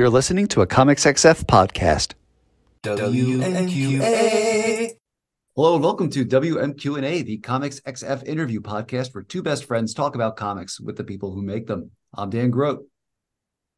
You're 0.00 0.08
listening 0.08 0.48
to 0.48 0.62
a 0.62 0.66
Comics 0.66 1.04
XF 1.04 1.44
podcast. 1.44 2.14
WMQA. 2.84 4.08
Hello 5.54 5.74
and 5.74 5.84
welcome 5.84 6.08
to 6.08 6.24
WMQ&A, 6.24 7.20
the 7.20 7.36
Comics 7.36 7.80
XF 7.80 8.26
interview 8.26 8.62
podcast 8.62 9.14
where 9.14 9.22
two 9.22 9.42
best 9.42 9.66
friends 9.66 9.92
talk 9.92 10.14
about 10.14 10.38
comics 10.38 10.80
with 10.80 10.96
the 10.96 11.04
people 11.04 11.34
who 11.34 11.42
make 11.42 11.66
them. 11.66 11.90
I'm 12.14 12.30
Dan 12.30 12.48
Grote. 12.48 12.86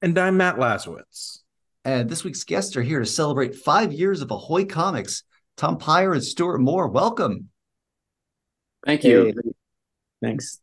And 0.01 0.17
I'm 0.17 0.37
Matt 0.37 0.59
Lazorwitz. 0.59 1.41
And 1.85 2.09
this 2.09 2.23
week's 2.23 2.45
guests 2.45 2.77
are 2.77 2.83
here 2.83 3.01
to 3.01 3.07
celebrate 3.07 3.57
five 3.57 3.93
years 3.93 4.23
of 4.23 4.31
Ahoy 4.31 4.65
Comics. 4.65 5.25
Tom 5.57 5.77
Peyer 5.77 6.13
and 6.13 6.23
Stuart 6.23 6.61
Moore, 6.61 6.87
welcome. 6.87 7.49
Thank 8.87 9.03
you. 9.03 9.25
Hey, 9.25 9.35
thanks. 10.23 10.61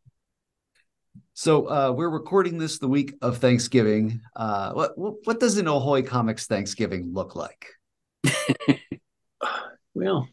So 1.39 1.69
uh, 1.69 1.93
we're 1.95 2.09
recording 2.09 2.57
this 2.57 2.79
the 2.79 2.89
week 2.89 3.13
of 3.21 3.37
Thanksgiving. 3.37 4.19
Uh, 4.35 4.73
what, 4.73 4.91
what 4.97 5.39
does 5.39 5.57
an 5.57 5.69
Ahoy 5.69 6.01
Comics 6.01 6.47
Thanksgiving 6.47 7.13
look 7.13 7.33
like? 7.33 7.65
Well, 9.93 10.27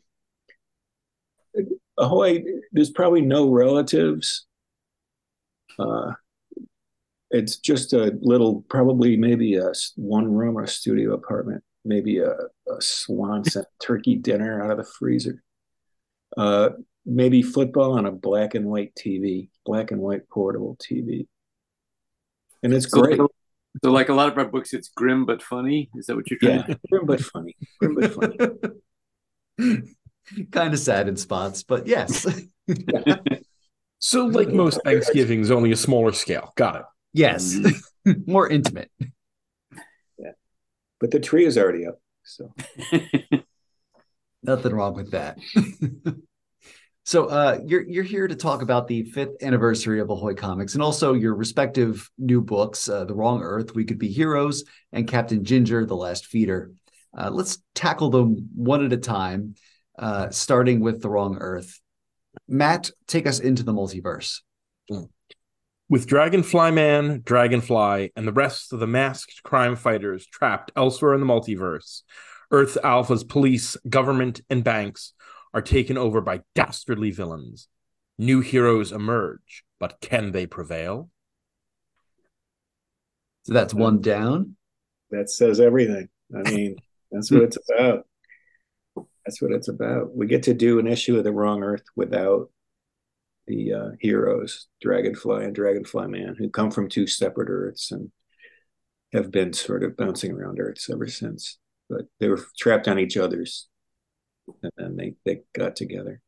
Ahoy, 1.96 2.42
there's 2.72 2.90
probably 2.90 3.20
no 3.20 3.50
relatives. 3.50 4.46
Uh, 5.78 6.14
it's 7.30 7.58
just 7.58 7.92
a 7.92 8.18
little, 8.20 8.62
probably 8.68 9.16
maybe 9.16 9.54
a 9.56 9.72
one 9.94 10.32
room 10.32 10.58
or 10.58 10.66
studio 10.66 11.14
apartment, 11.14 11.62
maybe 11.84 12.18
a, 12.18 12.32
a 12.32 12.80
Swanson 12.80 13.64
turkey 13.80 14.16
dinner 14.16 14.60
out 14.60 14.72
of 14.72 14.78
the 14.78 14.92
freezer. 14.98 15.40
Maybe 17.08 17.40
football 17.42 17.92
on 17.92 18.04
a 18.04 18.10
black 18.12 18.54
and 18.54 18.66
white 18.66 18.92
TV, 18.94 19.48
black 19.64 19.92
and 19.92 20.00
white 20.00 20.28
portable 20.28 20.76
TV. 20.82 21.28
And 22.62 22.74
it's 22.74 22.90
So, 22.90 23.00
great. 23.02 23.18
so, 23.18 23.90
like 23.92 24.08
a 24.08 24.14
lot 24.14 24.28
of 24.28 24.36
our 24.36 24.46
books, 24.46 24.72
it's 24.74 24.88
grim 24.88 25.24
but 25.24 25.40
funny. 25.42 25.88
Is 25.94 26.06
that 26.06 26.16
what 26.16 26.28
you're 26.30 26.38
trying 26.40 26.64
Yeah, 26.68 26.74
grim 26.90 27.06
but 27.06 27.20
funny. 27.20 27.54
Grim 27.80 27.94
but 27.94 28.12
funny. 28.12 28.36
kind 30.50 30.74
of 30.74 30.80
sad 30.80 31.08
in 31.08 31.16
spots, 31.16 31.62
but 31.62 31.86
yes. 31.86 32.26
So, 33.98 34.26
like 34.26 34.48
most 34.48 34.78
Thanksgivings, 34.84 35.50
only 35.50 35.72
a 35.72 35.76
smaller 35.76 36.12
scale. 36.12 36.52
Got 36.56 36.76
it. 36.76 36.82
yes. 37.14 37.54
Mm-hmm. 37.54 38.12
More 38.30 38.46
intimate. 38.48 38.90
Yeah, 40.18 40.32
but 41.00 41.10
the 41.12 41.18
tree 41.18 41.46
is 41.46 41.56
already 41.56 41.86
up. 41.86 41.98
So? 42.22 42.52
Nothing 44.42 44.72
wrong 44.74 44.94
with 44.94 45.12
that. 45.12 45.38
So 47.06 47.26
uh, 47.26 47.60
you're 47.64 47.82
you're 47.82 48.02
here 48.02 48.26
to 48.26 48.34
talk 48.34 48.62
about 48.62 48.88
the 48.88 49.04
fifth 49.04 49.40
anniversary 49.40 50.00
of 50.00 50.10
Ahoy 50.10 50.34
Comics 50.34 50.74
and 50.74 50.82
also 50.82 51.12
your 51.12 51.36
respective 51.36 52.10
new 52.18 52.40
books, 52.40 52.88
uh, 52.88 53.04
The 53.04 53.14
Wrong 53.14 53.42
Earth, 53.42 53.76
We 53.76 53.84
Could 53.84 54.00
Be 54.00 54.08
Heroes, 54.08 54.64
and 54.92 55.06
Captain 55.06 55.44
Ginger, 55.44 55.86
The 55.86 55.94
Last 55.94 56.26
Feeder. 56.26 56.72
Uh, 57.16 57.30
let's 57.30 57.62
tackle 57.76 58.10
them 58.10 58.50
one 58.56 58.84
at 58.84 58.92
a 58.92 58.96
time, 58.96 59.54
uh, 59.96 60.30
starting 60.30 60.80
with 60.80 61.00
The 61.00 61.08
Wrong 61.08 61.38
Earth. 61.38 61.80
Matt, 62.48 62.90
take 63.06 63.28
us 63.28 63.38
into 63.38 63.62
the 63.62 63.72
multiverse. 63.72 64.40
With 65.88 66.08
Dragonfly 66.08 66.72
Man, 66.72 67.22
Dragonfly, 67.24 68.14
and 68.16 68.26
the 68.26 68.32
rest 68.32 68.72
of 68.72 68.80
the 68.80 68.88
masked 68.88 69.44
crime 69.44 69.76
fighters 69.76 70.26
trapped 70.26 70.72
elsewhere 70.74 71.14
in 71.14 71.20
the 71.20 71.26
multiverse, 71.26 72.02
Earth 72.50 72.76
Alpha's 72.82 73.22
police, 73.22 73.76
government, 73.88 74.40
and 74.50 74.64
banks 74.64 75.12
are 75.56 75.62
taken 75.62 75.96
over 75.96 76.20
by 76.20 76.42
dastardly 76.54 77.10
villains. 77.10 77.68
New 78.18 78.40
heroes 78.40 78.92
emerge, 78.92 79.64
but 79.80 80.02
can 80.02 80.32
they 80.32 80.44
prevail? 80.44 81.08
So 83.44 83.54
that's 83.54 83.72
one 83.72 84.02
down. 84.02 84.56
that 85.10 85.30
says 85.30 85.58
everything. 85.58 86.10
I 86.34 86.50
mean, 86.50 86.76
that's 87.10 87.30
what 87.30 87.42
it's 87.44 87.56
about. 87.70 88.06
That's 89.24 89.40
what 89.40 89.52
it's 89.52 89.68
about. 89.68 90.14
We 90.14 90.26
get 90.26 90.42
to 90.42 90.52
do 90.52 90.78
an 90.78 90.86
issue 90.86 91.16
of 91.16 91.24
the 91.24 91.32
Wrong 91.32 91.62
Earth 91.62 91.84
without 91.96 92.50
the 93.46 93.72
uh, 93.72 93.88
heroes, 93.98 94.66
Dragonfly 94.82 95.42
and 95.42 95.54
Dragonfly 95.54 96.08
Man, 96.08 96.36
who 96.38 96.50
come 96.50 96.70
from 96.70 96.90
two 96.90 97.06
separate 97.06 97.48
Earths 97.48 97.90
and 97.92 98.10
have 99.14 99.30
been 99.30 99.54
sort 99.54 99.84
of 99.84 99.96
bouncing 99.96 100.32
around 100.32 100.60
Earths 100.60 100.90
ever 100.90 101.06
since. 101.06 101.56
But 101.88 102.02
they 102.20 102.28
were 102.28 102.44
trapped 102.58 102.88
on 102.88 102.98
each 102.98 103.16
other's, 103.16 103.68
and 104.62 104.72
then 104.76 104.96
they 104.96 105.14
they 105.24 105.42
got 105.54 105.76
together. 105.76 106.20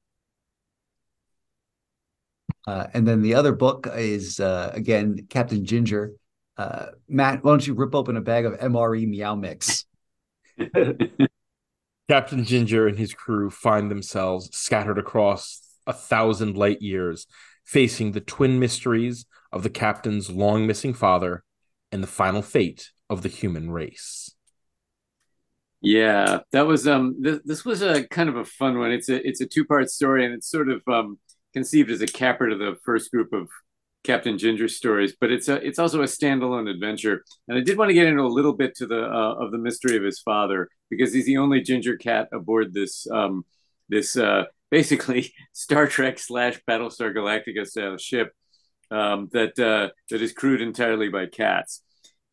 Uh, 2.66 2.86
and 2.92 3.06
then 3.06 3.22
the 3.22 3.34
other 3.34 3.52
book 3.52 3.88
is 3.94 4.40
uh, 4.40 4.70
again 4.74 5.26
Captain 5.28 5.64
Ginger. 5.64 6.12
Uh, 6.56 6.86
Matt, 7.08 7.44
why 7.44 7.52
don't 7.52 7.66
you 7.66 7.74
rip 7.74 7.94
open 7.94 8.16
a 8.16 8.20
bag 8.20 8.44
of 8.44 8.58
MRE 8.58 9.06
Meow 9.06 9.36
Mix? 9.36 9.86
Captain 12.08 12.44
Ginger 12.44 12.88
and 12.88 12.98
his 12.98 13.14
crew 13.14 13.50
find 13.50 13.90
themselves 13.90 14.48
scattered 14.56 14.98
across 14.98 15.60
a 15.86 15.92
thousand 15.92 16.56
light 16.56 16.82
years, 16.82 17.26
facing 17.64 18.12
the 18.12 18.20
twin 18.20 18.58
mysteries 18.58 19.26
of 19.52 19.62
the 19.62 19.70
captain's 19.70 20.30
long 20.30 20.66
missing 20.66 20.94
father 20.94 21.44
and 21.92 22.02
the 22.02 22.08
final 22.08 22.42
fate 22.42 22.90
of 23.08 23.22
the 23.22 23.28
human 23.28 23.70
race. 23.70 24.34
Yeah, 25.80 26.40
that 26.52 26.66
was 26.66 26.88
um. 26.88 27.16
This, 27.20 27.40
this 27.44 27.64
was 27.64 27.82
a 27.82 28.06
kind 28.08 28.28
of 28.28 28.36
a 28.36 28.44
fun 28.44 28.78
one. 28.78 28.90
It's 28.90 29.08
a 29.08 29.26
it's 29.26 29.40
a 29.40 29.46
two 29.46 29.64
part 29.64 29.90
story, 29.90 30.24
and 30.24 30.34
it's 30.34 30.50
sort 30.50 30.68
of 30.68 30.82
um 30.88 31.18
conceived 31.52 31.90
as 31.90 32.02
a 32.02 32.06
capper 32.06 32.48
to 32.48 32.56
the 32.56 32.76
first 32.84 33.10
group 33.10 33.32
of 33.32 33.48
Captain 34.04 34.38
Ginger 34.38 34.68
stories, 34.68 35.14
but 35.20 35.30
it's 35.30 35.48
a 35.48 35.54
it's 35.56 35.78
also 35.78 36.02
a 36.02 36.06
standalone 36.06 36.68
adventure. 36.68 37.24
And 37.46 37.58
I 37.58 37.60
did 37.60 37.78
want 37.78 37.90
to 37.90 37.94
get 37.94 38.06
into 38.06 38.22
a 38.22 38.26
little 38.26 38.54
bit 38.54 38.74
to 38.76 38.86
the 38.86 39.02
uh, 39.04 39.34
of 39.34 39.52
the 39.52 39.58
mystery 39.58 39.96
of 39.96 40.02
his 40.02 40.20
father 40.20 40.68
because 40.90 41.12
he's 41.12 41.26
the 41.26 41.36
only 41.38 41.60
ginger 41.60 41.96
cat 41.96 42.28
aboard 42.32 42.72
this 42.72 43.06
um 43.10 43.44
this 43.88 44.16
uh 44.16 44.44
basically 44.70 45.32
Star 45.52 45.86
Trek 45.86 46.18
slash 46.18 46.60
Battlestar 46.68 47.14
Galactica 47.14 47.66
style 47.66 47.96
ship 47.96 48.32
um, 48.90 49.28
that 49.32 49.58
uh, 49.58 49.90
that 50.10 50.22
is 50.22 50.32
crewed 50.32 50.60
entirely 50.60 51.08
by 51.08 51.26
cats. 51.26 51.82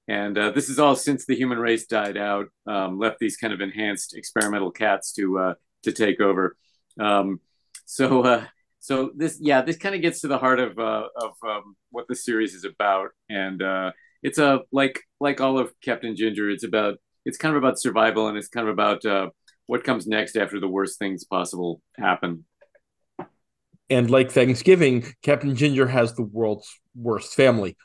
And 0.08 0.38
uh, 0.38 0.52
this 0.52 0.70
is 0.70 0.78
all 0.78 0.96
since 0.96 1.26
the 1.26 1.36
human 1.36 1.58
race 1.58 1.88
died 1.88 2.18
out, 2.18 2.48
um, 2.68 3.00
left 3.00 3.20
these 3.20 3.38
kind 3.38 3.54
of 3.54 3.62
enhanced 3.62 4.16
experimental 4.16 4.72
cats 4.72 5.12
to 5.14 5.40
uh, 5.40 5.54
to 5.84 5.92
take 5.92 6.22
over. 6.22 6.56
Um, 7.00 7.40
so 7.86 8.24
uh, 8.24 8.46
so 8.80 9.12
this 9.16 9.40
yeah 9.42 9.62
this 9.62 9.78
kind 9.78 9.96
of 9.96 10.02
gets 10.02 10.22
to 10.22 10.28
the 10.28 10.38
heart 10.38 10.60
of 10.60 10.78
uh, 10.78 11.08
of 11.16 11.32
um, 11.44 11.76
what 11.90 12.08
the 12.08 12.16
series 12.16 12.54
is 12.54 12.66
about, 12.66 13.10
and 13.30 13.62
uh, 13.64 13.92
it's 14.22 14.38
a 14.38 14.62
like 14.72 15.02
like 15.20 15.42
all 15.42 15.58
of 15.58 15.74
Captain 15.82 16.16
Ginger, 16.16 16.50
it's 16.50 16.64
about 16.64 17.00
it's 17.26 17.38
kind 17.38 17.56
of 17.56 17.64
about 17.64 17.80
survival, 17.80 18.28
and 18.28 18.38
it's 18.38 18.48
kind 18.48 18.68
of 18.68 18.74
about 18.74 19.04
uh, 19.06 19.30
what 19.66 19.84
comes 19.84 20.06
next 20.06 20.36
after 20.36 20.60
the 20.60 20.68
worst 20.68 21.00
things 21.00 21.24
possible 21.24 21.82
happen. 21.98 22.46
And 23.90 24.10
like 24.10 24.32
Thanksgiving, 24.32 25.06
Captain 25.22 25.56
Ginger 25.56 25.88
has 25.88 26.14
the 26.14 26.24
world's 26.24 26.68
worst 26.96 27.36
family. 27.36 27.78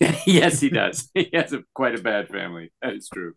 yes, 0.26 0.60
he 0.60 0.68
does. 0.70 1.08
He 1.14 1.30
has 1.32 1.52
a, 1.52 1.62
quite 1.74 1.98
a 1.98 2.02
bad 2.02 2.28
family. 2.28 2.72
That 2.82 2.94
is 2.94 3.08
true. 3.12 3.34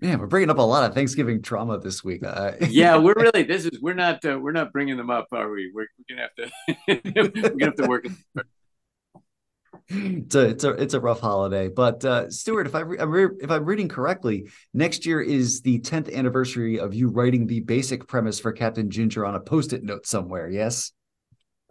Man, 0.00 0.18
we're 0.18 0.26
bringing 0.26 0.50
up 0.50 0.58
a 0.58 0.62
lot 0.62 0.88
of 0.88 0.94
Thanksgiving 0.94 1.42
trauma 1.42 1.78
this 1.78 2.02
week. 2.02 2.24
Uh, 2.24 2.52
Yeah, 2.68 2.96
we're 2.96 3.14
really 3.14 3.42
this 3.42 3.64
is 3.64 3.80
we're 3.80 3.94
not 3.94 4.24
uh, 4.24 4.38
we're 4.38 4.52
not 4.52 4.72
bringing 4.72 4.96
them 4.96 5.10
up, 5.10 5.26
are 5.32 5.50
we? 5.50 5.70
We're, 5.74 5.86
we're 5.98 6.16
gonna 6.16 6.28
have 6.28 6.34
to 6.36 7.22
we're 7.34 7.50
gonna 7.50 7.64
have 7.66 7.76
to 7.76 7.86
work. 7.86 8.06
it's 9.88 10.34
a 10.34 10.48
it's 10.48 10.64
a 10.64 10.70
it's 10.70 10.94
a 10.94 11.00
rough 11.00 11.20
holiday. 11.20 11.68
But 11.68 12.04
uh, 12.04 12.30
Stuart, 12.30 12.66
if 12.66 12.74
I 12.74 12.80
re- 12.80 12.98
I'm 12.98 13.10
re- 13.10 13.36
if 13.40 13.50
I'm 13.50 13.64
reading 13.64 13.88
correctly, 13.88 14.48
next 14.72 15.06
year 15.06 15.20
is 15.20 15.60
the 15.60 15.80
10th 15.80 16.14
anniversary 16.14 16.78
of 16.78 16.94
you 16.94 17.08
writing 17.08 17.46
the 17.46 17.60
basic 17.60 18.06
premise 18.06 18.40
for 18.40 18.52
Captain 18.52 18.90
Ginger 18.90 19.24
on 19.26 19.34
a 19.34 19.40
post-it 19.40 19.82
note 19.84 20.06
somewhere. 20.06 20.48
Yes. 20.48 20.92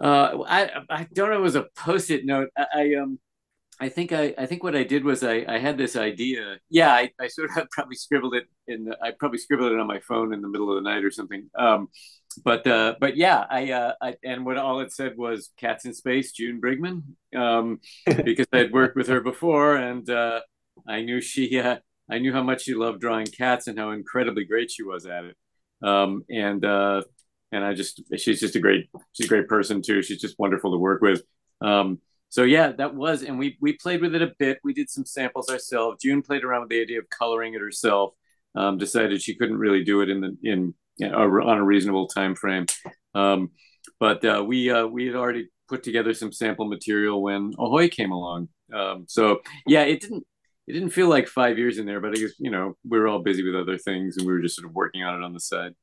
Uh, 0.04 0.44
I 0.48 0.72
I 0.90 1.08
don't 1.14 1.30
know. 1.30 1.38
It 1.38 1.42
was 1.42 1.56
a 1.56 1.68
post-it 1.78 2.26
note. 2.26 2.50
I, 2.58 2.66
I 2.76 2.96
um 2.96 3.20
I 3.80 3.90
think 3.90 4.14
I 4.14 4.36
I 4.38 4.46
think 4.48 4.64
what 4.64 4.76
I 4.76 4.84
did 4.84 5.06
was 5.06 5.24
I 5.24 5.46
I 5.48 5.60
had 5.60 5.78
this 5.78 5.96
idea. 5.96 6.58
Yeah, 6.70 6.94
I, 6.94 7.12
I 7.22 7.28
sort 7.28 7.52
of 7.58 7.70
probably 7.72 7.96
scribbled 7.96 8.36
it 8.36 8.46
in. 8.68 8.94
I 9.04 9.12
probably 9.20 9.40
scribbled 9.40 9.74
it 9.74 9.80
on 9.80 9.88
my 9.88 10.00
phone 10.02 10.34
in 10.34 10.42
the 10.42 10.50
middle 10.50 10.70
of 10.78 10.84
the 10.84 10.90
night 10.90 11.06
or 11.06 11.12
something. 11.12 11.50
Um, 11.58 11.90
but 12.44 12.68
uh, 12.68 12.96
but 13.00 13.18
yeah, 13.18 13.46
I 13.50 13.72
uh, 13.72 13.94
I 14.02 14.16
and 14.24 14.46
what 14.46 14.58
all 14.58 14.82
it 14.82 14.94
said 14.94 15.18
was 15.18 15.52
"Cats 15.58 15.86
in 15.86 15.94
Space," 15.94 16.34
June 16.34 16.62
Brigman, 16.62 17.04
um, 17.36 17.80
because 18.06 18.48
I'd 18.54 18.74
worked 18.74 18.96
with 18.98 19.08
her 19.08 19.22
before, 19.22 19.76
and 19.78 20.10
uh, 20.10 20.42
I 20.88 21.02
knew 21.02 21.22
she 21.22 21.60
uh, 21.60 21.78
I 22.12 22.20
knew 22.20 22.34
how 22.34 22.44
much 22.44 22.64
she 22.64 22.76
loved 22.76 23.02
drawing 23.02 23.28
cats 23.28 23.68
and 23.68 23.80
how 23.80 23.92
incredibly 23.92 24.46
great 24.46 24.72
she 24.72 24.84
was 24.84 25.06
at 25.06 25.26
it. 25.26 25.38
Um, 25.82 26.24
and 26.30 26.64
uh, 26.66 27.04
and 27.54 27.64
I 27.64 27.74
just 27.74 28.02
she's 28.18 28.40
just 28.40 28.56
a 28.56 28.60
great 28.60 28.90
she's 29.14 29.28
a 29.28 29.30
great 29.30 29.48
person 29.48 29.82
too. 29.82 30.02
She's 30.02 30.22
just 30.22 30.40
wonderful 30.40 30.72
to 30.72 30.78
work 30.78 31.02
with. 31.02 31.22
Um, 31.62 32.00
so 32.30 32.44
yeah, 32.44 32.72
that 32.72 32.96
was, 32.96 33.22
and 33.22 33.38
we 33.38 33.58
we 33.62 33.74
played 33.74 34.02
with 34.02 34.16
it 34.16 34.22
a 34.22 34.34
bit. 34.40 34.60
We 34.64 34.74
did 34.74 34.90
some 34.90 35.06
samples 35.06 35.50
ourselves. 35.50 36.02
June 36.02 36.24
played 36.24 36.44
around 36.44 36.62
with 36.62 36.70
the 36.70 36.82
idea 36.82 37.00
of 37.00 37.10
coloring 37.10 37.54
it 37.54 37.62
herself. 37.62 38.14
Um, 38.56 38.78
decided 38.78 39.22
she 39.22 39.36
couldn't 39.36 39.58
really 39.58 39.84
do 39.84 40.02
it 40.02 40.10
in 40.10 40.22
the 40.22 40.38
in 40.44 40.74
you 40.98 41.10
know, 41.10 41.18
on 41.18 41.58
a 41.58 41.64
reasonable 41.64 42.08
time 42.08 42.36
frame. 42.36 42.66
Um, 43.16 43.52
but 44.00 44.26
uh, 44.26 44.44
we 44.46 44.72
uh, 44.72 44.88
we 44.88 45.06
had 45.06 45.16
already 45.16 45.50
put 45.70 45.84
together 45.84 46.14
some 46.14 46.32
sample 46.32 46.68
material 46.68 47.22
when 47.22 47.54
Ahoy 47.58 47.88
came 47.90 48.12
along. 48.12 48.50
Um, 48.74 49.06
so 49.08 49.42
yeah, 49.68 49.84
it 49.84 50.02
didn't 50.02 50.26
it 50.68 50.74
didn't 50.74 50.90
feel 50.90 51.10
like 51.10 51.28
five 51.28 51.58
years 51.58 51.78
in 51.78 51.86
there, 51.86 52.00
but 52.00 52.18
I 52.18 52.22
guess 52.22 52.32
you 52.40 52.50
know 52.50 52.78
we 52.88 52.98
were 52.98 53.08
all 53.08 53.20
busy 53.20 53.44
with 53.44 53.56
other 53.56 53.78
things, 53.78 54.18
and 54.18 54.26
we 54.26 54.34
were 54.34 54.42
just 54.42 54.56
sort 54.56 54.68
of 54.68 54.74
working 54.74 55.04
on 55.04 55.22
it 55.22 55.24
on 55.24 55.34
the 55.34 55.40
side. 55.40 55.74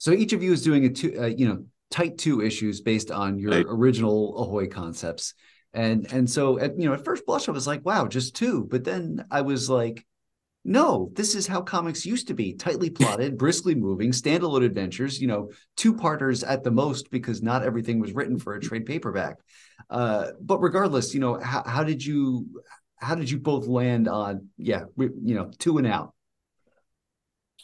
So 0.00 0.12
each 0.12 0.32
of 0.32 0.42
you 0.42 0.50
is 0.52 0.62
doing 0.62 0.86
a 0.86 0.88
two, 0.88 1.14
uh, 1.20 1.26
you 1.26 1.46
know, 1.46 1.66
tight 1.90 2.16
two 2.16 2.40
issues 2.40 2.80
based 2.80 3.10
on 3.10 3.38
your 3.38 3.50
right. 3.52 3.66
original 3.68 4.34
Ahoy 4.42 4.66
concepts, 4.66 5.34
and 5.74 6.10
and 6.10 6.28
so 6.28 6.58
at 6.58 6.78
you 6.80 6.88
know 6.88 6.94
at 6.94 7.04
first 7.04 7.26
blush 7.26 7.48
I 7.48 7.52
was 7.52 7.66
like, 7.66 7.84
wow, 7.84 8.06
just 8.06 8.34
two, 8.34 8.66
but 8.70 8.82
then 8.82 9.26
I 9.30 9.42
was 9.42 9.68
like, 9.68 10.06
no, 10.64 11.10
this 11.12 11.34
is 11.34 11.46
how 11.46 11.60
comics 11.60 12.06
used 12.06 12.28
to 12.28 12.34
be 12.34 12.54
tightly 12.54 12.88
plotted, 12.98 13.36
briskly 13.36 13.74
moving, 13.74 14.10
standalone 14.10 14.64
adventures, 14.64 15.20
you 15.20 15.26
know, 15.26 15.50
two 15.76 15.94
parters 15.94 16.42
at 16.44 16.64
the 16.64 16.70
most, 16.70 17.10
because 17.10 17.42
not 17.42 17.62
everything 17.62 18.00
was 18.00 18.14
written 18.14 18.38
for 18.38 18.54
a 18.54 18.60
trade 18.60 18.86
paperback. 18.86 19.36
Uh, 19.90 20.28
but 20.40 20.60
regardless, 20.60 21.12
you 21.12 21.20
know, 21.20 21.38
how, 21.38 21.62
how 21.66 21.84
did 21.84 22.02
you 22.02 22.46
how 22.96 23.14
did 23.14 23.30
you 23.30 23.38
both 23.38 23.66
land 23.66 24.08
on 24.08 24.48
yeah, 24.56 24.84
you 24.96 25.34
know, 25.34 25.50
two 25.58 25.76
and 25.76 25.86
out? 25.86 26.14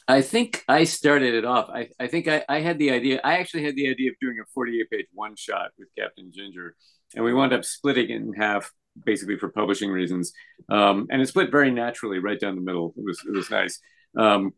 I 0.09 0.23
think 0.23 0.63
I 0.69 0.85
started 0.85 1.35
it 1.35 1.45
off. 1.45 1.69
I, 1.69 1.89
I 1.99 2.07
think 2.07 2.29
I, 2.29 2.45
I 2.49 2.61
had 2.61 2.79
the 2.79 2.93
idea. 2.93 3.21
I 3.25 3.39
actually 3.39 3.65
had 3.65 3.75
the 3.75 3.91
idea 3.91 4.11
of 4.11 4.17
doing 4.21 4.39
a 4.41 4.47
48 4.55 4.91
page 4.91 5.07
one 5.13 5.35
shot 5.37 5.71
with 5.79 5.89
Captain 5.99 6.31
Ginger, 6.33 6.77
and 7.15 7.25
we 7.25 7.35
wound 7.35 7.53
up 7.53 7.65
splitting 7.65 8.11
it 8.11 8.17
in 8.17 8.33
half 8.35 8.71
basically 9.05 9.37
for 9.37 9.49
publishing 9.49 9.91
reasons. 9.91 10.33
Um, 10.69 11.07
and 11.11 11.21
it 11.21 11.27
split 11.27 11.51
very 11.51 11.71
naturally 11.71 12.19
right 12.19 12.39
down 12.39 12.55
the 12.55 12.63
middle. 12.63 12.95
It 12.97 13.05
was 13.05 13.21
it 13.27 13.33
was 13.33 13.51
nice. 13.51 13.81
Um, 14.17 14.53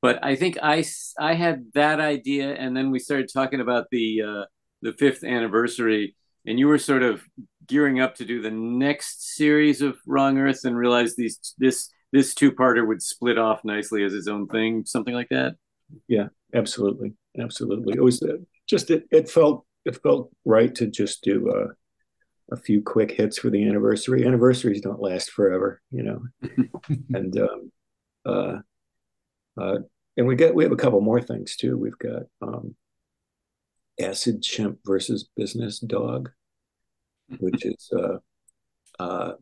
but 0.00 0.24
I 0.24 0.36
think 0.36 0.58
I 0.62 0.84
I 1.18 1.34
had 1.34 1.72
that 1.74 2.00
idea, 2.00 2.54
and 2.54 2.76
then 2.76 2.90
we 2.90 2.98
started 2.98 3.28
talking 3.32 3.60
about 3.60 3.86
the 3.90 4.22
uh, 4.22 4.44
the 4.82 4.92
fifth 4.92 5.24
anniversary, 5.24 6.14
and 6.46 6.58
you 6.58 6.68
were 6.68 6.78
sort 6.78 7.02
of 7.02 7.22
gearing 7.66 8.00
up 8.00 8.16
to 8.16 8.24
do 8.24 8.40
the 8.40 8.50
next 8.50 9.36
series 9.36 9.82
of 9.82 9.98
Wrong 10.06 10.38
Earth, 10.38 10.64
and 10.64 10.76
realized 10.76 11.16
these 11.16 11.54
this 11.58 11.90
this 12.12 12.34
two 12.34 12.52
parter 12.52 12.86
would 12.86 13.02
split 13.02 13.38
off 13.38 13.64
nicely 13.64 14.04
as 14.04 14.14
its 14.14 14.28
own 14.28 14.46
thing, 14.46 14.84
something 14.84 15.14
like 15.14 15.28
that. 15.30 15.56
Yeah, 16.08 16.28
absolutely, 16.54 17.14
absolutely. 17.38 17.94
It 17.96 18.02
was 18.02 18.22
uh, 18.22 18.36
just 18.68 18.90
it, 18.90 19.04
it 19.10 19.30
felt 19.30 19.66
it 19.84 20.00
felt 20.02 20.30
right 20.44 20.74
to 20.76 20.86
just 20.86 21.22
do. 21.22 21.50
Uh, 21.50 21.72
a 22.50 22.56
few 22.56 22.82
quick 22.82 23.10
hits 23.10 23.38
for 23.38 23.48
the 23.48 23.66
anniversary. 23.66 24.26
Anniversaries 24.26 24.82
don't 24.82 25.00
last 25.00 25.30
forever, 25.30 25.80
you 25.90 26.02
know. 26.02 26.22
and 27.14 27.38
um, 27.38 27.72
uh, 28.26 28.58
uh, 29.58 29.78
and 30.16 30.26
we 30.26 30.36
get 30.36 30.54
we 30.54 30.62
have 30.64 30.72
a 30.72 30.76
couple 30.76 31.00
more 31.00 31.20
things 31.20 31.56
too. 31.56 31.78
We've 31.78 31.98
got 31.98 32.24
um, 32.42 32.74
Acid 34.00 34.42
Chimp 34.42 34.78
versus 34.84 35.28
Business 35.36 35.78
Dog, 35.78 36.30
which 37.38 37.64
is 37.64 37.90
uh, 37.96 38.18
uh, 38.98 39.32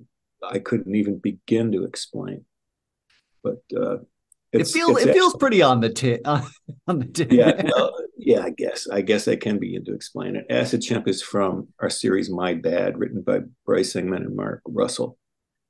I 0.49 0.58
couldn't 0.58 0.94
even 0.94 1.19
begin 1.19 1.72
to 1.72 1.84
explain, 1.84 2.44
but 3.43 3.63
uh, 3.77 3.99
it 4.53 4.67
feels 4.67 5.01
it 5.03 5.13
feels 5.13 5.35
pretty 5.37 5.63
on 5.63 5.81
the 5.81 5.91
tip 5.91 6.23
on, 6.25 6.99
the 6.99 7.05
tip. 7.07 7.33
Yeah, 7.33 7.63
well, 7.65 7.95
yeah, 8.17 8.41
I 8.41 8.51
guess 8.51 8.89
I 8.91 9.01
guess 9.01 9.29
I 9.29 9.37
can 9.37 9.59
begin 9.59 9.85
to 9.85 9.95
explain 9.95 10.37
it. 10.37 10.47
Acid 10.51 10.83
Chimp 10.83 11.07
is 11.07 11.23
from 11.23 11.69
our 11.79 11.91
series 11.91 12.31
My 12.31 12.55
Bad, 12.55 12.99
written 12.99 13.23
by 13.23 13.41
Bryce 13.65 13.95
Ingman 13.95 14.27
and 14.27 14.35
Mark 14.35 14.61
Russell, 14.67 15.19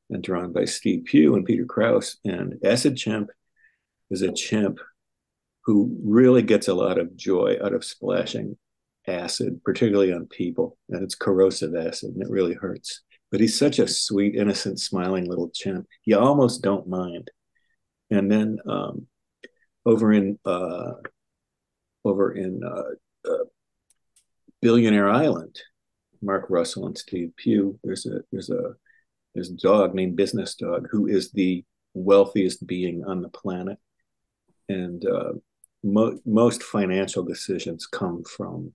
and 0.09 0.23
drawn 0.23 0.53
by 0.53 0.65
Steve 0.65 1.05
Pugh 1.05 1.35
and 1.35 1.45
Peter 1.45 1.67
Krause. 1.67 2.17
And 2.25 2.55
Acid 2.65 2.97
Chimp 2.97 3.31
is 4.11 4.23
a 4.23 4.33
chimp 4.33 4.81
who 5.65 5.97
really 6.03 6.43
gets 6.43 6.69
a 6.69 6.75
lot 6.75 6.99
of 6.99 7.17
joy 7.17 7.59
out 7.63 7.75
of 7.75 7.85
splashing 7.85 8.57
acid, 9.07 9.61
particularly 9.63 10.13
on 10.13 10.27
people, 10.27 10.79
and 10.89 11.03
it's 11.03 11.15
corrosive 11.15 11.75
acid, 11.77 12.15
and 12.15 12.23
it 12.23 12.31
really 12.31 12.55
hurts. 12.55 13.03
But 13.31 13.41
he's 13.41 13.59
such 13.59 13.79
a 13.79 13.87
sweet, 13.87 14.35
innocent, 14.35 14.81
smiling 14.81 15.27
little 15.27 15.51
chimp. 15.51 15.87
You 16.05 16.19
almost 16.19 16.63
don't 16.63 16.89
mind 16.89 17.31
and 18.11 18.31
then 18.31 18.59
um, 18.67 19.07
over 19.87 20.13
in 20.13 20.39
uh, 20.45 20.93
over 22.05 22.33
in 22.33 22.63
uh, 22.65 23.31
uh, 23.31 23.45
Billionaire 24.61 25.09
Island, 25.09 25.61
Mark 26.23 26.47
Russell 26.49 26.87
and 26.87 26.97
Steve 26.97 27.33
Pugh. 27.37 27.79
There's 27.83 28.07
a 28.07 28.21
there's 28.33 28.51
a 28.51 28.75
there's 29.35 29.51
a 29.51 29.57
dog 29.57 29.95
named 29.95 30.17
Business 30.17 30.55
Dog 30.55 30.89
who 30.91 31.07
is 31.07 31.31
the 31.31 31.65
wealthiest 31.95 32.67
being 32.67 33.05
on 33.05 33.23
the 33.23 33.29
planet, 33.29 33.79
and 34.69 35.05
uh, 35.07 35.33
mo- 35.83 36.19
most 36.27 36.63
financial 36.63 37.23
decisions 37.25 37.87
come 37.87 38.23
from 38.25 38.73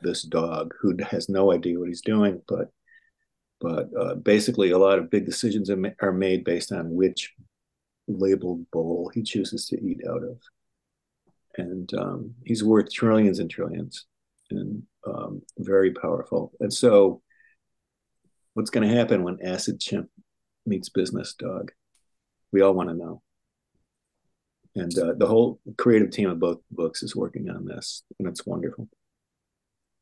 this 0.00 0.22
dog 0.22 0.74
who 0.80 0.96
has 1.10 1.28
no 1.28 1.52
idea 1.52 1.78
what 1.78 1.88
he's 1.88 2.02
doing, 2.02 2.42
but 2.48 2.70
but 3.60 3.88
uh, 3.96 4.16
basically 4.16 4.72
a 4.72 4.78
lot 4.78 4.98
of 4.98 5.08
big 5.08 5.24
decisions 5.24 5.70
are, 5.70 5.94
are 6.00 6.12
made 6.12 6.42
based 6.42 6.72
on 6.72 6.92
which 6.92 7.32
labeled 8.08 8.70
bowl 8.70 9.10
he 9.14 9.22
chooses 9.22 9.66
to 9.66 9.80
eat 9.80 10.00
out 10.08 10.22
of. 10.22 10.38
And 11.56 11.92
um, 11.94 12.34
he's 12.44 12.64
worth 12.64 12.92
trillions 12.92 13.38
and 13.38 13.50
trillions 13.50 14.06
and 14.50 14.82
um, 15.06 15.42
very 15.58 15.92
powerful. 15.92 16.52
And 16.60 16.72
so, 16.72 17.22
what's 18.54 18.70
going 18.70 18.88
to 18.88 18.94
happen 18.94 19.22
when 19.22 19.38
Acid 19.42 19.80
Chimp 19.80 20.08
meets 20.66 20.88
Business 20.88 21.34
Dog? 21.34 21.72
We 22.52 22.60
all 22.60 22.74
want 22.74 22.88
to 22.90 22.94
know. 22.94 23.22
And 24.74 24.96
uh, 24.98 25.14
the 25.16 25.26
whole 25.26 25.60
creative 25.76 26.10
team 26.10 26.30
of 26.30 26.38
both 26.38 26.60
books 26.70 27.02
is 27.02 27.14
working 27.14 27.50
on 27.50 27.66
this, 27.66 28.02
and 28.18 28.26
it's 28.28 28.46
wonderful. 28.46 28.88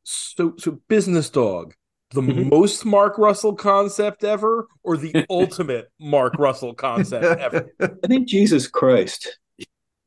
So, 0.03 0.53
so 0.57 0.79
Business 0.87 1.29
Dog 1.29 1.73
the 2.13 2.21
mm-hmm. 2.21 2.49
most 2.49 2.85
Mark 2.85 3.17
Russell 3.17 3.55
concept 3.55 4.23
ever 4.23 4.67
or 4.83 4.97
the 4.97 5.25
ultimate 5.29 5.87
Mark 5.99 6.33
Russell 6.37 6.73
concept 6.73 7.39
ever? 7.39 7.69
I 7.79 8.07
think 8.07 8.27
Jesus 8.27 8.67
Christ. 8.67 9.37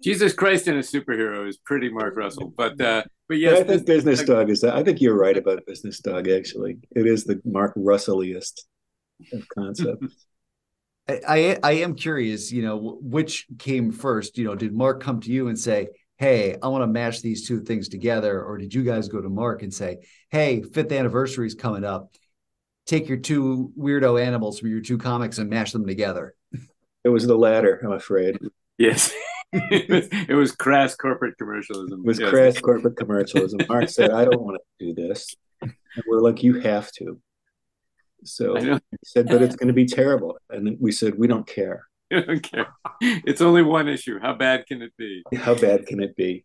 Jesus 0.02 0.34
Christ 0.34 0.68
and 0.68 0.76
a 0.76 0.82
superhero 0.82 1.48
is 1.48 1.56
pretty 1.56 1.88
Mark 1.88 2.16
Russell, 2.16 2.52
but 2.54 2.78
uh, 2.78 3.04
but 3.26 3.38
yes, 3.38 3.60
I 3.60 3.64
think 3.64 3.86
Business 3.86 4.22
Dog 4.22 4.50
is. 4.50 4.60
That. 4.60 4.74
I 4.74 4.82
think 4.82 5.00
you're 5.00 5.16
right 5.16 5.36
about 5.36 5.64
Business 5.66 6.00
Dog. 6.00 6.28
Actually, 6.28 6.76
it 6.94 7.06
is 7.06 7.24
the 7.24 7.40
Mark 7.44 7.72
Russelliest 7.74 8.66
of 9.32 9.48
concepts. 9.48 10.26
I 11.08 11.58
I 11.62 11.72
am 11.72 11.94
curious. 11.94 12.52
You 12.52 12.62
know, 12.62 12.98
which 13.00 13.46
came 13.58 13.92
first? 13.92 14.36
You 14.36 14.44
know, 14.44 14.54
did 14.54 14.74
Mark 14.74 15.02
come 15.02 15.20
to 15.20 15.30
you 15.30 15.48
and 15.48 15.58
say, 15.58 15.88
hey, 16.24 16.56
I 16.62 16.68
want 16.68 16.80
to 16.80 16.86
mash 16.86 17.20
these 17.20 17.46
two 17.46 17.60
things 17.60 17.90
together? 17.90 18.42
Or 18.42 18.56
did 18.56 18.72
you 18.72 18.82
guys 18.82 19.08
go 19.08 19.20
to 19.20 19.28
Mark 19.28 19.62
and 19.62 19.72
say, 19.72 20.06
hey, 20.30 20.62
fifth 20.62 20.90
anniversary 20.90 21.46
is 21.46 21.54
coming 21.54 21.84
up. 21.84 22.14
Take 22.86 23.10
your 23.10 23.18
two 23.18 23.74
weirdo 23.78 24.24
animals 24.24 24.58
from 24.58 24.70
your 24.70 24.80
two 24.80 24.96
comics 24.96 25.36
and 25.36 25.50
mash 25.50 25.72
them 25.72 25.86
together? 25.86 26.34
It 27.04 27.10
was 27.10 27.26
the 27.26 27.36
latter, 27.36 27.78
I'm 27.84 27.92
afraid. 27.92 28.38
Yes. 28.78 29.12
it, 29.52 29.90
was, 29.90 30.08
it 30.30 30.34
was 30.34 30.52
crass 30.52 30.96
corporate 30.96 31.36
commercialism. 31.36 32.00
It 32.00 32.06
was 32.06 32.18
yes. 32.18 32.30
crass 32.30 32.58
corporate 32.58 32.96
commercialism. 32.96 33.60
Mark 33.68 33.90
said, 33.90 34.10
I 34.10 34.24
don't 34.24 34.40
want 34.40 34.56
to 34.56 34.86
do 34.86 34.94
this. 34.94 35.36
And 35.60 35.74
we're 36.08 36.20
like, 36.20 36.42
you 36.42 36.58
have 36.60 36.90
to. 36.92 37.20
So 38.24 38.56
he 38.56 38.78
said, 39.04 39.26
but 39.26 39.42
it's 39.42 39.56
going 39.56 39.68
to 39.68 39.74
be 39.74 39.84
terrible. 39.84 40.38
And 40.48 40.78
we 40.80 40.90
said, 40.90 41.18
we 41.18 41.26
don't 41.26 41.46
care. 41.46 41.84
okay. 42.12 42.64
It's 43.00 43.40
only 43.40 43.62
one 43.62 43.88
issue. 43.88 44.18
How 44.20 44.34
bad 44.34 44.66
can 44.66 44.82
it 44.82 44.92
be? 44.96 45.22
How 45.36 45.54
bad 45.54 45.86
can 45.86 46.02
it 46.02 46.16
be? 46.16 46.44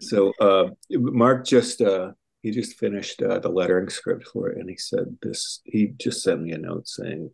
So 0.00 0.32
uh, 0.40 0.70
Mark 0.90 1.46
just 1.46 1.80
uh, 1.80 2.12
he 2.42 2.50
just 2.50 2.78
finished 2.78 3.22
uh, 3.22 3.38
the 3.38 3.48
lettering 3.48 3.88
script 3.88 4.26
for 4.32 4.48
it, 4.50 4.58
and 4.58 4.68
he 4.68 4.76
said 4.76 5.16
this. 5.22 5.60
He 5.64 5.92
just 5.98 6.22
sent 6.22 6.42
me 6.42 6.52
a 6.52 6.58
note 6.58 6.88
saying 6.88 7.30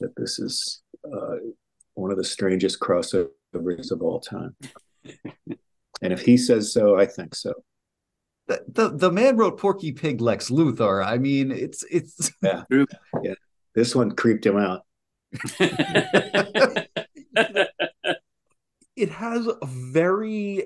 that 0.00 0.14
this 0.16 0.38
is 0.38 0.82
uh, 1.04 1.36
one 1.94 2.10
of 2.10 2.16
the 2.16 2.24
strangest 2.24 2.80
crossovers 2.80 3.90
of 3.90 4.02
all 4.02 4.20
time. 4.20 4.54
and 6.02 6.12
if 6.12 6.20
he 6.20 6.36
says 6.36 6.72
so, 6.72 6.98
I 6.98 7.06
think 7.06 7.34
so. 7.34 7.52
The, 8.46 8.62
the 8.68 8.88
the 8.90 9.12
man 9.12 9.36
wrote 9.36 9.58
Porky 9.58 9.92
Pig 9.92 10.20
Lex 10.20 10.50
Luthor. 10.50 11.04
I 11.04 11.18
mean, 11.18 11.50
it's 11.50 11.84
it's 11.90 12.30
yeah, 12.42 12.62
yeah. 13.22 13.34
This 13.74 13.94
one 13.94 14.12
creeped 14.12 14.46
him 14.46 14.56
out. 14.56 14.82
it 18.96 19.10
has 19.10 19.46
a 19.46 19.66
very 19.66 20.64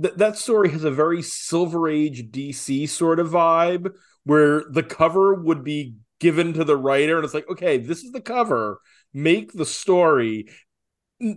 th- 0.00 0.14
that 0.16 0.36
story 0.36 0.70
has 0.70 0.84
a 0.84 0.90
very 0.90 1.22
silver 1.22 1.88
age 1.88 2.30
dc 2.30 2.88
sort 2.90 3.18
of 3.18 3.30
vibe 3.30 3.90
where 4.24 4.64
the 4.70 4.82
cover 4.82 5.34
would 5.34 5.64
be 5.64 5.94
given 6.20 6.52
to 6.52 6.64
the 6.64 6.76
writer 6.76 7.16
and 7.16 7.24
it's 7.24 7.34
like 7.34 7.48
okay 7.48 7.78
this 7.78 8.04
is 8.04 8.12
the 8.12 8.20
cover 8.20 8.80
make 9.16 9.52
the 9.52 9.66
story. 9.66 10.46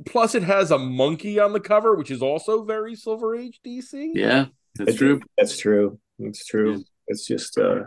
Plus 0.06 0.36
it 0.36 0.44
has 0.44 0.72
a 0.72 0.78
monkey 0.78 1.40
on 1.40 1.54
the 1.54 1.60
cover 1.62 1.96
which 1.96 2.12
is 2.12 2.22
also 2.22 2.66
very 2.66 2.96
silver 2.96 3.34
age 3.34 3.62
dc 3.66 4.12
yeah 4.14 4.48
that's 4.76 4.96
true. 4.96 5.22
that's 5.38 5.58
true. 5.58 6.00
That's 6.20 6.46
true. 6.46 6.74
Yeah. 6.74 6.84
it's 7.08 7.26
just 7.26 7.58
uh 7.58 7.84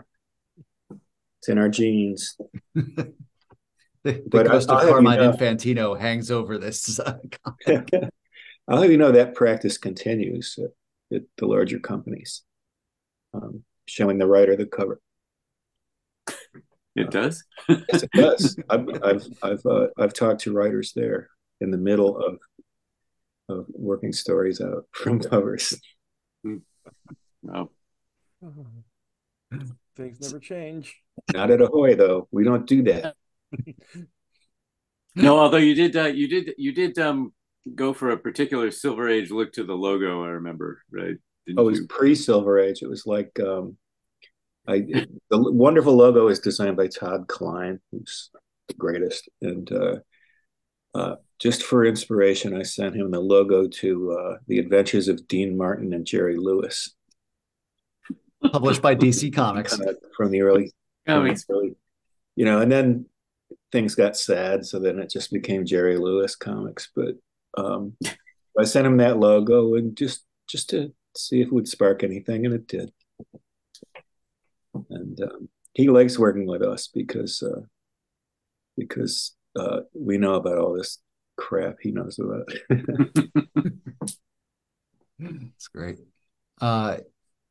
it's 0.89 1.49
in 1.49 1.59
our 1.59 1.69
genes 1.69 2.35
The, 4.03 4.23
the 4.27 4.43
ghost 4.43 4.69
of 4.69 4.81
Carmine 4.81 5.19
you 5.19 5.25
know, 5.25 5.33
Infantino 5.33 5.99
hangs 5.99 6.31
over 6.31 6.57
this. 6.57 6.99
Uh, 7.09 7.17
I'll 8.67 8.81
have 8.81 8.91
you 8.91 8.97
know 8.97 9.11
that 9.11 9.35
practice 9.35 9.77
continues 9.77 10.57
at, 10.57 11.17
at 11.17 11.23
the 11.37 11.45
larger 11.45 11.79
companies, 11.79 12.43
um, 13.33 13.63
showing 13.85 14.17
the 14.17 14.27
writer 14.27 14.55
the 14.55 14.65
cover. 14.65 15.01
It 16.95 17.11
does. 17.11 17.43
yes, 17.67 18.03
it 18.03 18.11
does. 18.13 18.55
I've 18.69 18.87
I've 19.03 19.25
I've, 19.41 19.65
uh, 19.65 19.87
I've 19.97 20.13
talked 20.13 20.41
to 20.41 20.53
writers 20.53 20.93
there 20.95 21.29
in 21.59 21.71
the 21.71 21.77
middle 21.77 22.17
of 22.17 22.39
of 23.49 23.65
working 23.69 24.13
stories 24.13 24.61
out 24.61 24.85
from 24.91 25.19
covers. 25.19 25.79
Oh, 27.53 27.69
Things 29.95 30.21
never 30.21 30.39
change. 30.39 30.95
Not 31.33 31.51
at 31.51 31.61
Ahoy 31.61 31.95
though. 31.95 32.27
We 32.31 32.43
don't 32.43 32.65
do 32.65 32.83
that. 32.83 33.15
No, 35.15 35.39
although 35.39 35.57
you 35.57 35.75
did, 35.75 35.95
uh, 35.95 36.05
you 36.07 36.27
did, 36.27 36.55
you 36.57 36.73
did 36.73 36.97
um, 36.99 37.33
go 37.75 37.93
for 37.93 38.11
a 38.11 38.17
particular 38.17 38.71
Silver 38.71 39.09
Age 39.09 39.31
look 39.31 39.53
to 39.53 39.63
the 39.63 39.73
logo. 39.75 40.23
I 40.23 40.29
remember, 40.29 40.81
right? 40.91 41.15
Didn't 41.45 41.59
Oh, 41.59 41.63
it 41.63 41.71
was 41.71 41.79
you? 41.81 41.87
pre 41.87 42.15
Silver 42.15 42.59
Age. 42.59 42.81
It 42.81 42.89
was 42.89 43.05
like 43.05 43.37
um, 43.39 43.77
I 44.67 44.79
the 45.29 45.51
wonderful 45.51 45.95
logo 45.95 46.27
is 46.29 46.39
designed 46.39 46.77
by 46.77 46.87
Todd 46.87 47.27
Klein, 47.27 47.79
who's 47.91 48.29
the 48.67 48.73
greatest. 48.75 49.29
And 49.41 49.71
uh, 49.71 49.95
uh, 50.95 51.15
just 51.39 51.63
for 51.63 51.85
inspiration, 51.85 52.55
I 52.55 52.63
sent 52.63 52.95
him 52.95 53.11
the 53.11 53.19
logo 53.19 53.67
to 53.67 54.11
uh, 54.17 54.37
the 54.47 54.59
Adventures 54.59 55.07
of 55.09 55.27
Dean 55.27 55.57
Martin 55.57 55.93
and 55.93 56.05
Jerry 56.05 56.37
Lewis 56.37 56.95
Published 58.51 58.81
by 58.81 58.95
DC 58.95 59.33
Comics. 59.33 59.75
kind 59.75 59.89
of 59.89 59.97
from 60.15 60.31
the 60.31 60.41
early 60.41 60.71
Comics. 61.05 61.45
really, 61.49 61.75
you 62.35 62.45
know, 62.45 62.59
and 62.61 62.71
then 62.71 63.05
things 63.73 63.95
got 63.95 64.15
sad, 64.15 64.65
so 64.65 64.79
then 64.79 64.99
it 64.99 65.09
just 65.09 65.33
became 65.33 65.65
Jerry 65.65 65.97
Lewis 65.97 66.35
comics. 66.35 66.89
But 66.95 67.15
um, 67.57 67.97
I 68.57 68.63
sent 68.63 68.87
him 68.87 68.97
that 68.97 69.19
logo 69.19 69.73
and 69.75 69.97
just 69.97 70.23
just 70.47 70.69
to 70.69 70.93
see 71.17 71.41
if 71.41 71.47
it 71.47 71.53
would 71.53 71.67
spark 71.67 72.03
anything, 72.03 72.45
and 72.45 72.53
it 72.53 72.67
did. 72.67 72.91
And 74.89 75.19
um, 75.21 75.49
he 75.73 75.89
likes 75.89 76.17
working 76.17 76.47
with 76.47 76.61
us 76.61 76.87
because 76.87 77.43
uh, 77.43 77.61
because 78.77 79.35
uh, 79.59 79.81
we 79.93 80.17
know 80.17 80.35
about 80.35 80.59
all 80.59 80.73
this 80.73 80.99
crap 81.35 81.77
he 81.81 81.91
knows 81.91 82.19
about. 82.19 82.47
That's 85.19 85.67
great. 85.67 85.97
Uh, 86.61 86.97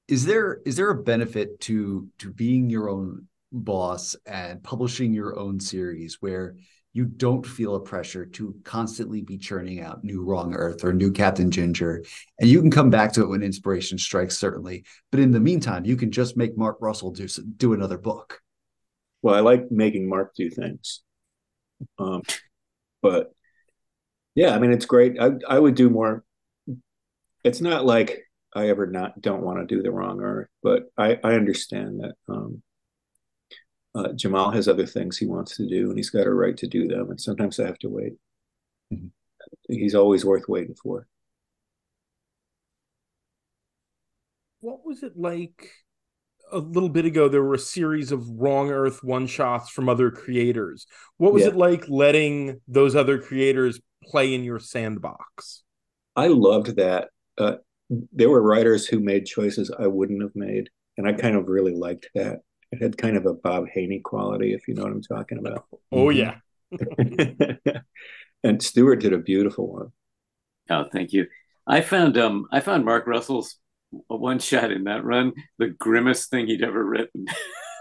is 0.09 0.25
there 0.25 0.61
is 0.64 0.76
there 0.76 0.91
a 0.91 1.02
benefit 1.02 1.61
to 1.61 2.09
to 2.19 2.31
being 2.31 2.71
your 2.71 2.88
own 2.88 3.29
boss 3.52 4.16
and 4.26 4.62
publishing 4.62 5.12
your 5.12 5.38
own 5.38 5.61
series 5.61 6.18
where 6.21 6.56
you 6.94 7.06
don't 7.06 7.47
feel 7.47 7.75
a 7.75 7.80
pressure 7.80 8.26
to 8.26 8.54
constantly 8.64 9.23
be 9.23 9.38
churning 9.38 9.80
out 9.80 10.04
new 10.04 10.23
Wrong 10.23 10.54
Earth 10.54 10.85
or 10.85 10.92
new 10.92 11.11
Captain 11.11 11.50
Ginger, 11.50 12.04
and 12.38 12.50
you 12.50 12.61
can 12.61 12.71
come 12.71 12.90
back 12.90 13.12
to 13.14 13.23
it 13.23 13.28
when 13.28 13.42
inspiration 13.42 13.97
strikes, 13.99 14.37
certainly. 14.38 14.85
But 15.11 15.21
in 15.21 15.30
the 15.30 15.40
meantime, 15.40 15.85
you 15.87 15.97
can 15.97 16.11
just 16.11 16.37
make 16.37 16.56
Mark 16.56 16.76
Russell 16.80 17.11
do 17.11 17.26
do 17.56 17.73
another 17.73 17.99
book. 17.99 18.40
well, 19.23 19.35
I 19.35 19.40
like 19.40 19.71
making 19.71 20.09
Mark 20.09 20.35
do 20.35 20.50
things. 20.50 21.02
Um, 21.99 22.23
but 23.00 23.32
yeah, 24.35 24.54
I 24.54 24.59
mean, 24.59 24.73
it's 24.73 24.87
great. 24.87 25.21
I 25.21 25.32
I 25.49 25.59
would 25.59 25.75
do 25.75 25.90
more. 25.90 26.25
It's 27.44 27.61
not 27.61 27.85
like 27.85 28.21
I 28.54 28.68
ever 28.68 28.87
not 28.87 29.21
don't 29.21 29.42
want 29.42 29.61
to 29.66 29.75
do 29.75 29.82
the 29.82 29.90
wrong 29.90 30.21
earth, 30.21 30.49
but 30.62 30.85
I 30.99 31.18
I 31.25 31.35
understand 31.35 32.00
that 32.00 32.14
um, 32.28 32.62
uh, 33.95 34.13
Jamal 34.15 34.51
has 34.51 34.69
other 34.69 34.87
things 34.87 35.19
he 35.19 35.27
wants 35.27 35.57
to 35.57 35.67
do, 35.69 35.89
and 35.91 35.99
he's 35.99 36.11
got 36.11 36.27
a 36.27 36.33
right 36.33 36.57
to 36.57 36.67
do 36.67 36.89
them, 36.89 37.11
and 37.11 37.21
sometimes 37.21 37.59
I 37.61 37.67
have 37.67 37.79
to 37.81 37.89
wait. 37.89 38.15
Mhm. 38.93 39.11
He's 39.69 39.95
always 39.95 40.25
worth 40.25 40.49
waiting 40.49 40.75
for. 40.75 41.07
What 44.61 44.85
was 44.87 45.03
it 45.03 45.17
like 45.17 45.71
a 46.53 46.59
little 46.59 46.89
bit 46.89 47.05
ago? 47.05 47.29
There 47.29 47.43
were 47.43 47.55
a 47.55 47.59
series 47.59 48.13
of 48.13 48.29
Wrong 48.29 48.71
Earth 48.71 49.03
one 49.03 49.27
shots 49.27 49.71
from 49.71 49.89
other 49.89 50.11
creators. 50.11 50.87
What 51.17 51.33
was 51.33 51.43
Yeah. 51.43 51.49
it 51.51 51.57
like 51.57 51.89
letting 51.89 52.61
those 52.69 52.95
other 52.95 53.21
creators 53.21 53.81
play 54.05 54.35
in 54.35 54.45
your 54.45 54.59
sandbox? 54.61 55.65
I 56.15 56.29
loved 56.29 56.77
that. 56.77 57.11
Uh, 57.37 57.57
there 57.91 58.31
were 58.31 58.43
writers 58.43 58.87
who 58.87 59.01
made 59.01 59.27
choices 59.27 59.71
I 59.71 59.87
wouldn't 59.89 60.23
have 60.23 60.37
made, 60.37 60.71
and 60.97 61.07
I 61.09 61.13
kind 61.15 61.37
of 61.37 61.49
really 61.49 61.75
liked 61.75 62.09
that. 62.15 62.41
It 62.73 62.81
had 62.83 62.97
kind 62.99 63.17
of 63.17 63.26
a 63.26 63.35
Bob 63.35 63.69
Haney 63.69 64.00
quality, 64.00 64.55
if 64.55 64.67
you 64.67 64.75
know 64.75 64.83
what 64.85 64.93
I'm 64.93 65.02
talking 65.02 65.38
about. 65.38 65.67
Oh, 65.93 66.07
Mhm. 66.07 66.17
yeah. 66.17 67.81
and 68.45 68.62
Stuart 68.62 68.97
did 68.97 69.12
a 69.12 69.19
beautiful 69.19 69.71
one. 69.71 69.93
Oh, 70.71 70.85
thank 70.91 71.12
you. 71.12 71.26
I 71.67 71.81
found 71.83 72.17
um 72.19 72.47
I 72.50 72.61
found 72.61 72.85
Mark 72.85 73.07
Russell's 73.07 73.57
one 74.09 74.38
shot 74.38 74.73
in 74.73 74.85
that 74.85 75.05
run 75.05 75.33
the 75.59 75.69
grimmest 75.69 76.31
thing 76.31 76.47
he'd 76.47 76.62
ever 76.64 76.83
written. 76.83 77.26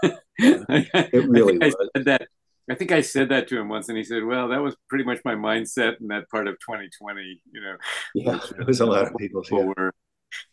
it 0.02 0.18
really 1.28 1.58
I, 1.62 1.66
was. 1.66 1.76
said 1.96 2.04
that. 2.04 2.28
I 2.70 2.74
think 2.74 2.92
I 2.92 3.00
said 3.00 3.30
that 3.30 3.48
to 3.48 3.58
him 3.58 3.68
once, 3.68 3.88
and 3.88 3.96
he 3.98 4.04
said, 4.04 4.24
"Well, 4.24 4.48
that 4.48 4.58
was 4.62 4.76
pretty 4.88 5.04
much 5.04 5.20
my 5.24 5.34
mindset 5.34 6.00
in 6.00 6.08
that 6.08 6.28
part 6.30 6.46
of 6.48 6.54
2020." 6.60 7.40
You 7.50 7.60
know, 7.60 7.76
Yeah, 8.14 8.38
there 8.56 8.66
was 8.66 8.80
a 8.80 8.86
lot 8.86 9.06
of 9.06 9.16
people. 9.16 9.42
people 9.42 9.60
Yeah, 9.60 9.64
were. 9.76 9.94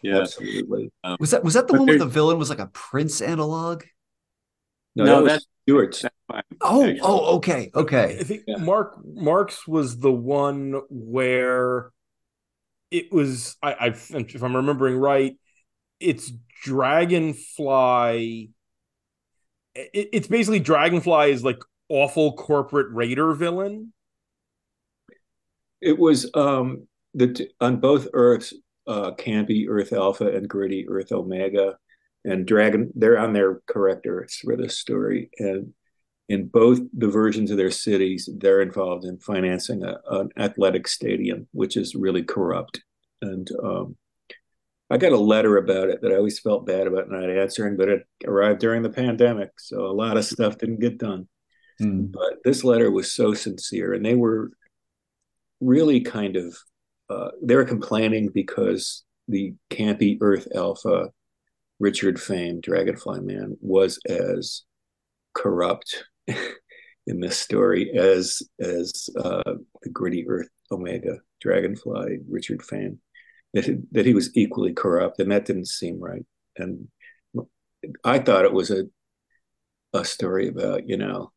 Yeah, 0.02 0.18
absolutely. 0.22 0.92
Was 1.20 1.32
that 1.32 1.44
was 1.44 1.54
that 1.54 1.68
the 1.68 1.74
one 1.74 1.88
where 1.88 2.00
the 2.00 2.06
villain 2.06 2.38
was 2.40 2.50
like 2.50 2.60
a 2.60 2.68
Prince 2.68 3.22
analog? 3.22 3.84
No, 5.00 5.06
No, 5.06 5.12
that 5.16 5.22
was 5.24 5.28
that's- 5.32 5.46
Stuart's. 5.68 6.02
that's 6.02 6.16
fine. 6.28 6.44
Oh, 6.62 6.84
Actually. 6.84 7.00
oh, 7.04 7.36
okay, 7.38 7.72
okay. 7.76 7.98
I 7.98 8.04
okay. 8.06 8.24
think 8.24 8.44
Yeah. 8.48 8.58
Mark 8.58 8.98
Mark's 9.06 9.68
was 9.68 9.98
the 10.00 10.12
one 10.12 10.82
where 10.90 11.92
it 12.92 13.12
was. 13.12 13.56
I, 13.62 13.74
I 13.74 13.88
if 13.88 14.42
I'm 14.44 14.56
remembering 14.56 14.98
right, 14.98 15.36
it's 16.00 16.32
Dragonfly. 16.64 18.50
It, 19.76 20.10
it's 20.14 20.28
basically 20.28 20.60
Dragonfly 20.60 21.32
is 21.32 21.44
like 21.44 21.60
awful 21.90 22.34
corporate 22.34 22.92
raider 22.94 23.34
villain. 23.34 23.94
It 25.82 25.98
was 25.98 26.30
um 26.34 26.88
the 27.14 27.48
on 27.62 27.78
both 27.78 28.08
Earths, 28.14 28.54
uh, 28.88 29.12
Campy 29.12 29.68
Earth 29.70 29.94
Alpha 29.94 30.28
and 30.36 30.50
Gritty 30.50 30.88
Earth 30.90 31.12
Omega, 31.12 31.78
and 32.26 32.46
Dragon. 32.46 32.92
They're 32.96 33.20
on 33.20 33.34
their 33.34 33.62
correct 33.68 34.06
Earths 34.08 34.38
for 34.40 34.56
this 34.56 34.78
story, 34.78 35.30
and 35.40 35.74
in 36.28 36.48
both 36.48 36.80
the 36.96 37.08
versions 37.08 37.52
of 37.52 37.58
their 37.58 37.72
cities, 37.72 38.30
they're 38.38 38.62
involved 38.62 39.06
in 39.06 39.18
financing 39.20 39.84
a, 39.84 39.98
an 40.12 40.30
athletic 40.38 40.88
stadium, 40.88 41.48
which 41.52 41.76
is 41.76 41.96
really 41.96 42.24
corrupt. 42.24 42.82
And 43.22 43.50
um, 43.64 43.96
I 44.92 44.98
got 44.98 45.12
a 45.12 45.18
letter 45.18 45.58
about 45.58 45.90
it 45.90 46.02
that 46.02 46.12
I 46.12 46.16
always 46.18 46.40
felt 46.40 46.68
bad 46.68 46.88
about 46.88 47.10
not 47.10 47.30
answering, 47.30 47.78
but 47.78 47.90
it 47.90 48.08
arrived 48.26 48.60
during 48.60 48.84
the 48.84 48.90
pandemic, 48.90 49.52
so 49.58 49.86
a 49.86 49.92
lot 49.92 50.18
of 50.18 50.26
stuff 50.26 50.58
didn't 50.58 50.82
get 50.82 50.98
done 50.98 51.28
Hmm. 51.80 52.08
but 52.08 52.40
this 52.44 52.64
letter 52.66 52.92
was 52.92 53.12
so 53.12 53.34
sincere 53.34 53.94
and 53.94 54.06
they 54.06 54.16
were 54.16 54.52
really 55.62 56.02
kind 56.02 56.36
of 56.36 56.58
uh, 57.10 57.30
they 57.42 57.56
were 57.56 57.66
complaining 57.66 58.30
because 58.34 59.04
the 59.30 59.54
campy 59.70 60.18
earth 60.20 60.48
alpha 60.54 61.10
richard 61.80 62.20
fame 62.20 62.60
dragonfly 62.62 63.20
man 63.22 63.58
was 63.62 64.00
as 64.08 64.64
corrupt 65.34 66.06
in 67.08 67.20
this 67.20 67.38
story 67.38 67.92
as 67.98 68.42
as 68.60 69.10
uh, 69.18 69.54
the 69.82 69.90
gritty 69.90 70.28
earth 70.28 70.50
omega 70.72 71.18
dragonfly 71.42 72.20
richard 72.30 72.62
fame 72.62 73.00
that 73.54 73.66
he, 73.66 73.78
that 73.92 74.06
he 74.06 74.14
was 74.14 74.36
equally 74.36 74.74
corrupt 74.74 75.20
and 75.20 75.32
that 75.32 75.46
didn't 75.46 75.68
seem 75.68 76.00
right 76.00 76.26
and 76.58 76.88
i 78.04 78.20
thought 78.20 78.46
it 78.46 78.54
was 78.54 78.72
a 78.72 78.84
a 79.94 80.06
story 80.06 80.48
about 80.48 80.88
you 80.88 80.98
know 80.98 81.32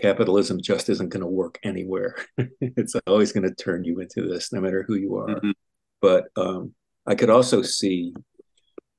capitalism 0.00 0.60
just 0.60 0.88
isn't 0.88 1.08
going 1.08 1.20
to 1.20 1.26
work 1.26 1.58
anywhere. 1.62 2.14
it's 2.60 2.94
always 3.06 3.32
going 3.32 3.48
to 3.48 3.54
turn 3.54 3.84
you 3.84 4.00
into 4.00 4.26
this, 4.28 4.52
no 4.52 4.60
matter 4.60 4.84
who 4.86 4.94
you 4.94 5.16
are. 5.16 5.28
Mhm. 5.28 5.52
But 6.00 6.28
um, 6.36 6.74
I 7.06 7.14
could 7.14 7.30
also 7.30 7.62
see, 7.62 8.14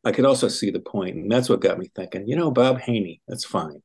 I 0.06 0.12
could 0.12 0.26
also 0.26 0.48
see 0.48 0.72
the 0.72 0.80
point, 0.80 1.16
and 1.16 1.32
that's 1.32 1.50
what 1.50 1.62
got 1.62 1.78
me 1.80 1.90
thinking. 1.96 2.28
You 2.28 2.36
know, 2.36 2.52
Bob 2.52 2.80
Haney, 2.80 3.22
that's 3.28 3.46
fine. 3.46 3.82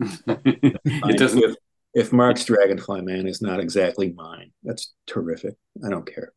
it 0.26 1.16
doesn't. 1.16 1.42
If, 1.42 1.54
if 1.94 2.12
Mark's 2.12 2.44
Dragonfly 2.44 3.02
Man 3.02 3.26
is 3.26 3.40
not 3.40 3.60
exactly 3.60 4.12
mine, 4.12 4.52
that's 4.62 4.92
terrific. 5.06 5.54
I 5.84 5.90
don't 5.90 6.06
care. 6.12 6.32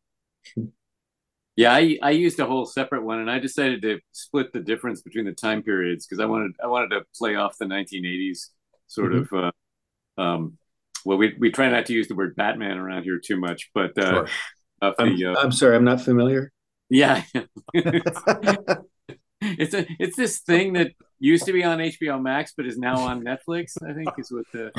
Yeah, 1.56 1.72
I 1.74 1.98
I 2.02 2.10
used 2.10 2.38
a 2.38 2.46
whole 2.46 2.66
separate 2.66 3.02
one, 3.04 3.18
and 3.18 3.30
I 3.30 3.38
decided 3.40 3.82
to 3.82 3.98
split 4.12 4.52
the 4.52 4.60
difference 4.60 5.02
between 5.02 5.24
the 5.24 5.32
time 5.32 5.62
periods 5.62 6.06
because 6.06 6.20
I 6.20 6.26
wanted 6.26 6.52
I 6.62 6.68
wanted 6.68 6.90
to 6.90 7.02
play 7.16 7.34
off 7.34 7.58
the 7.58 7.64
1980s 7.66 8.50
sort 8.86 9.12
Mm-hmm. 9.12 9.22
of. 9.32 9.32
Uh, 9.32 9.50
um, 10.18 10.58
well, 11.04 11.18
we 11.18 11.34
we 11.40 11.50
try 11.52 11.70
not 11.70 11.86
to 11.86 11.94
use 11.94 12.08
the 12.08 12.16
word 12.16 12.36
Batman 12.36 12.78
around 12.78 13.04
here 13.04 13.20
too 13.24 13.38
much, 13.38 13.70
but 13.74 13.98
uh, 13.98 14.04
Sure. 14.14 14.28
of 14.82 14.94
I'm, 14.98 15.16
uh, 15.26 15.36
I'm 15.36 15.52
sorry, 15.52 15.76
I'm 15.76 15.84
not 15.84 16.00
familiar. 16.00 16.52
yeah, 16.90 17.22
it's 19.40 19.74
a 19.74 19.86
it's 19.98 20.16
this 20.16 20.38
thing 20.38 20.72
that 20.74 20.92
used 21.20 21.44
to 21.46 21.52
be 21.52 21.64
on 21.64 21.78
HBO 21.78 22.20
Max 22.20 22.52
but 22.56 22.66
is 22.66 22.78
now 22.78 22.98
on 22.98 23.22
Netflix. 23.22 23.76
I 23.82 23.92
think 23.92 24.08
is 24.18 24.32
what 24.32 24.46
the, 24.52 24.70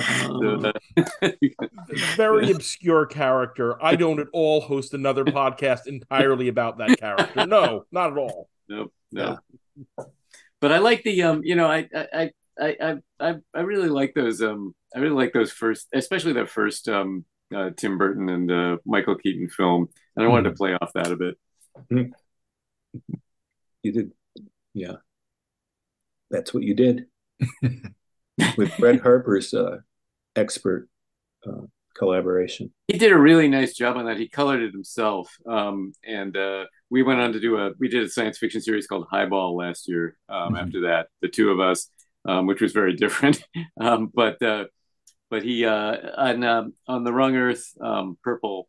the 0.96 2.04
Very 2.16 2.51
obscure 2.51 3.06
character. 3.06 3.82
I 3.84 3.96
don't 3.96 4.20
at 4.20 4.28
all 4.34 4.62
host 4.62 4.94
another 4.94 5.25
podcast 5.25 5.88
entirely 5.88 6.48
about 6.48 6.78
that 6.80 7.00
character. 7.00 7.46
No, 7.46 7.86
not 7.92 8.12
at 8.12 8.18
all. 8.18 8.50
no 8.68 8.92
no. 9.12 9.39
But 10.62 10.72
I 10.72 10.80
like 10.80 11.04
the 11.04 11.24
um, 11.24 11.42
you 11.44 11.56
know, 11.56 11.68
I 11.68 11.88
I 11.94 12.32
I, 12.60 12.98
I 13.20 13.36
I 13.54 13.60
really 13.62 13.89
like 13.89 14.13
those. 14.13 14.42
Um, 14.42 14.75
I 14.96 15.00
really 15.00 15.16
like 15.16 15.34
those 15.34 15.51
first, 15.51 15.88
especially 15.94 16.34
that 16.34 16.50
first 16.50 16.89
um, 16.89 17.25
uh, 17.56 17.70
Tim 17.75 17.98
Burton 17.98 18.30
and 18.30 18.51
uh, 18.51 18.78
Michael 18.86 19.16
Keaton 19.16 19.50
film, 19.50 19.89
and 20.16 20.25
I 20.25 20.30
wanted 20.30 20.50
to 20.50 20.56
play 20.56 20.74
off 20.74 20.92
that 20.94 21.12
a 21.12 21.16
bit. 21.16 21.38
Mm. 21.92 22.12
You 23.84 23.92
did, 23.94 24.12
yeah. 24.80 24.96
That's 26.32 26.54
what 26.54 26.64
you 26.64 26.74
did 26.74 27.06
with 28.58 28.74
Fred 28.74 29.02
Harper's 29.02 29.54
uh, 29.54 29.78
expert 30.36 30.88
uh, 31.46 31.66
collaboration. 31.98 32.72
He 32.88 32.98
did 32.98 33.12
a 33.12 33.18
really 33.18 33.48
nice 33.48 33.74
job 33.76 33.98
on 33.98 34.06
that. 34.06 34.18
He 34.18 34.30
colored 34.30 34.62
it 34.62 34.72
himself, 34.72 35.36
um, 35.48 35.94
and 36.06 36.36
uh, 36.38 36.66
we 36.90 37.04
went 37.04 37.20
on 37.20 37.34
to 37.34 37.40
do 37.40 37.58
a. 37.58 37.72
We 37.80 37.90
did 37.90 38.04
a 38.04 38.10
science 38.10 38.38
fiction 38.38 38.62
series 38.62 38.88
called 38.88 39.08
Highball 39.10 39.58
last 39.58 39.88
year. 39.88 40.18
Um, 40.30 40.54
mm-hmm. 40.54 40.56
After 40.56 40.82
that, 40.82 41.08
the 41.22 41.30
two 41.30 41.50
of 41.50 41.60
us, 41.60 41.90
um, 42.26 42.46
which 42.48 42.62
was 42.62 42.72
very 42.72 42.96
different, 43.04 43.44
um, 43.80 44.12
but 44.14 44.42
uh, 44.42 44.66
but 45.30 45.44
he 45.44 45.66
uh, 45.66 45.98
on 46.18 46.44
um, 46.44 46.74
on 46.88 47.04
the 47.04 47.14
Wrong 47.14 47.36
Earth, 47.36 47.66
um, 47.82 48.18
Purple. 48.24 48.68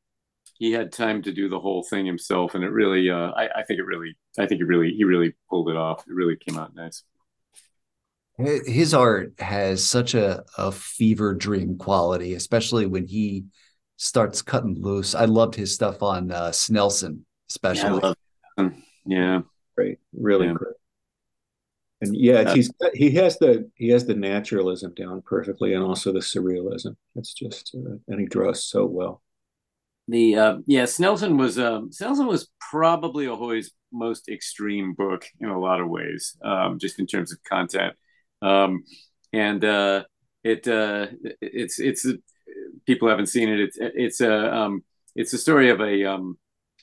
He 0.61 0.71
had 0.71 0.93
time 0.93 1.23
to 1.23 1.33
do 1.33 1.49
the 1.49 1.59
whole 1.59 1.83
thing 1.83 2.07
himself, 2.07 2.55
and 2.55 2.63
it 2.63 2.71
really. 2.71 3.11
Uh, 3.11 3.33
I, 3.33 3.49
I 3.61 3.63
think 3.65 3.81
it 3.81 3.85
really. 3.85 4.17
I 4.39 4.47
think 4.47 4.61
it 4.61 4.67
really. 4.67 4.93
He 4.93 5.03
really 5.03 5.35
pulled 5.49 5.69
it 5.69 5.77
off. 5.77 6.05
It 6.07 6.15
really 6.15 6.37
came 6.37 6.57
out 6.57 6.77
nice 6.77 7.03
his 8.41 8.95
art 8.95 9.35
has 9.39 9.85
such 9.85 10.15
a, 10.15 10.45
a 10.57 10.73
fever 10.73 11.35
dream 11.35 11.77
quality, 11.79 12.35
especially 12.35 12.87
when 12.87 13.07
he 13.07 13.45
starts 13.97 14.43
cutting 14.43 14.77
loose. 14.81 15.15
I 15.15 15.27
loved 15.27 15.55
his 15.55 15.75
stuff 15.75 16.03
on 16.03 16.31
uh, 16.31 16.51
Snelson, 16.51 17.21
especially. 17.49 18.15
Yeah, 18.59 18.71
yeah. 19.07 19.41
great, 19.77 19.99
really 20.13 20.47
yeah. 20.47 20.55
great. 20.55 20.75
And 22.03 22.17
yeah, 22.17 22.55
he's 22.55 22.71
he 22.95 23.11
has 23.13 23.37
the 23.39 23.71
he 23.75 23.91
has 23.91 24.07
the 24.07 24.15
naturalism 24.15 24.95
down 24.95 25.21
perfectly, 25.21 25.75
and 25.75 25.85
also 25.85 26.13
the 26.13 26.21
surrealism. 26.21 26.97
It's 27.15 27.35
just 27.35 27.75
uh, 27.75 27.97
and 28.09 28.21
he 28.21 28.27
draws 28.27 28.65
so 28.65 28.87
well. 28.87 29.21
The 30.11 30.37
uh, 30.37 30.57
yeah, 30.67 30.85
Snelson 30.85 31.39
was 31.39 31.57
um, 31.57 31.91
Snelson 31.91 32.27
was 32.27 32.49
probably 32.71 33.27
Ahoy's 33.27 33.71
most 33.93 34.29
extreme 34.29 34.95
book 34.95 35.25
in 35.39 35.49
a 35.49 35.59
lot 35.59 35.81
of 35.81 35.89
ways, 35.89 36.37
um, 36.45 36.81
just 36.81 36.99
in 36.99 37.07
terms 37.07 37.33
of 37.33 37.39
content. 37.45 37.95
Um, 38.43 38.83
and 39.33 39.65
uh, 39.65 40.05
it 40.43 40.67
uh, 40.67 41.07
it's 41.41 41.79
it's 41.79 42.07
people 42.87 43.09
haven't 43.09 43.27
seen 43.27 43.51
it. 43.51 43.61
It's 43.61 43.77
it's 43.79 44.21
a 44.21 44.53
um, 44.53 44.83
it's 45.15 45.33
a 45.33 45.39
story 45.39 45.71
of 45.71 45.81
a 45.81 46.05
um, 46.05 46.37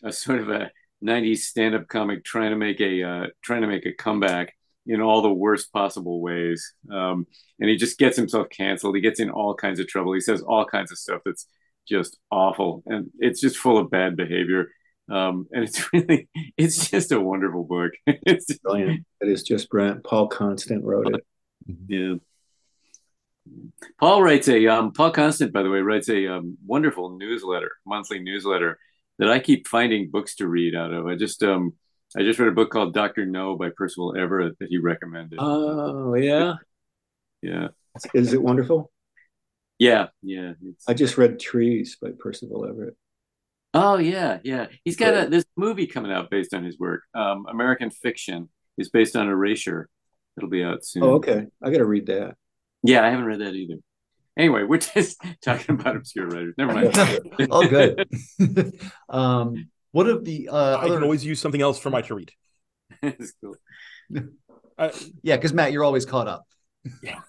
a 0.06 0.14
sort 0.14 0.40
of 0.40 0.50
a 0.50 0.72
90s 1.04 1.40
stand-up 1.40 1.90
comic 1.90 2.24
trying 2.24 2.52
to 2.52 2.58
make 2.58 2.80
a 2.80 3.04
uh, 3.04 3.28
trying 3.44 3.62
to 3.62 3.68
make 3.68 3.86
a 3.86 3.94
comeback 3.94 4.54
in 4.86 5.02
all 5.02 5.22
the 5.22 5.34
worst 5.34 5.74
possible 5.74 6.22
ways. 6.22 6.74
Um, 6.90 7.28
and 7.60 7.70
he 7.70 7.76
just 7.76 7.98
gets 7.98 8.16
himself 8.16 8.48
canceled. 8.50 8.96
He 8.96 9.02
gets 9.02 9.20
in 9.20 9.30
all 9.30 9.54
kinds 9.54 9.82
of 9.82 9.88
trouble. 9.90 10.14
He 10.14 10.22
says 10.22 10.42
all 10.42 10.66
kinds 10.66 10.94
of 10.94 10.98
stuff 10.98 11.22
that's 11.26 11.46
just 11.88 12.18
awful, 12.32 12.84
and 12.86 13.10
it's 13.20 13.42
just 13.42 13.58
full 13.58 13.78
of 13.78 13.90
bad 13.90 14.16
behavior. 14.16 14.70
Um, 15.10 15.48
and 15.52 15.64
it's 15.64 15.88
really, 15.94 16.28
it's 16.58 16.90
just 16.90 17.12
a 17.12 17.20
wonderful 17.20 17.64
book. 17.64 17.92
it's 18.06 18.58
brilliant. 18.60 19.06
It 19.22 19.30
is 19.30 19.44
just 19.44 19.70
brilliant. 19.70 20.04
Paul 20.04 20.28
Constant 20.28 20.84
wrote 20.84 21.14
it. 21.14 21.24
Yeah. 21.88 22.16
Paul 24.00 24.22
writes 24.22 24.50
a 24.50 24.68
um, 24.68 24.92
Paul 24.92 25.12
Constant, 25.12 25.54
by 25.54 25.64
the 25.64 25.70
way, 25.70 25.80
writes 25.80 26.10
a 26.10 26.28
um, 26.28 26.58
wonderful 26.66 27.18
newsletter, 27.18 27.72
monthly 27.86 28.20
newsletter 28.20 28.78
that 29.20 29.30
I 29.30 29.40
keep 29.40 29.68
finding 29.68 30.12
books 30.12 30.36
to 30.36 30.48
read 30.48 30.76
out 30.76 30.94
of. 30.94 31.08
I 31.08 31.16
just 31.16 31.42
um, 31.44 31.74
I 32.18 32.24
just 32.24 32.40
read 32.40 32.50
a 32.50 32.54
book 32.54 32.70
called 32.70 32.94
Doctor 32.94 33.26
No 33.26 33.56
by 33.56 33.70
Percival 33.76 34.16
Everett 34.18 34.60
that 34.60 34.68
he 34.70 34.78
recommended. 34.78 35.40
Oh 35.42 36.14
yeah, 36.16 36.56
yeah. 37.42 37.70
Is 38.14 38.34
it 38.34 38.42
wonderful? 38.42 38.92
Yeah, 39.80 40.08
yeah. 40.22 40.54
I 40.88 40.94
just 40.94 41.18
read 41.18 41.40
Trees 41.40 41.98
by 42.02 42.10
Percival 42.18 42.66
Everett. 42.68 42.96
Oh 43.74 43.98
yeah, 43.98 44.40
yeah. 44.44 44.68
He's 44.84 44.96
got 44.96 45.14
a 45.14 45.30
this 45.30 45.46
movie 45.56 45.88
coming 45.88 46.12
out 46.12 46.30
based 46.30 46.54
on 46.54 46.64
his 46.64 46.80
work. 46.80 47.04
Um, 47.14 47.46
American 47.48 47.92
Fiction 47.92 48.50
is 48.78 48.90
based 48.90 49.16
on 49.16 49.28
Erasure 49.28 49.90
It'll 50.38 50.50
be 50.50 50.64
out 50.64 50.86
soon. 50.86 51.04
Oh, 51.04 51.16
okay. 51.16 51.48
I 51.64 51.72
got 51.72 51.80
to 51.80 51.86
read 51.86 52.06
that. 52.08 52.36
Yeah, 52.84 53.04
I 53.04 53.10
haven't 53.10 53.26
read 53.26 53.42
that 53.42 53.56
either. 53.56 53.78
Anyway, 54.38 54.64
we're 54.64 54.78
just 54.94 55.20
talking 55.42 55.76
about 55.76 55.96
obscure 55.96 56.28
writers. 56.28 56.54
Never 56.58 56.74
mind. 56.74 57.50
All 57.52 57.68
good. 57.68 58.08
um, 59.10 59.70
what 59.92 60.08
of 60.08 60.24
the 60.24 60.50
uh, 60.50 60.78
I 60.78 60.86
other... 60.86 60.96
can 60.96 61.04
always 61.04 61.26
use 61.26 61.42
something 61.42 61.62
else 61.62 61.80
for 61.80 61.90
my 61.90 62.02
to 62.04 62.16
read. 62.16 62.32
That's 63.02 63.34
cool. 63.42 63.56
Uh, 64.78 64.90
yeah, 65.24 65.36
because 65.38 65.54
Matt, 65.54 65.72
you're 65.72 65.84
always 65.84 66.06
caught 66.06 66.28
up. 66.28 66.46
Yeah. 67.02 67.22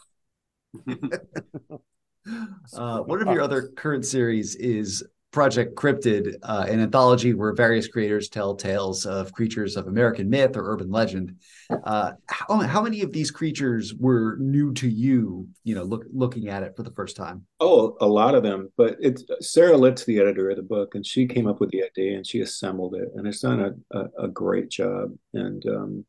Uh, 2.74 3.00
one 3.00 3.20
of 3.20 3.32
your 3.32 3.42
other 3.42 3.68
current 3.76 4.04
series 4.04 4.54
is 4.56 5.04
Project 5.30 5.76
Cryptid, 5.76 6.36
uh, 6.42 6.64
an 6.68 6.80
anthology 6.80 7.34
where 7.34 7.52
various 7.52 7.86
creators 7.86 8.30
tell 8.30 8.56
tales 8.56 9.04
of 9.04 9.30
creatures 9.32 9.76
of 9.76 9.86
American 9.86 10.30
myth 10.30 10.56
or 10.56 10.72
urban 10.72 10.90
legend. 10.90 11.36
Uh, 11.84 12.12
how, 12.26 12.58
how, 12.60 12.80
many 12.80 13.02
of 13.02 13.12
these 13.12 13.30
creatures 13.30 13.94
were 13.94 14.38
new 14.40 14.72
to 14.72 14.88
you? 14.88 15.46
You 15.64 15.74
know, 15.74 15.82
look, 15.82 16.06
looking 16.12 16.48
at 16.48 16.62
it 16.62 16.74
for 16.76 16.82
the 16.82 16.92
first 16.92 17.14
time. 17.14 17.44
Oh, 17.60 17.96
a 18.00 18.06
lot 18.06 18.34
of 18.34 18.42
them. 18.42 18.72
But 18.78 18.96
it's 19.00 19.22
Sarah 19.40 19.76
Litt's 19.76 20.04
the 20.04 20.18
editor 20.18 20.48
of 20.48 20.56
the 20.56 20.62
book, 20.62 20.94
and 20.94 21.04
she 21.04 21.26
came 21.26 21.46
up 21.46 21.60
with 21.60 21.70
the 21.70 21.84
idea 21.84 22.16
and 22.16 22.26
she 22.26 22.40
assembled 22.40 22.94
it, 22.94 23.10
and 23.14 23.26
it's 23.26 23.40
done 23.40 23.60
a, 23.60 23.98
a, 23.98 24.24
a 24.24 24.28
great 24.28 24.70
job. 24.70 25.12
And 25.34 25.62
um, 25.66 26.04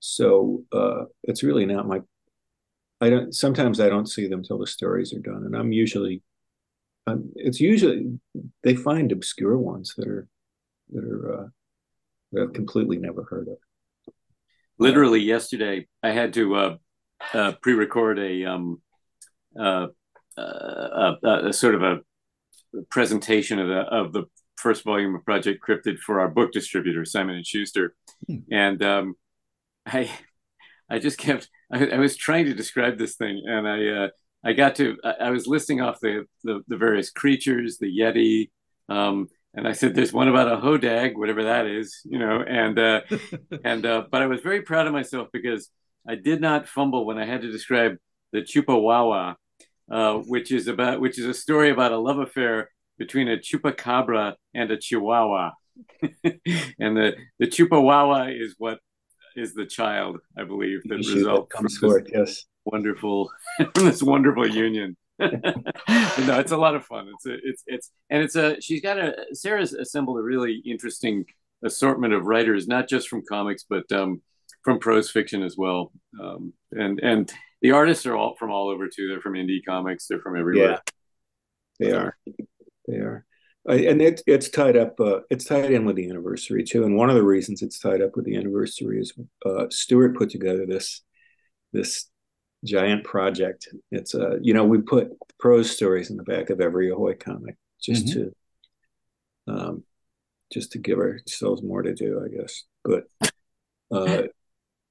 so 0.00 0.64
uh, 0.70 1.04
it's 1.22 1.42
really 1.42 1.64
not 1.64 1.88
my. 1.88 2.00
I 3.04 3.10
don't. 3.10 3.34
Sometimes 3.34 3.80
I 3.80 3.88
don't 3.88 4.08
see 4.08 4.28
them 4.28 4.42
till 4.42 4.58
the 4.58 4.66
stories 4.66 5.12
are 5.12 5.20
done, 5.20 5.44
and 5.44 5.54
I'm 5.54 5.72
usually 5.72 6.22
um, 7.06 7.30
it's 7.36 7.60
usually 7.60 8.18
they 8.62 8.74
find 8.74 9.12
obscure 9.12 9.58
ones 9.58 9.94
that 9.96 10.08
are 10.08 10.26
that 10.92 11.04
are 11.04 11.34
uh, 11.34 11.46
that 12.32 12.42
I've 12.42 12.52
completely 12.54 12.96
never 12.96 13.24
heard 13.24 13.48
of. 13.48 13.58
Literally 14.78 15.20
yesterday, 15.20 15.86
I 16.02 16.10
had 16.10 16.32
to 16.34 16.54
uh, 16.56 16.76
uh, 17.32 17.52
pre-record 17.62 18.18
a, 18.18 18.44
um, 18.44 18.82
uh, 19.58 19.88
uh, 20.36 21.14
a, 21.22 21.48
a, 21.48 21.52
sort 21.52 21.76
of 21.76 21.82
a 21.82 21.98
presentation 22.90 23.58
of 23.58 23.68
the 23.68 23.80
of 23.80 24.12
the 24.12 24.24
first 24.56 24.82
volume 24.82 25.14
of 25.14 25.24
Project 25.24 25.62
Cryptid 25.62 25.98
for 25.98 26.20
our 26.20 26.28
book 26.28 26.52
distributor, 26.52 27.04
Simon 27.04 27.36
and 27.36 27.46
Schuster, 27.46 27.94
hmm. 28.26 28.38
and 28.50 28.82
um, 28.82 29.14
I 29.84 30.10
I 30.88 30.98
just 30.98 31.18
kept 31.18 31.50
I, 31.74 31.86
I, 31.86 31.98
was 31.98 32.16
trying 32.16 32.44
to 32.46 32.54
describe 32.54 32.98
this 32.98 33.16
thing, 33.16 33.42
and 33.46 33.68
I 33.68 33.86
uh, 33.88 34.08
I 34.44 34.52
got 34.52 34.76
to 34.76 34.96
I 35.20 35.30
was 35.30 35.46
listing 35.46 35.80
off 35.80 35.98
the 36.00 36.26
the, 36.44 36.60
the 36.68 36.76
various 36.76 37.10
creatures, 37.10 37.78
the 37.78 37.86
Yeti, 37.86 38.50
um, 38.88 39.28
and 39.54 39.66
I 39.66 39.72
said 39.72 39.94
there's 39.94 40.12
one 40.12 40.28
about 40.28 40.52
a 40.52 40.56
hodag, 40.56 41.16
whatever 41.16 41.44
that 41.44 41.66
is, 41.66 42.00
you 42.04 42.18
know, 42.18 42.42
and 42.42 42.78
uh, 42.78 43.00
and 43.64 43.84
uh, 43.84 44.04
but 44.10 44.22
I 44.22 44.26
was 44.26 44.40
very 44.40 44.62
proud 44.62 44.86
of 44.86 44.92
myself 44.92 45.28
because 45.32 45.70
I 46.08 46.14
did 46.14 46.40
not 46.40 46.68
fumble 46.68 47.06
when 47.06 47.18
I 47.18 47.24
had 47.24 47.42
to 47.42 47.50
describe 47.50 47.96
the 48.32 48.42
Chupawawa, 48.42 49.34
uh, 49.90 50.14
which 50.14 50.52
is 50.52 50.68
about 50.68 51.00
which 51.00 51.18
is 51.18 51.26
a 51.26 51.34
story 51.34 51.70
about 51.70 51.92
a 51.92 51.98
love 51.98 52.18
affair 52.18 52.70
between 52.98 53.28
a 53.28 53.36
chupacabra 53.36 54.34
and 54.54 54.70
a 54.70 54.76
chihuahua, 54.76 55.52
and 56.02 56.96
the 56.96 57.14
the 57.38 57.46
Chupawawa 57.46 58.40
is 58.40 58.54
what 58.58 58.78
is 59.36 59.54
the 59.54 59.66
child, 59.66 60.18
I 60.36 60.44
believe, 60.44 60.82
that 60.84 60.96
results 60.96 61.52
comes 61.52 61.78
forth. 61.78 62.06
Yes, 62.12 62.44
wonderful 62.64 63.30
this 63.74 64.02
wonderful 64.02 64.48
union. 64.48 64.96
no, 65.18 65.28
it's 66.40 66.52
a 66.52 66.56
lot 66.56 66.74
of 66.74 66.84
fun. 66.84 67.08
It's 67.14 67.26
a, 67.26 67.34
it's 67.42 67.62
it's 67.66 67.90
and 68.10 68.22
it's 68.22 68.36
a 68.36 68.60
she's 68.60 68.82
got 68.82 68.98
a 68.98 69.14
Sarah's 69.32 69.72
assembled 69.72 70.18
a 70.18 70.22
really 70.22 70.60
interesting 70.64 71.24
assortment 71.64 72.14
of 72.14 72.26
writers, 72.26 72.66
not 72.66 72.88
just 72.88 73.08
from 73.08 73.22
comics, 73.28 73.64
but 73.68 73.90
um, 73.92 74.22
from 74.62 74.78
prose 74.78 75.10
fiction 75.10 75.42
as 75.42 75.56
well. 75.56 75.92
Um, 76.20 76.52
and 76.72 76.98
and 77.00 77.32
the 77.62 77.72
artists 77.72 78.06
are 78.06 78.16
all 78.16 78.34
from 78.36 78.50
all 78.50 78.68
over 78.68 78.88
too. 78.88 79.08
They're 79.08 79.20
from 79.20 79.34
indie 79.34 79.64
comics. 79.66 80.06
They're 80.06 80.20
from 80.20 80.36
everywhere. 80.36 80.80
Yeah, 81.78 81.86
they 81.86 81.92
are. 81.92 82.16
They 82.88 82.96
are. 82.96 83.24
And 83.66 84.02
it, 84.02 84.22
it's 84.26 84.48
tied 84.48 84.76
up. 84.76 84.98
Uh, 85.00 85.20
it's 85.30 85.44
tied 85.44 85.70
in 85.70 85.84
with 85.84 85.96
the 85.96 86.08
anniversary 86.08 86.64
too. 86.64 86.84
And 86.84 86.96
one 86.96 87.08
of 87.08 87.16
the 87.16 87.22
reasons 87.22 87.62
it's 87.62 87.78
tied 87.78 88.02
up 88.02 88.16
with 88.16 88.24
the 88.24 88.36
anniversary 88.36 89.00
is 89.00 89.12
uh, 89.46 89.66
Stuart 89.70 90.16
put 90.16 90.30
together 90.30 90.66
this 90.66 91.02
this 91.72 92.10
giant 92.64 93.04
project. 93.04 93.68
It's 93.90 94.14
a, 94.14 94.28
uh, 94.28 94.36
you 94.40 94.54
know, 94.54 94.64
we 94.64 94.78
put 94.78 95.10
prose 95.38 95.70
stories 95.70 96.10
in 96.10 96.16
the 96.16 96.22
back 96.22 96.50
of 96.50 96.60
every 96.60 96.90
Ahoy 96.90 97.14
comic 97.14 97.56
just 97.80 98.06
mm-hmm. 98.06 98.28
to, 99.46 99.54
um, 99.54 99.84
just 100.52 100.72
to 100.72 100.78
give 100.78 100.98
ourselves 100.98 101.62
more 101.62 101.82
to 101.82 101.94
do, 101.94 102.22
I 102.24 102.34
guess. 102.34 102.64
But, 102.82 103.04
uh, 103.90 104.22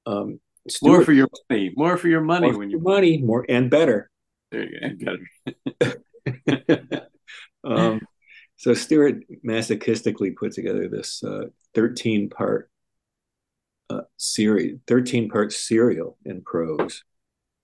um, 0.06 0.40
Stuart, 0.70 0.90
more 0.90 1.04
for 1.04 1.14
your 1.14 1.28
money, 1.50 1.72
more 1.76 1.98
for 1.98 2.08
your 2.08 2.22
money 2.22 2.52
when 2.54 2.70
you 2.70 2.80
money 2.80 3.18
more 3.18 3.46
and 3.50 3.70
better. 3.70 4.10
There 4.52 4.64
you 4.64 5.06
go, 5.06 5.18
and 6.26 6.46
better. 6.68 7.08
um, 7.64 8.02
so 8.63 8.73
Stuart 8.73 9.26
masochistically 9.45 10.34
put 10.34 10.54
together 10.54 10.88
this 10.88 11.21
uh, 11.21 11.47
13 11.76 12.30
part 12.30 12.69
uh, 13.89 14.04
series, 14.15 14.78
13 14.88 15.28
part 15.28 15.52
serial 15.52 16.17
in 16.23 16.41
prose 16.43 17.04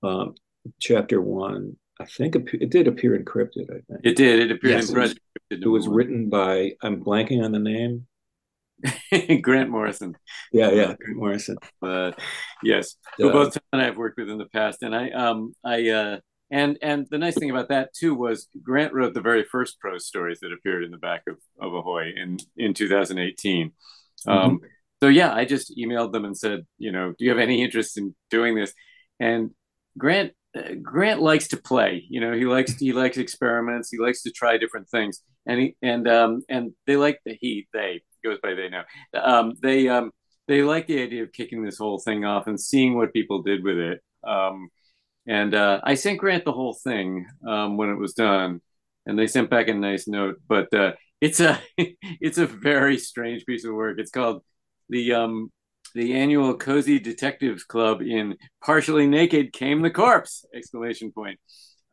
um, 0.04 0.36
chapter 0.82 1.22
one. 1.22 1.78
I 2.02 2.06
think 2.06 2.36
it 2.36 2.70
did 2.70 2.90
appear 2.90 3.16
in 3.16 3.24
Cryptid. 3.24 3.70
I 3.70 3.80
think 3.88 4.02
it 4.04 4.18
did. 4.18 4.42
It 4.42 4.52
appeared 4.52 4.74
yes. 4.74 4.90
in 4.90 4.96
Project. 4.96 5.20
It 5.50 5.66
was 5.66 5.88
written 5.88 6.28
by. 6.28 6.74
I'm 6.82 7.02
blanking 7.02 7.46
on 7.46 7.54
the 7.54 7.60
name. 7.60 8.06
Grant 9.42 9.70
Morrison. 9.70 10.18
Yeah, 10.52 10.72
yeah, 10.72 10.96
Grant 11.00 11.16
Morrison. 11.16 11.56
Uh, 11.82 12.12
yes, 12.62 12.98
uh, 13.22 13.24
who 13.24 13.32
both 13.32 13.54
Tom 13.54 13.64
and 13.72 13.82
I 13.82 13.86
have 13.86 13.96
worked 13.96 14.20
with 14.20 14.30
in 14.30 14.38
the 14.38 14.48
past, 14.48 14.84
and 14.84 14.94
I, 14.94 15.12
um, 15.12 15.54
I, 15.64 15.90
uh, 15.92 16.20
and 16.52 16.78
and 16.82 17.08
the 17.10 17.18
nice 17.18 17.38
thing 17.38 17.50
about 17.50 17.70
that 17.70 17.94
too 17.94 18.16
was 18.16 18.48
Grant 18.64 18.94
wrote 18.94 19.14
the 19.14 19.22
very 19.22 19.44
first 19.44 19.80
prose 19.80 20.06
stories 20.06 20.40
that 20.42 20.52
appeared 20.52 20.84
in 20.84 20.92
the 20.92 20.98
back 20.98 21.24
of, 21.28 21.38
of 21.62 21.74
Ahoy 21.74 22.12
in 22.16 22.38
in 22.58 22.74
2018. 22.74 23.68
Mm-hmm. 23.68 24.30
Um, 24.30 24.60
so 25.02 25.08
yeah, 25.08 25.34
I 25.34 25.46
just 25.46 25.78
emailed 25.78 26.12
them 26.12 26.26
and 26.26 26.38
said, 26.38 26.66
you 26.78 26.92
know, 26.92 27.14
do 27.18 27.26
you 27.26 27.30
have 27.30 27.40
any 27.40 27.64
interest 27.64 27.98
in 27.98 28.16
doing 28.30 28.56
this? 28.56 28.74
And 29.20 29.52
Grant 29.98 30.34
uh, 30.56 30.74
Grant 30.82 31.22
likes 31.22 31.50
to 31.50 31.58
play. 31.58 32.06
You 32.10 32.20
know, 32.22 32.34
he 32.34 32.46
likes 32.46 32.78
he 32.78 32.94
likes 32.94 33.18
experiments. 33.18 33.90
He 33.92 34.00
likes 34.00 34.24
to 34.24 34.32
try 34.32 34.58
different 34.58 34.90
things, 34.90 35.22
and 35.46 35.60
he 35.60 35.76
and 35.82 36.08
um 36.08 36.42
and 36.50 36.72
they 36.88 36.96
like 36.96 37.20
the 37.26 37.38
he 37.40 37.68
they 37.74 38.02
goes 38.24 38.40
by 38.42 38.54
they 38.56 38.70
now. 38.70 38.84
Um, 39.14 39.54
they 39.62 39.88
um 39.88 40.12
they 40.48 40.64
like 40.64 40.88
the 40.88 41.02
idea 41.02 41.24
of 41.24 41.32
kicking 41.32 41.64
this 41.64 41.78
whole 41.78 42.00
thing 42.00 42.26
off 42.26 42.48
and 42.48 42.60
seeing 42.60 42.96
what 42.96 43.14
people 43.14 43.44
did 43.44 43.64
with 43.64 43.78
it. 43.78 44.02
Um, 44.28 44.70
and 45.30 45.54
uh, 45.54 45.80
I 45.84 45.94
sent 45.94 46.18
Grant 46.18 46.44
the 46.44 46.52
whole 46.52 46.74
thing 46.74 47.28
um, 47.48 47.78
when 47.78 47.90
it 47.90 48.00
was 48.00 48.14
done, 48.14 48.62
and 49.06 49.18
they 49.18 49.28
sent 49.28 49.52
back 49.52 49.68
a 49.68 49.76
nice 49.76 50.08
note. 50.08 50.38
But 50.48 50.74
uh, 50.74 50.94
it's 51.22 51.40
a 51.40 51.62
it's 51.78 52.40
a 52.40 52.48
very 52.48 52.98
strange 52.98 53.46
piece 53.46 53.64
of 53.64 53.76
work. 53.76 54.00
It's 54.00 54.10
called 54.10 54.42
the 54.90 55.14
um 55.14 55.52
the 55.94 56.16
annual 56.16 56.56
cozy 56.58 57.00
detectives 57.00 57.64
club 57.64 58.02
in 58.02 58.38
partially 58.64 59.08
naked 59.08 59.54
came 59.54 59.82
the 59.82 59.90
corpse 59.90 60.46
exclamation 60.56 61.12
point 61.12 61.40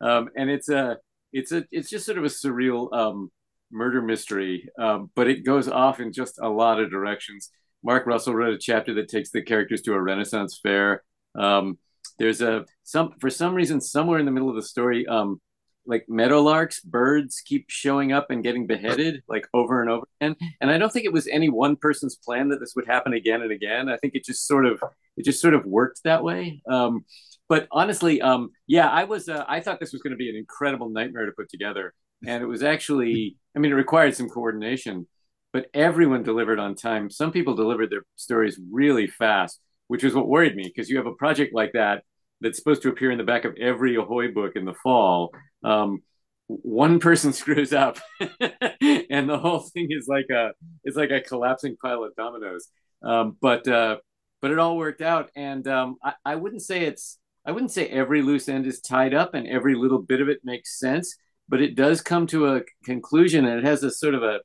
um, 0.01 0.29
and 0.35 0.49
it's 0.49 0.69
a 0.69 0.97
it's 1.33 1.51
a 1.51 1.65
it's 1.71 1.89
just 1.89 2.05
sort 2.05 2.17
of 2.17 2.23
a 2.23 2.27
surreal 2.27 2.93
um, 2.93 3.31
murder 3.71 4.01
mystery 4.01 4.69
um, 4.79 5.09
but 5.15 5.27
it 5.27 5.43
goes 5.43 5.67
off 5.67 5.99
in 5.99 6.13
just 6.13 6.39
a 6.39 6.47
lot 6.47 6.79
of 6.79 6.91
directions 6.91 7.49
mark 7.83 8.05
russell 8.05 8.35
wrote 8.35 8.53
a 8.53 8.59
chapter 8.59 8.93
that 8.93 9.09
takes 9.09 9.31
the 9.31 9.41
characters 9.41 9.81
to 9.81 9.93
a 9.93 10.01
renaissance 10.01 10.59
fair 10.61 11.03
um, 11.35 11.79
there's 12.19 12.41
a 12.41 12.65
some 12.83 13.13
for 13.19 13.29
some 13.29 13.53
reason 13.53 13.81
somewhere 13.81 14.19
in 14.19 14.25
the 14.25 14.31
middle 14.31 14.49
of 14.49 14.55
the 14.55 14.63
story 14.63 15.05
um, 15.07 15.39
like 15.87 16.05
meadowlarks, 16.09 16.83
birds 16.83 17.41
keep 17.43 17.65
showing 17.69 18.11
up 18.11 18.29
and 18.29 18.43
getting 18.43 18.67
beheaded 18.67 19.23
like 19.27 19.47
over 19.53 19.81
and 19.81 19.89
over 19.89 20.05
again. 20.19 20.35
And 20.61 20.69
I 20.69 20.77
don't 20.77 20.91
think 20.91 21.05
it 21.05 21.13
was 21.13 21.27
any 21.27 21.49
one 21.49 21.77
person's 21.77 22.15
plan 22.15 22.49
that 22.49 22.59
this 22.59 22.73
would 22.75 22.85
happen 22.85 23.13
again 23.13 23.41
and 23.41 23.51
again. 23.51 23.89
I 23.89 23.97
think 23.97 24.13
it 24.13 24.25
just 24.25 24.45
sort 24.45 24.65
of 24.65 24.83
it 25.15 25.25
just 25.25 25.41
sort 25.41 25.53
of 25.53 25.65
worked 25.65 26.03
that 26.03 26.23
way. 26.23 26.61
Um, 26.69 27.05
but 27.49 27.67
honestly, 27.71 28.21
um, 28.21 28.49
yeah, 28.67 28.89
I 28.89 29.05
was 29.05 29.29
uh, 29.29 29.45
I 29.47 29.61
thought 29.61 29.79
this 29.79 29.93
was 29.93 30.01
going 30.01 30.11
to 30.11 30.17
be 30.17 30.29
an 30.29 30.35
incredible 30.35 30.89
nightmare 30.89 31.25
to 31.25 31.31
put 31.31 31.49
together, 31.49 31.93
and 32.25 32.43
it 32.43 32.47
was 32.47 32.61
actually 32.61 33.37
I 33.55 33.59
mean 33.59 33.71
it 33.71 33.75
required 33.75 34.15
some 34.15 34.29
coordination, 34.29 35.07
but 35.53 35.67
everyone 35.73 36.23
delivered 36.23 36.59
on 36.59 36.75
time. 36.75 37.09
Some 37.09 37.31
people 37.31 37.55
delivered 37.55 37.89
their 37.89 38.03
stories 38.17 38.59
really 38.71 39.07
fast, 39.07 39.61
which 39.87 40.03
is 40.03 40.13
what 40.13 40.27
worried 40.27 40.55
me 40.55 40.63
because 40.63 40.89
you 40.89 40.97
have 40.97 41.07
a 41.07 41.13
project 41.13 41.53
like 41.53 41.73
that 41.73 42.03
that's 42.41 42.57
supposed 42.57 42.81
to 42.83 42.89
appear 42.89 43.11
in 43.11 43.17
the 43.17 43.23
back 43.23 43.45
of 43.45 43.55
every 43.59 43.95
Ahoy 43.95 44.31
book 44.31 44.55
in 44.55 44.65
the 44.65 44.73
fall. 44.73 45.31
Um, 45.63 45.99
one 46.47 46.99
person 46.99 47.33
screws 47.33 47.73
up, 47.73 47.99
and 48.39 49.29
the 49.29 49.39
whole 49.39 49.59
thing 49.59 49.87
is 49.89 50.07
like 50.07 50.27
a 50.31 50.51
it's 50.83 50.97
like 50.97 51.11
a 51.11 51.21
collapsing 51.21 51.77
pile 51.81 52.03
of 52.03 52.15
dominoes. 52.15 52.67
Um, 53.03 53.37
but 53.41 53.67
uh, 53.67 53.97
but 54.41 54.51
it 54.51 54.59
all 54.59 54.77
worked 54.77 55.01
out, 55.01 55.29
and 55.35 55.67
um, 55.67 55.97
I, 56.03 56.13
I 56.25 56.35
wouldn't 56.35 56.61
say 56.61 56.83
it's 56.85 57.17
I 57.45 57.51
wouldn't 57.51 57.71
say 57.71 57.87
every 57.87 58.21
loose 58.21 58.49
end 58.49 58.67
is 58.67 58.81
tied 58.81 59.13
up 59.13 59.33
and 59.33 59.47
every 59.47 59.75
little 59.75 60.01
bit 60.01 60.21
of 60.21 60.29
it 60.29 60.39
makes 60.43 60.79
sense, 60.79 61.15
but 61.47 61.61
it 61.61 61.75
does 61.75 62.01
come 62.01 62.27
to 62.27 62.55
a 62.55 62.61
conclusion, 62.83 63.45
and 63.45 63.59
it 63.59 63.65
has 63.65 63.83
a 63.83 63.91
sort 63.91 64.15
of 64.15 64.23
a 64.23 64.39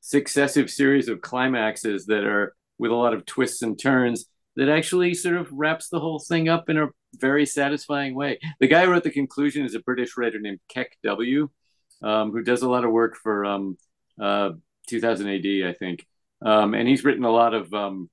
successive 0.00 0.70
series 0.70 1.08
of 1.08 1.20
climaxes 1.20 2.06
that 2.06 2.24
are 2.24 2.54
with 2.78 2.90
a 2.90 2.94
lot 2.94 3.14
of 3.14 3.26
twists 3.26 3.62
and 3.62 3.78
turns 3.78 4.26
that 4.56 4.68
actually 4.68 5.14
sort 5.14 5.36
of 5.36 5.48
wraps 5.52 5.88
the 5.88 6.00
whole 6.00 6.18
thing 6.18 6.48
up 6.48 6.68
in 6.68 6.78
a 6.78 6.88
very 7.14 7.46
satisfying 7.46 8.14
way. 8.14 8.38
The 8.60 8.66
guy 8.66 8.84
who 8.84 8.90
wrote 8.90 9.04
the 9.04 9.10
conclusion 9.10 9.64
is 9.64 9.74
a 9.74 9.80
British 9.80 10.16
writer 10.16 10.38
named 10.40 10.60
Kek-W, 10.68 11.48
um, 12.02 12.32
who 12.32 12.42
does 12.42 12.62
a 12.62 12.68
lot 12.68 12.84
of 12.84 12.90
work 12.90 13.16
for 13.22 13.44
um, 13.44 13.76
uh, 14.20 14.50
2000 14.88 15.28
AD, 15.28 15.68
I 15.68 15.72
think. 15.72 16.06
Um, 16.44 16.74
and 16.74 16.88
he's 16.88 17.04
written 17.04 17.24
a 17.24 17.30
lot 17.30 17.54
of 17.54 17.72
um, 17.72 18.10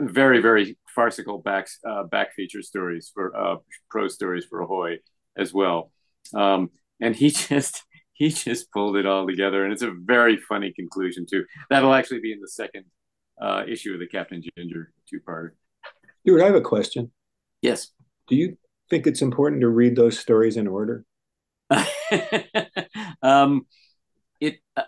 very, 0.00 0.40
very 0.40 0.76
farcical 0.94 1.38
back, 1.38 1.68
uh, 1.86 2.04
back 2.04 2.34
feature 2.34 2.62
stories 2.62 3.10
for 3.12 3.36
uh, 3.36 3.56
prose 3.90 4.14
stories 4.14 4.44
for 4.44 4.60
Ahoy 4.60 4.98
as 5.36 5.52
well. 5.54 5.92
Um, 6.34 6.70
and 7.00 7.14
he 7.14 7.30
just 7.48 7.84
he 8.12 8.30
just 8.30 8.72
pulled 8.72 8.96
it 8.96 9.06
all 9.06 9.28
together, 9.28 9.62
and 9.62 9.72
it's 9.72 9.82
a 9.82 9.94
very 9.96 10.36
funny 10.36 10.72
conclusion 10.72 11.24
too. 11.24 11.44
That'll 11.70 11.94
actually 11.94 12.18
be 12.18 12.32
in 12.32 12.40
the 12.40 12.48
second 12.48 12.84
uh, 13.40 13.62
issue 13.66 13.94
of 13.94 14.00
the 14.00 14.06
Captain 14.06 14.42
Ginger 14.56 14.92
two 15.08 15.20
part. 15.20 15.56
Stuart, 16.22 16.42
I 16.42 16.46
have 16.46 16.54
a 16.54 16.60
question. 16.60 17.10
Yes. 17.62 17.90
Do 18.28 18.36
you 18.36 18.56
think 18.90 19.06
it's 19.06 19.22
important 19.22 19.62
to 19.62 19.68
read 19.68 19.96
those 19.96 20.18
stories 20.18 20.56
in 20.56 20.66
order? 20.66 21.04
um, 23.22 23.66
it. 24.40 24.58
Uh, 24.76 24.82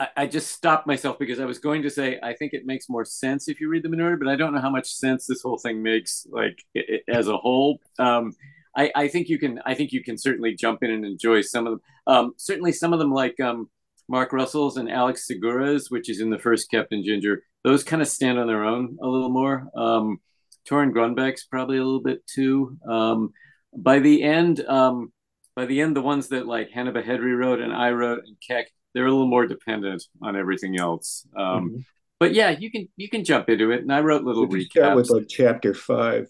I, 0.00 0.08
I 0.16 0.26
just 0.26 0.50
stopped 0.50 0.86
myself 0.86 1.18
because 1.18 1.38
I 1.38 1.44
was 1.44 1.58
going 1.58 1.82
to 1.82 1.90
say 1.90 2.18
I 2.22 2.34
think 2.34 2.52
it 2.52 2.66
makes 2.66 2.88
more 2.88 3.04
sense 3.04 3.48
if 3.48 3.60
you 3.60 3.68
read 3.68 3.82
them 3.82 3.94
in 3.94 4.00
order, 4.00 4.16
but 4.16 4.28
I 4.28 4.36
don't 4.36 4.52
know 4.52 4.60
how 4.60 4.70
much 4.70 4.92
sense 4.92 5.26
this 5.26 5.42
whole 5.42 5.58
thing 5.58 5.82
makes, 5.82 6.26
like 6.30 6.58
it, 6.74 7.04
as 7.08 7.28
a 7.28 7.36
whole. 7.36 7.80
Um, 7.98 8.32
I, 8.76 8.90
I 8.94 9.08
think 9.08 9.28
you 9.28 9.38
can. 9.38 9.60
I 9.66 9.74
think 9.74 9.92
you 9.92 10.02
can 10.02 10.16
certainly 10.16 10.54
jump 10.54 10.82
in 10.82 10.90
and 10.90 11.04
enjoy 11.04 11.42
some 11.42 11.66
of 11.66 11.72
them. 11.72 11.80
Um, 12.06 12.32
certainly, 12.36 12.72
some 12.72 12.92
of 12.92 12.98
them 12.98 13.12
like 13.12 13.38
um, 13.40 13.68
Mark 14.12 14.34
Russell's 14.34 14.76
and 14.76 14.92
Alex 14.92 15.26
Segura's, 15.26 15.90
which 15.90 16.10
is 16.10 16.20
in 16.20 16.28
the 16.28 16.38
first 16.38 16.70
Captain 16.70 17.02
Ginger, 17.02 17.44
those 17.64 17.82
kind 17.82 18.02
of 18.02 18.08
stand 18.08 18.38
on 18.38 18.46
their 18.46 18.62
own 18.62 18.98
a 19.02 19.08
little 19.08 19.30
more. 19.30 19.66
Um, 19.74 20.20
Torunn 20.68 20.92
Grønbekk's 20.92 21.44
probably 21.44 21.78
a 21.78 21.82
little 21.82 22.02
bit 22.02 22.24
too. 22.26 22.76
Um, 22.86 23.32
by 23.74 24.00
the 24.00 24.22
end, 24.22 24.60
um, 24.66 25.12
by 25.56 25.64
the 25.64 25.80
end, 25.80 25.96
the 25.96 26.02
ones 26.02 26.28
that 26.28 26.46
like 26.46 26.70
Hannah 26.70 26.92
Behedry 26.92 27.34
wrote 27.34 27.60
and 27.60 27.72
I 27.72 27.92
wrote 27.92 28.24
and 28.26 28.36
Kek, 28.46 28.70
they're 28.92 29.06
a 29.06 29.10
little 29.10 29.26
more 29.26 29.46
dependent 29.46 30.04
on 30.20 30.36
everything 30.36 30.78
else. 30.78 31.26
Um, 31.34 31.70
mm-hmm. 31.70 31.80
But 32.20 32.34
yeah, 32.34 32.50
you 32.50 32.70
can 32.70 32.88
you 32.96 33.08
can 33.08 33.24
jump 33.24 33.48
into 33.48 33.70
it. 33.70 33.80
And 33.80 33.90
I 33.90 34.00
wrote 34.00 34.24
little 34.24 34.46
recaps. 34.46 34.72
Start 34.72 34.96
with 34.96 35.10
like 35.10 35.28
chapter 35.28 35.72
five. 35.72 36.28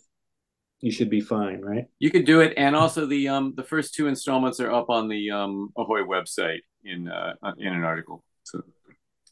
You 0.80 0.92
should 0.92 1.10
be 1.10 1.20
fine, 1.20 1.60
right? 1.60 1.86
You 1.98 2.12
could 2.12 2.26
do 2.26 2.40
it, 2.40 2.54
and 2.56 2.76
also 2.76 3.06
the 3.06 3.28
um 3.28 3.54
the 3.56 3.64
first 3.64 3.94
two 3.94 4.06
installments 4.06 4.60
are 4.60 4.72
up 4.72 4.88
on 4.88 5.08
the 5.08 5.32
um 5.32 5.70
Ahoy 5.76 6.02
website 6.02 6.60
in 6.84 7.08
uh 7.08 7.34
in 7.58 7.72
an 7.72 7.84
article, 7.84 8.24
so 8.42 8.62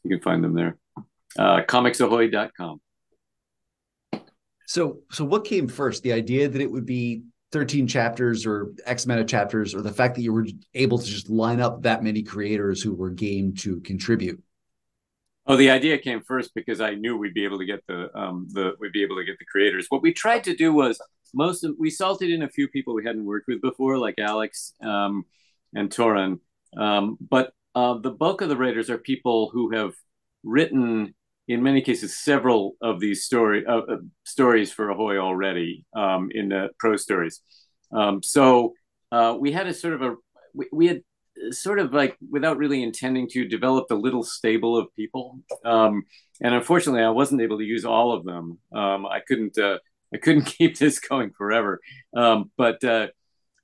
you 0.02 0.10
can 0.10 0.20
find 0.20 0.42
them 0.42 0.54
there. 0.54 0.76
Uh, 1.38 1.62
comicsahoy.com. 1.62 2.80
So, 4.66 5.00
so 5.10 5.24
what 5.24 5.44
came 5.44 5.68
first? 5.68 6.02
The 6.02 6.12
idea 6.12 6.48
that 6.48 6.60
it 6.60 6.70
would 6.70 6.86
be 6.86 7.22
13 7.52 7.86
chapters 7.86 8.46
or 8.46 8.72
X 8.86 9.04
amount 9.04 9.20
of 9.20 9.26
chapters, 9.26 9.74
or 9.74 9.82
the 9.82 9.92
fact 9.92 10.14
that 10.14 10.22
you 10.22 10.32
were 10.32 10.46
able 10.74 10.98
to 10.98 11.04
just 11.04 11.28
line 11.28 11.60
up 11.60 11.82
that 11.82 12.04
many 12.04 12.22
creators 12.22 12.80
who 12.80 12.94
were 12.94 13.10
game 13.10 13.54
to 13.56 13.80
contribute? 13.80 14.40
Oh, 15.46 15.56
the 15.56 15.70
idea 15.70 15.98
came 15.98 16.20
first 16.20 16.54
because 16.54 16.80
I 16.80 16.94
knew 16.94 17.16
we'd 17.16 17.34
be 17.34 17.44
able 17.44 17.58
to 17.58 17.64
get 17.64 17.84
the 17.88 18.16
um, 18.16 18.46
the 18.52 18.76
we'd 18.78 18.92
be 18.92 19.02
able 19.02 19.16
to 19.16 19.24
get 19.24 19.38
the 19.40 19.44
creators. 19.44 19.86
What 19.88 20.02
we 20.02 20.12
tried 20.12 20.44
to 20.44 20.54
do 20.54 20.72
was 20.72 21.00
most 21.34 21.64
of 21.64 21.74
we 21.78 21.90
salted 21.90 22.30
in 22.30 22.42
a 22.42 22.48
few 22.48 22.68
people 22.68 22.94
we 22.94 23.04
hadn't 23.04 23.24
worked 23.24 23.48
with 23.48 23.60
before, 23.60 23.98
like 23.98 24.14
Alex 24.18 24.74
um, 24.80 25.24
and 25.74 25.90
Torunn. 25.90 26.38
Um, 26.76 27.18
but 27.20 27.52
uh, 27.74 27.98
the 27.98 28.10
bulk 28.10 28.40
of 28.40 28.48
the 28.48 28.56
writers 28.56 28.90
are 28.90 28.98
people 28.98 29.50
who 29.52 29.74
have 29.74 29.92
written 30.42 31.14
in 31.48 31.62
many 31.62 31.82
cases 31.82 32.16
several 32.16 32.76
of 32.80 33.00
these 33.00 33.24
story 33.24 33.64
uh, 33.66 33.78
uh, 33.78 33.96
stories 34.24 34.72
for 34.72 34.90
Ahoy 34.90 35.18
already 35.18 35.84
um, 35.96 36.30
in 36.32 36.50
the 36.50 36.68
prose 36.78 37.02
stories. 37.02 37.40
Um, 37.92 38.22
so 38.22 38.74
uh, 39.10 39.36
we 39.38 39.50
had 39.50 39.66
a 39.66 39.74
sort 39.74 39.94
of 39.94 40.02
a 40.02 40.14
we, 40.54 40.68
we, 40.72 40.86
had 40.86 41.02
sort 41.50 41.80
of 41.80 41.92
like 41.92 42.16
without 42.30 42.56
really 42.56 42.82
intending 42.82 43.28
to 43.30 43.48
developed 43.48 43.90
a 43.90 43.96
little 43.96 44.22
stable 44.22 44.76
of 44.76 44.94
people, 44.94 45.40
um, 45.64 46.04
and 46.40 46.54
unfortunately 46.54 47.02
I 47.02 47.10
wasn't 47.10 47.40
able 47.40 47.58
to 47.58 47.64
use 47.64 47.84
all 47.84 48.12
of 48.12 48.24
them. 48.24 48.58
Um, 48.72 49.06
I 49.06 49.20
couldn't 49.26 49.58
uh, 49.58 49.78
I 50.14 50.18
couldn't 50.18 50.44
keep 50.58 50.78
this 50.78 50.98
going 51.00 51.32
forever, 51.36 51.80
um, 52.14 52.50
but. 52.56 52.84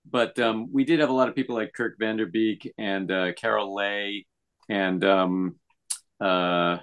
But 0.09 0.38
um, 0.38 0.73
we 0.73 0.85
did 0.85 1.01
have 1.01 1.09
a 1.09 1.12
lot 1.14 1.29
of 1.29 1.35
people 1.35 1.57
like 1.57 1.73
Kirk 1.73 1.99
Vanderbeek 1.99 2.71
and 2.79 3.11
uh, 3.11 3.33
Carol 3.33 3.75
Lay, 3.75 4.27
and 4.69 5.05
uh, 6.21 6.79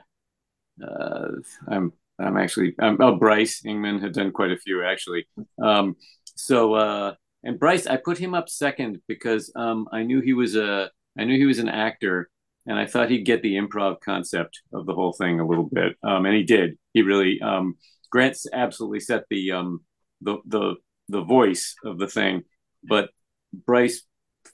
uh, 0.81 1.31
I'm 1.67 1.93
I'm 2.19 2.37
actually 2.37 2.75
I'm, 2.79 2.97
oh 2.99 3.15
Bryce 3.15 3.61
Ingman 3.65 4.01
had 4.01 4.13
done 4.13 4.31
quite 4.31 4.51
a 4.51 4.57
few 4.57 4.83
actually. 4.83 5.27
Um, 5.61 5.95
so 6.35 6.73
uh, 6.73 7.13
and 7.43 7.59
Bryce, 7.59 7.87
I 7.87 7.97
put 7.97 8.17
him 8.17 8.33
up 8.33 8.49
second 8.49 9.01
because 9.07 9.51
um, 9.55 9.87
I 9.91 10.03
knew 10.03 10.21
he 10.21 10.33
was 10.33 10.55
a 10.55 10.89
I 11.17 11.25
knew 11.25 11.37
he 11.37 11.45
was 11.45 11.59
an 11.59 11.69
actor, 11.69 12.29
and 12.65 12.79
I 12.79 12.85
thought 12.85 13.09
he'd 13.09 13.25
get 13.25 13.41
the 13.41 13.55
improv 13.55 13.99
concept 14.01 14.61
of 14.73 14.85
the 14.85 14.93
whole 14.93 15.13
thing 15.13 15.39
a 15.39 15.47
little 15.47 15.69
bit, 15.71 15.95
um, 16.03 16.25
and 16.25 16.35
he 16.35 16.43
did. 16.43 16.77
He 16.93 17.01
really 17.01 17.41
um, 17.41 17.75
Grant's 18.11 18.45
absolutely 18.51 19.01
set 19.01 19.23
the 19.29 19.51
um, 19.51 19.81
the 20.21 20.37
the 20.45 20.75
the 21.09 21.23
voice 21.23 21.75
of 21.83 21.99
the 21.99 22.07
thing, 22.07 22.43
but 22.83 23.09
Bryce 23.53 24.03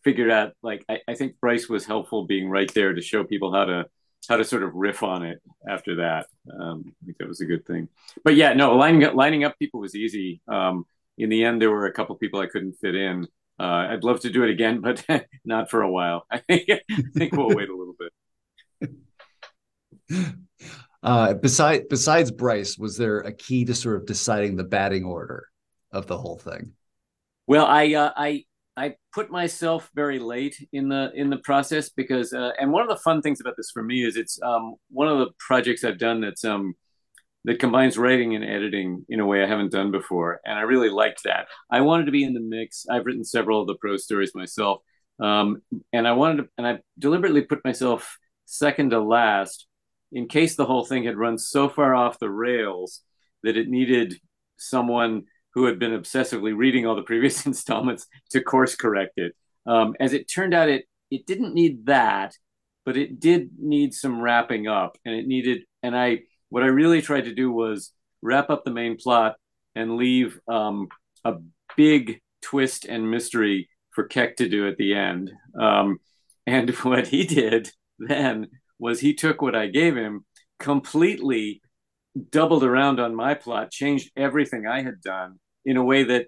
figured 0.04 0.32
out 0.32 0.54
like 0.62 0.86
I, 0.90 1.00
I 1.08 1.16
think 1.16 1.40
Bryce 1.40 1.68
was 1.68 1.86
helpful 1.86 2.26
being 2.26 2.50
right 2.50 2.72
there 2.74 2.94
to 2.94 3.02
show 3.02 3.24
people 3.24 3.54
how 3.54 3.66
to 3.66 3.86
how 4.28 4.38
to 4.38 4.44
sort 4.44 4.64
of 4.64 4.74
riff 4.74 5.04
on 5.04 5.24
it 5.26 5.42
after 5.68 5.96
that. 5.98 6.28
Um, 6.60 6.84
I 7.02 7.06
think 7.06 7.18
that 7.18 7.28
was 7.28 7.42
a 7.42 7.46
good 7.46 7.66
thing. 7.66 7.90
But 8.24 8.36
yeah, 8.36 8.54
no, 8.54 8.76
lining 8.76 9.04
up 9.04 9.16
lining 9.16 9.44
up 9.44 9.58
people 9.58 9.80
was 9.80 9.96
easy. 9.96 10.42
Um, 10.48 10.86
in 11.18 11.30
the 11.30 11.44
end, 11.44 11.62
there 11.62 11.72
were 11.72 11.86
a 11.86 11.94
couple 11.94 12.16
people 12.16 12.40
I 12.40 12.48
couldn't 12.48 12.78
fit 12.80 12.96
in. 12.96 13.28
Uh, 13.60 13.88
I'd 13.90 14.04
love 14.04 14.22
to 14.22 14.30
do 14.30 14.44
it 14.44 14.50
again, 14.50 14.80
but 14.80 15.06
not 15.46 15.70
for 15.70 15.82
a 15.82 15.92
while. 15.92 16.26
I 16.32 16.40
think 16.40 16.70
I 16.70 16.82
think 17.16 17.34
we'll 17.34 17.56
wait 17.56 17.70
a 17.70 17.76
little 17.76 17.96
bit. 18.00 18.12
Uh, 21.02 21.34
besides 21.34 21.86
besides 21.90 22.30
Bryce, 22.32 22.78
was 22.78 22.98
there 22.98 23.20
a 23.20 23.34
key 23.34 23.66
to 23.66 23.74
sort 23.76 23.96
of 23.96 24.06
deciding 24.06 24.56
the 24.56 24.64
batting 24.64 25.06
order 25.06 25.48
of 25.92 26.08
the 26.08 26.18
whole 26.18 26.38
thing? 26.38 26.74
Well, 27.50 27.66
I 27.66 27.96
uh, 27.96 28.12
I 28.16 28.46
I 28.78 28.94
put 29.12 29.32
myself 29.32 29.90
very 29.96 30.20
late 30.20 30.56
in 30.72 30.88
the 30.88 31.12
in 31.16 31.32
the 31.32 31.38
process 31.38 31.90
because 31.90 32.32
uh, 32.32 32.52
and 32.60 32.72
one 32.72 32.84
of 32.84 32.90
the 32.90 33.02
fun 33.04 33.24
things 33.24 33.42
about 33.42 33.56
this 33.58 33.72
for 33.72 33.82
me 33.82 34.06
is 34.06 34.18
it's 34.18 34.40
um, 34.44 34.76
one 34.92 35.08
of 35.08 35.18
the 35.18 35.32
projects 35.40 35.84
I've 35.84 35.98
done 35.98 36.22
that's 36.22 36.46
um, 36.46 36.76
that 37.46 37.58
combines 37.58 37.98
writing 37.98 38.36
and 38.36 38.46
editing 38.46 39.04
in 39.10 39.20
a 39.20 39.26
way 39.26 39.44
I 39.44 39.48
haven't 39.48 39.72
done 39.72 39.90
before, 39.90 40.40
and 40.46 40.60
I 40.60 40.62
really 40.62 40.92
liked 40.92 41.24
that. 41.24 41.48
I 41.72 41.82
wanted 41.82 42.06
to 42.06 42.12
be 42.12 42.24
in 42.24 42.36
the 42.36 42.40
mix. 42.40 42.86
I've 42.88 43.08
written 43.08 43.26
several 43.26 43.62
of 43.62 43.66
the 43.66 43.78
prose 43.82 44.04
stories 44.04 44.36
myself, 44.36 44.82
um, 45.20 45.64
and 45.92 46.08
I 46.08 46.12
wanted 46.12 46.44
to, 46.44 46.50
and 46.60 46.68
I 46.68 46.80
deliberately 47.00 47.42
put 47.42 47.66
myself 47.66 48.20
second 48.46 48.92
to 48.92 49.00
last 49.00 49.66
in 50.12 50.28
case 50.28 50.56
the 50.56 50.66
whole 50.66 50.86
thing 50.86 51.04
had 51.04 51.18
run 51.18 51.40
so 51.40 51.68
far 51.68 51.96
off 51.96 52.20
the 52.20 52.30
rails 52.30 53.02
that 53.42 53.58
it 53.58 53.70
needed 53.70 54.20
someone 54.58 55.24
who 55.60 55.66
had 55.66 55.78
been 55.78 55.92
obsessively 55.92 56.56
reading 56.56 56.88
all 56.88 56.96
the 56.96 57.02
previous 57.02 57.46
installments 57.46 58.08
to 58.30 58.42
course 58.42 58.78
correct 58.78 59.18
it. 59.18 59.36
Um, 59.66 59.94
as 60.00 60.14
it 60.14 60.32
turned 60.34 60.54
out, 60.54 60.70
it 60.70 60.86
it 61.12 61.26
didn't 61.26 61.54
need 61.54 61.88
that, 61.88 62.34
but 62.86 62.96
it 62.96 63.20
did 63.20 63.50
need 63.60 63.94
some 63.94 64.22
wrapping 64.22 64.68
up, 64.68 64.98
and 65.04 65.14
it 65.14 65.28
needed. 65.28 65.64
And 65.84 65.98
I 65.98 66.20
what 66.48 66.64
I 66.64 66.68
really 66.68 67.02
tried 67.02 67.26
to 67.26 67.36
do 67.36 67.52
was 67.52 67.92
wrap 68.22 68.50
up 68.50 68.64
the 68.64 68.72
main 68.72 68.96
plot 68.96 69.36
and 69.76 69.98
leave 69.98 70.40
um, 70.48 70.88
a 71.26 71.34
big 71.76 72.22
twist 72.42 72.86
and 72.86 73.12
mystery 73.12 73.70
for 73.92 74.06
Kek 74.06 74.38
to 74.38 74.48
do 74.48 74.66
at 74.66 74.78
the 74.78 74.96
end. 74.96 75.30
Um, 75.60 76.00
and 76.48 76.70
what 76.86 77.08
he 77.08 77.26
did 77.26 77.70
then 77.98 78.48
was 78.80 79.02
he 79.02 79.14
took 79.14 79.42
what 79.42 79.56
I 79.56 79.68
gave 79.68 79.98
him 79.98 80.26
completely 80.58 81.62
doubled 82.32 82.64
around 82.64 83.02
on 83.02 83.14
my 83.14 83.34
plot, 83.34 83.72
changed 83.72 84.10
everything 84.16 84.66
I 84.66 84.84
had 84.84 85.02
done 85.02 85.38
in 85.66 85.78
a 85.78 85.84
way 85.84 86.04
that 86.04 86.28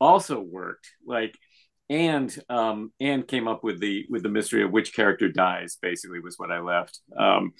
also 0.00 0.40
worked. 0.40 0.88
Like, 1.06 1.36
and 1.88 2.36
um, 2.48 2.92
and 3.00 3.26
came 3.26 3.46
up 3.46 3.62
with 3.62 3.80
the 3.80 4.06
with 4.10 4.22
the 4.22 4.28
mystery 4.28 4.62
of 4.62 4.72
which 4.72 4.94
character 4.94 5.28
dies. 5.28 5.78
Basically, 5.80 6.20
was 6.20 6.36
what 6.36 6.50
I 6.50 6.60
left. 6.60 7.00
Um, 7.16 7.52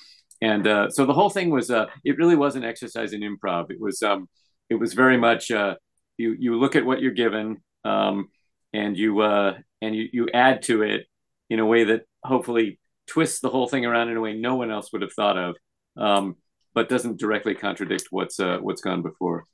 and 0.42 0.66
uh, 0.66 0.90
so 0.90 1.06
the 1.06 1.14
whole 1.14 1.30
thing 1.30 1.50
was 1.50 1.70
uh, 1.70 1.87
it 2.04 2.18
really 2.18 2.37
was 2.37 2.56
an 2.56 2.64
exercise 2.64 3.12
in 3.12 3.20
improv. 3.20 3.70
It 3.70 3.80
was 3.80 4.02
um, 4.02 4.28
it 4.68 4.74
was 4.74 4.94
very 4.94 5.16
much 5.16 5.50
uh, 5.50 5.76
you 6.16 6.37
you 6.38 6.59
look 6.59 6.76
at 6.76 6.85
what 6.85 7.00
you're 7.00 7.12
given 7.12 7.59
um, 7.85 8.28
and 8.72 8.96
you 8.96 9.20
uh, 9.20 9.54
and 9.80 9.94
you 9.94 10.09
you 10.12 10.28
add 10.35 10.62
to 10.62 10.82
it 10.82 11.06
in 11.48 11.61
a 11.61 11.66
way 11.66 11.85
that 11.85 12.02
hopefully 12.24 12.80
twists 13.06 13.40
the 13.40 13.48
whole 13.48 13.68
thing 13.68 13.87
around 13.87 14.09
in 14.09 14.16
a 14.16 14.20
way 14.20 14.35
no 14.35 14.56
one 14.56 14.70
else 14.70 14.92
would 14.92 15.02
have 15.02 15.12
thought 15.12 15.38
of. 15.38 15.56
Um, 15.96 16.37
but 16.74 16.90
doesn't 16.90 17.18
directly 17.18 17.54
contradict 17.54 18.09
what's 18.11 18.38
uh, 18.38 18.59
what's 18.59 18.82
gone 18.82 19.02
before. 19.02 19.46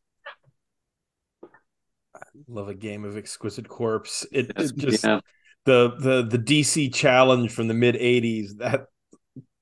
I 2.35 2.41
love 2.49 2.69
a 2.69 2.75
game 2.75 3.05
of 3.05 3.17
Exquisite 3.17 3.69
Corpse. 3.69 4.27
It, 4.33 4.53
it 4.57 4.77
just 4.77 5.05
yeah. 5.05 5.21
the 5.65 5.95
the 5.99 6.23
the 6.23 6.39
DC 6.39 6.93
challenge 6.95 7.53
from 7.53 7.69
the 7.69 7.75
mid 7.75 7.95
'80s. 7.95 8.59
That 8.59 8.87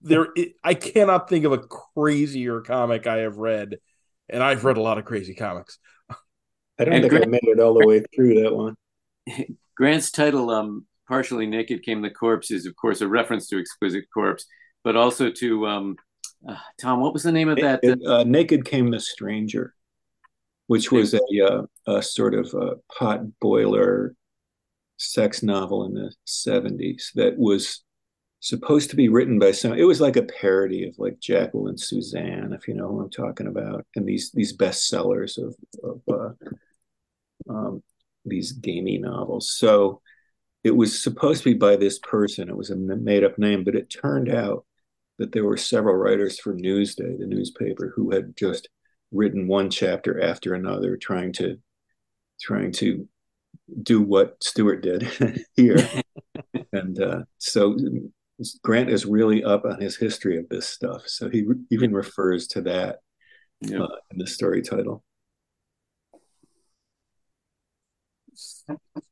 there, 0.02 0.28
it, 0.36 0.52
I 0.62 0.74
cannot 0.74 1.28
think 1.28 1.44
of 1.44 1.52
a 1.52 1.58
crazier 1.58 2.60
comic 2.60 3.06
I 3.06 3.18
have 3.18 3.36
read, 3.36 3.78
and 4.28 4.42
I've 4.42 4.64
read 4.64 4.76
a 4.76 4.82
lot 4.82 4.98
of 4.98 5.04
crazy 5.04 5.34
comics. 5.34 5.78
I 6.78 6.84
don't 6.84 6.94
and 6.94 7.02
think 7.02 7.10
Grant, 7.10 7.26
I 7.26 7.28
made 7.28 7.40
it 7.44 7.60
all 7.60 7.74
the 7.78 7.86
way 7.86 8.02
through 8.14 8.42
that 8.42 8.54
one. 8.54 8.74
Grant's 9.76 10.10
title, 10.10 10.50
um, 10.50 10.86
"Partially 11.08 11.46
Naked 11.46 11.82
Came 11.82 12.02
the 12.02 12.10
Corpse," 12.10 12.50
is 12.50 12.66
of 12.66 12.76
course 12.76 13.00
a 13.00 13.08
reference 13.08 13.48
to 13.48 13.58
Exquisite 13.58 14.04
Corpse, 14.12 14.46
but 14.84 14.96
also 14.96 15.30
to 15.30 15.66
um, 15.66 15.96
uh, 16.48 16.56
Tom, 16.80 17.00
what 17.00 17.12
was 17.12 17.22
the 17.22 17.32
name 17.32 17.48
of 17.48 17.58
that? 17.58 17.80
It, 17.82 18.00
uh, 18.06 18.24
Naked 18.24 18.64
Came 18.64 18.90
the 18.90 19.00
Stranger, 19.00 19.74
which 20.70 20.92
was 20.92 21.14
a, 21.14 21.20
uh, 21.44 21.62
a 21.88 22.00
sort 22.00 22.32
of 22.32 22.54
a 22.54 22.76
pot 22.96 23.22
boiler 23.40 24.14
sex 24.98 25.42
novel 25.42 25.84
in 25.84 25.94
the 25.94 26.14
70s 26.28 27.12
that 27.16 27.36
was 27.36 27.82
supposed 28.38 28.88
to 28.88 28.94
be 28.94 29.08
written 29.08 29.40
by 29.40 29.50
some 29.50 29.72
it 29.72 29.82
was 29.82 30.00
like 30.00 30.14
a 30.14 30.22
parody 30.22 30.86
of 30.86 30.94
like 30.96 31.18
Jacqueline 31.18 31.74
Susann 31.74 32.54
if 32.54 32.68
you 32.68 32.74
know 32.74 32.86
who 32.86 33.00
i'm 33.00 33.10
talking 33.10 33.48
about 33.48 33.84
and 33.96 34.06
these 34.06 34.30
these 34.30 34.56
bestsellers 34.56 35.38
of, 35.38 35.56
of 35.82 36.00
uh, 36.08 37.52
um, 37.52 37.82
these 38.24 38.52
gamey 38.52 38.98
novels. 38.98 39.52
So 39.52 40.00
it 40.62 40.76
was 40.76 41.02
supposed 41.02 41.42
to 41.42 41.50
be 41.52 41.58
by 41.58 41.74
this 41.74 41.98
person 41.98 42.48
it 42.48 42.56
was 42.56 42.70
a 42.70 42.76
made 42.76 43.24
up 43.24 43.36
name 43.40 43.64
but 43.64 43.74
it 43.74 43.90
turned 43.90 44.30
out 44.30 44.64
that 45.18 45.32
there 45.32 45.44
were 45.44 45.56
several 45.56 45.96
writers 45.96 46.38
for 46.38 46.54
Newsday, 46.54 47.18
the 47.18 47.26
newspaper, 47.26 47.92
who 47.96 48.12
had 48.12 48.36
just 48.36 48.68
written 49.12 49.48
one 49.48 49.70
chapter 49.70 50.22
after 50.22 50.54
another, 50.54 50.96
trying 50.96 51.32
to 51.34 51.58
trying 52.40 52.72
to 52.72 53.06
do 53.82 54.00
what 54.00 54.42
Stuart 54.42 54.82
did 54.82 55.10
here. 55.56 55.76
and 56.72 57.00
uh, 57.00 57.22
so 57.38 57.76
Grant 58.62 58.90
is 58.90 59.06
really 59.06 59.44
up 59.44 59.64
on 59.64 59.80
his 59.80 59.96
history 59.96 60.38
of 60.38 60.48
this 60.48 60.66
stuff. 60.66 61.02
So 61.06 61.28
he 61.28 61.42
re- 61.42 61.56
even 61.70 61.92
refers 61.92 62.46
to 62.48 62.62
that 62.62 63.00
uh, 63.66 63.96
in 64.10 64.18
the 64.18 64.26
story 64.26 64.62
title. 64.62 65.04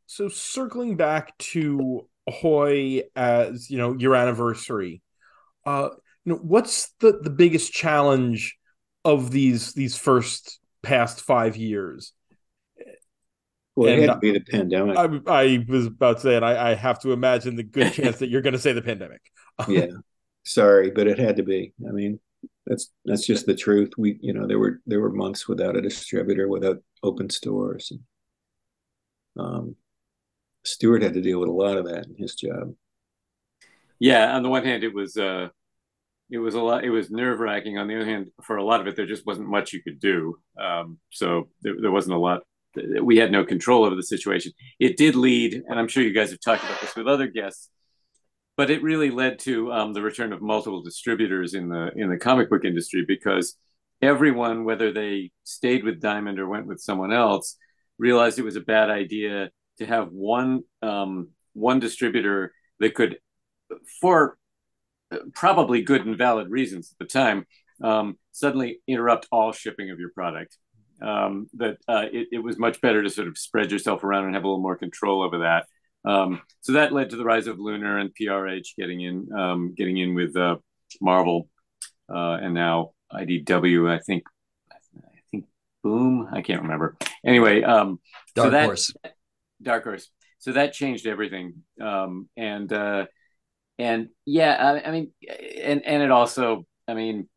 So 0.07 0.29
circling 0.29 0.97
back 0.97 1.37
to 1.39 2.09
Ahoy 2.27 3.03
as 3.15 3.71
you 3.71 3.79
know 3.79 3.95
your 3.95 4.15
anniversary, 4.15 5.03
uh, 5.67 5.91
you 6.25 6.33
know, 6.33 6.39
what's 6.39 6.91
the 7.01 7.21
the 7.23 7.31
biggest 7.31 7.73
challenge 7.73 8.58
of 9.09 9.31
these 9.31 9.73
these 9.73 9.97
first 9.97 10.61
past 10.83 11.23
five 11.23 11.57
years? 11.57 12.13
Well, 13.75 13.89
it 13.89 14.01
had 14.01 14.15
to 14.15 14.19
be 14.19 14.33
the 14.33 14.41
pandemic. 14.41 14.99
I, 14.99 15.21
I 15.27 15.65
was 15.69 15.87
about 15.87 16.17
to 16.17 16.23
say, 16.23 16.37
and 16.37 16.45
I, 16.45 16.71
I 16.71 16.75
have 16.75 16.99
to 17.01 17.13
imagine 17.13 17.55
the 17.57 17.63
good 17.63 17.93
chance 17.93 18.19
that 18.19 18.29
you're 18.29 18.43
going 18.43 18.55
to 18.55 18.59
say 18.59 18.73
the 18.73 18.83
pandemic. 18.83 19.21
yeah, 19.69 19.87
sorry, 20.45 20.91
but 20.91 21.07
it 21.07 21.19
had 21.19 21.37
to 21.37 21.43
be. 21.43 21.73
I 21.89 21.93
mean, 21.93 22.19
that's 22.67 22.91
that's 23.05 23.27
just 23.27 23.47
the 23.47 23.55
truth. 23.55 23.93
We, 23.97 24.19
you 24.21 24.35
know, 24.35 24.47
there 24.47 24.59
were 24.59 24.81
there 24.87 25.01
were 25.01 25.13
months 25.13 25.49
without 25.49 25.77
a 25.77 25.81
distributor, 25.81 26.49
without 26.49 26.83
open 27.03 27.31
stores. 27.31 27.93
And, 27.93 29.47
um, 29.47 29.77
Stuart 30.65 31.03
had 31.03 31.15
to 31.15 31.23
deal 31.23 31.41
with 31.41 31.49
a 31.49 31.53
lot 31.53 31.79
of 31.79 31.87
that 31.87 32.07
in 32.07 32.17
his 32.19 32.35
job. 32.35 32.75
Yeah, 34.01 34.35
on 34.35 34.43
the 34.43 34.51
one 34.51 34.65
hand, 34.65 34.85
it 34.85 34.93
was 34.93 35.17
uh, 35.17 35.49
it 36.31 36.39
was 36.39 36.55
a 36.55 36.61
lot. 36.61 36.85
It 36.85 36.91
was 36.91 37.11
nerve 37.11 37.41
wracking. 37.41 37.79
On 37.79 37.89
the 37.89 37.97
other 37.97 38.05
hand, 38.05 38.27
for 38.43 38.57
a 38.57 38.65
lot 38.65 38.81
of 38.81 38.87
it, 38.87 38.97
there 38.97 39.07
just 39.07 39.27
wasn't 39.27 39.49
much 39.49 39.73
you 39.73 39.83
could 39.83 39.99
do. 39.99 40.39
Um, 40.61 40.99
so 41.11 41.49
there, 41.63 41.75
there 41.81 41.91
wasn't 41.91 42.17
a 42.17 42.19
lot. 42.19 42.43
We 43.03 43.17
had 43.17 43.33
no 43.33 43.45
control 43.45 43.85
over 43.85 43.97
the 43.97 44.03
situation. 44.03 44.53
It 44.79 44.97
did 44.97 45.17
lead, 45.17 45.63
and 45.67 45.79
I'm 45.79 45.89
sure 45.89 46.03
you 46.03 46.13
guys 46.13 46.31
have 46.31 46.41
talked 46.41 46.65
about 46.65 46.81
this 46.81 46.95
with 46.95 47.09
other 47.09 47.27
guests, 47.27 47.71
but 48.57 48.71
it 48.71 48.83
really 48.83 49.11
led 49.11 49.39
to 49.41 49.73
um, 49.73 49.95
the 49.95 50.03
return 50.03 50.33
of 50.33 50.43
multiple 50.43 50.83
distributors 50.83 51.55
in 51.55 51.69
the 51.71 51.91
in 51.97 52.11
the 52.11 52.19
comic 52.19 52.51
book 52.51 52.65
industry 52.65 53.05
because 53.07 53.57
everyone, 54.03 54.65
whether 54.65 54.93
they 54.93 55.31
stayed 55.45 55.83
with 55.83 56.01
Diamond 56.01 56.39
or 56.39 56.47
went 56.47 56.67
with 56.67 56.81
someone 56.81 57.13
else, 57.13 57.57
realized 57.99 58.39
it 58.39 58.45
was 58.45 58.57
a 58.57 58.61
bad 58.61 58.91
idea 58.91 59.51
to 59.79 59.87
have 59.87 60.09
one 60.13 60.63
um, 60.83 61.31
one 61.55 61.81
distributor 61.81 62.53
that 62.81 62.95
could 62.95 63.19
for 64.01 64.38
probably 65.35 65.83
good 65.83 66.07
and 66.07 66.17
valid 66.17 66.51
reasons 66.51 66.93
at 66.93 66.99
the 66.99 67.11
time, 67.11 67.47
um, 67.83 68.19
suddenly 68.33 68.81
interrupt 68.87 69.27
all 69.31 69.53
shipping 69.53 69.91
of 69.91 69.99
your 69.99 70.11
product. 70.11 70.57
Um, 71.01 71.49
that 71.55 71.77
uh, 71.87 72.07
it, 72.13 72.29
it, 72.33 72.39
was 72.43 72.59
much 72.59 72.81
better 72.81 73.05
to 73.05 73.09
sort 73.09 73.29
of 73.29 73.39
spread 73.39 73.71
yourself 73.71 74.03
around 74.03 74.25
and 74.25 74.35
have 74.35 74.43
a 74.43 74.49
little 74.49 74.61
more 74.61 74.77
control 74.77 75.23
over 75.23 75.39
that. 75.39 75.67
Um, 76.05 76.43
so 76.61 76.73
that 76.73 76.93
led 76.93 77.11
to 77.11 77.17
the 77.17 77.25
rise 77.25 77.47
of 77.47 77.61
Lunar 77.61 77.99
and 77.99 78.11
PRH 78.21 78.75
getting 78.77 79.01
in, 79.03 79.33
um, 79.33 79.75
getting 79.77 79.97
in 79.97 80.15
with 80.15 80.37
uh, 80.37 80.57
Marvel, 81.01 81.49
uh, 82.13 82.39
and 82.43 82.53
now 82.53 82.95
IDW. 83.13 83.89
I 83.89 84.01
think, 84.01 84.25
I 84.73 84.77
think 85.31 85.45
Boom. 85.85 86.29
I 86.33 86.43
can't 86.43 86.63
remember. 86.63 86.97
Anyway, 87.25 87.63
um, 87.63 88.01
Dark 88.35 88.47
so 88.47 88.51
that, 88.51 88.65
Horse. 88.65 88.93
Dark 89.63 89.85
Horse. 89.85 90.09
So 90.41 90.53
that 90.53 90.73
changed 90.73 91.07
everything, 91.07 91.63
um, 91.81 92.29
and 92.37 92.73
uh, 92.73 93.07
and 93.79 94.09
yeah, 94.27 94.55
I, 94.55 94.89
I 94.89 94.91
mean, 94.91 95.13
and 95.63 95.85
and 95.85 96.03
it 96.03 96.11
also, 96.11 96.67
I 96.87 96.95
mean, 96.95 97.29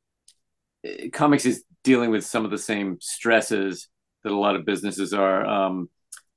comics 1.14 1.46
is 1.46 1.64
dealing 1.84 2.12
with 2.12 2.26
some 2.26 2.46
of 2.46 2.52
the 2.52 2.58
same 2.58 2.98
stresses 3.02 3.88
that 4.24 4.32
a 4.32 4.38
lot 4.38 4.56
of 4.56 4.66
businesses 4.66 5.14
are. 5.14 5.46
Um, 5.46 5.90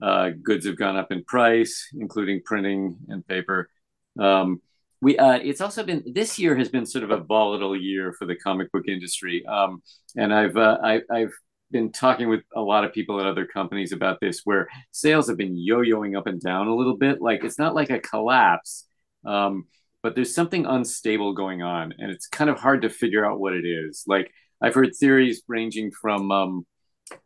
Uh, 0.03 0.31
goods 0.43 0.67
have 0.67 0.77
gone 0.77 0.99
up 1.01 1.11
in 1.12 1.25
price, 1.25 1.88
including 1.95 2.43
printing 2.45 2.99
and 3.09 3.25
paper. 3.27 3.71
Um, 4.19 4.61
we 5.01 5.17
uh, 5.17 5.38
it's 5.51 5.61
also 5.61 5.83
been 5.85 6.03
this 6.14 6.38
year 6.38 6.57
has 6.57 6.69
been 6.69 6.85
sort 6.87 7.05
of 7.05 7.11
a 7.11 7.25
volatile 7.25 7.77
year 7.77 8.12
for 8.19 8.27
the 8.27 8.37
comic 8.37 8.69
book 8.73 8.87
industry, 8.88 9.47
um, 9.47 9.83
and 10.17 10.35
I've 10.35 10.57
uh, 10.59 10.79
I, 10.83 10.95
I've 11.11 11.35
been 11.71 11.90
talking 11.93 12.29
with 12.29 12.43
a 12.55 12.61
lot 12.61 12.85
of 12.85 12.93
people 12.93 13.21
at 13.21 13.27
other 13.27 13.47
companies 13.47 13.93
about 13.93 14.19
this, 14.21 14.43
where 14.45 14.69
sales 14.90 15.29
have 15.29 15.38
been 15.38 15.57
yo-yoing 15.57 16.19
up 16.19 16.27
and 16.27 16.40
down 16.40 16.67
a 16.69 16.77
little 16.77 16.97
bit. 16.99 17.23
Like 17.23 17.40
it's 17.47 17.59
not 17.59 17.75
like 17.75 17.90
a 17.90 18.01
collapse, 18.01 18.87
um, 19.25 19.64
but 20.05 20.14
there's 20.14 20.35
something 20.35 20.67
unstable 20.67 21.33
going 21.33 21.62
on, 21.62 21.95
and 21.97 22.11
it's 22.11 22.27
kind 22.27 22.51
of 22.51 22.59
hard 22.59 22.83
to 22.83 22.90
figure 22.90 23.25
out 23.25 23.40
what 23.40 23.55
it 23.55 23.64
is. 23.64 24.05
Like 24.07 24.31
I've 24.61 24.75
heard 24.75 24.95
theories 24.95 25.43
ranging 25.49 25.93
from 25.93 26.31
um, 26.31 26.67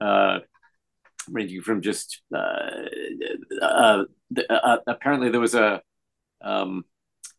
uh, 0.01 0.39
ranging 1.29 1.61
from 1.63 1.83
just 1.83 2.23
uh, 2.33 2.87
uh, 3.61 4.05
uh, 4.49 4.77
apparently 4.87 5.29
there 5.29 5.41
was 5.41 5.57
a 5.57 5.83
um, 6.41 6.85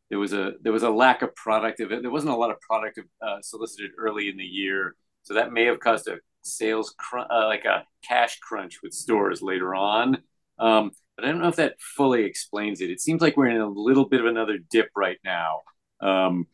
there 0.10 0.20
was 0.20 0.34
a 0.34 0.56
there 0.62 0.74
was 0.74 0.84
a 0.84 0.90
lack 0.90 1.22
of 1.22 1.34
product 1.36 1.80
of 1.80 1.94
it. 1.94 2.02
There 2.02 2.12
wasn't 2.12 2.34
a 2.34 2.38
lot 2.38 2.52
of 2.52 2.60
product 2.60 3.00
uh, 3.26 3.38
solicited 3.42 3.92
early 3.98 4.28
in 4.28 4.36
the 4.36 4.44
year, 4.44 4.98
so 5.24 5.36
that 5.36 5.54
may 5.54 5.64
have 5.68 5.80
caused 5.80 6.10
a 6.10 6.18
sales 6.44 6.94
cr- 6.98 7.20
uh, 7.20 7.46
like 7.46 7.64
a 7.64 7.86
cash 8.04 8.40
crunch 8.40 8.80
with 8.84 8.92
stores 8.92 9.42
later 9.42 9.74
on. 9.74 10.18
Um, 10.60 10.92
but 11.20 11.28
I 11.28 11.32
don't 11.32 11.42
know 11.42 11.50
if 11.50 11.58
that 11.58 11.76
fully 11.80 12.24
explains 12.24 12.82
it. 12.82 12.90
It 12.90 13.02
seems 13.02 13.22
like 13.22 13.36
we're 13.36 13.50
in 13.50 13.60
a 13.60 13.68
little 13.68 14.08
bit 14.08 14.22
of 14.22 14.26
another 14.26 14.58
dip 14.58 14.90
right 14.96 15.18
now, 15.24 15.62
um, 16.02 16.48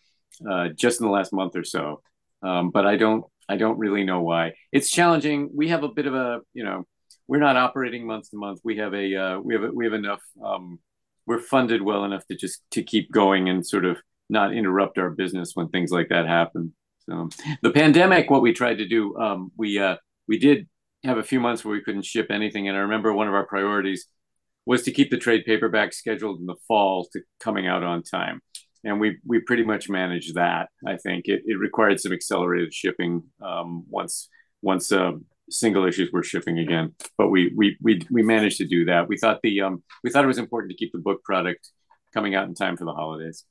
uh, 0.49 0.69
just 0.69 0.99
in 0.99 1.06
the 1.06 1.12
last 1.12 1.32
month 1.32 1.56
or 1.56 1.63
so. 1.63 2.01
Um, 2.41 2.71
but 2.71 2.86
I 2.86 2.97
don't 2.97 3.23
I 3.47 3.58
don't 3.58 3.78
really 3.78 4.04
know 4.04 4.21
why. 4.21 4.54
It's 4.71 4.89
challenging. 4.89 5.51
We 5.54 5.69
have 5.69 5.84
a 5.84 5.89
bit 5.89 6.08
of 6.08 6.15
a 6.15 6.39
you 6.54 6.63
know 6.63 6.86
we're 7.28 7.39
not 7.39 7.58
operating 7.58 8.08
month 8.08 8.32
to 8.32 8.38
month. 8.38 8.60
We 8.63 8.78
have 8.78 8.93
a 8.93 9.15
uh, 9.15 9.39
we 9.39 9.54
have 9.54 9.63
a, 9.63 9.71
we 9.71 9.86
have 9.86 9.93
enough 9.93 10.21
um, 10.43 10.80
we're 11.28 11.39
funded 11.39 11.82
well 11.82 12.06
enough 12.06 12.25
to 12.28 12.36
just 12.36 12.62
to 12.71 12.84
keep 12.84 13.12
going 13.12 13.49
and 13.49 13.65
sort 13.65 13.86
of 13.86 13.97
not 14.30 14.54
interrupt 14.54 14.97
our 14.97 15.12
business 15.12 15.51
when 15.54 15.69
things 15.69 15.91
like 15.91 16.10
that 16.10 16.28
happen. 16.28 16.73
So 17.08 17.30
the 17.62 17.71
pandemic, 17.71 18.32
what 18.32 18.41
we 18.41 18.51
tried 18.51 18.80
to 18.80 18.88
do, 18.88 19.15
um, 19.17 19.51
we 19.58 19.78
uh, 19.78 19.97
we 20.28 20.39
did 20.39 20.67
have 21.04 21.19
a 21.19 21.23
few 21.23 21.39
months 21.39 21.63
where 21.63 21.73
we 21.73 21.84
couldn't 21.84 22.06
ship 22.06 22.28
anything, 22.32 22.67
and 22.67 22.75
I 22.75 22.82
remember 22.82 23.13
one 23.13 23.28
of 23.28 23.36
our 23.36 23.45
priorities 23.45 24.08
was 24.65 24.84
to 24.84 24.91
keep 24.91 25.12
the 25.12 25.17
trade 25.17 25.43
paperback 25.45 25.93
scheduled 25.93 26.39
in 26.39 26.45
the 26.45 26.56
fall 26.67 27.08
to 27.13 27.21
coming 27.39 27.67
out 27.67 27.84
on 27.84 28.04
time, 28.04 28.41
and 28.84 28.99
we 28.99 29.17
we 29.25 29.39
pretty 29.39 29.63
much 29.63 29.89
managed 29.89 30.36
that. 30.36 30.69
I 30.86 30.97
think 30.97 31.25
it, 31.28 31.43
it 31.45 31.60
required 31.60 31.99
some 31.99 32.13
accelerated 32.13 32.73
shipping 32.73 33.23
um, 33.41 33.86
once 33.89 34.30
once 34.62 34.91
uh, 34.91 35.13
single 35.49 35.86
issues 35.86 36.12
were 36.12 36.23
shipping 36.23 36.60
again, 36.60 36.93
but 37.17 37.30
we 37.30 37.51
we 37.56 37.78
we 37.82 38.01
we 38.10 38.23
managed 38.23 38.58
to 38.58 38.67
do 38.67 38.86
that. 38.86 39.08
We 39.08 39.17
thought 39.17 39.39
the 39.43 39.62
um 39.62 39.84
we 40.04 40.10
thought 40.10 40.23
it 40.23 40.28
was 40.28 40.38
important 40.38 40.71
to 40.71 40.78
keep 40.78 40.91
the 40.91 40.99
book 40.99 41.23
product 41.23 41.69
coming 42.13 42.36
out 42.36 42.47
in 42.47 42.56
time 42.56 42.78
for 42.78 42.86
the 42.86 42.93
holidays. 42.93 43.43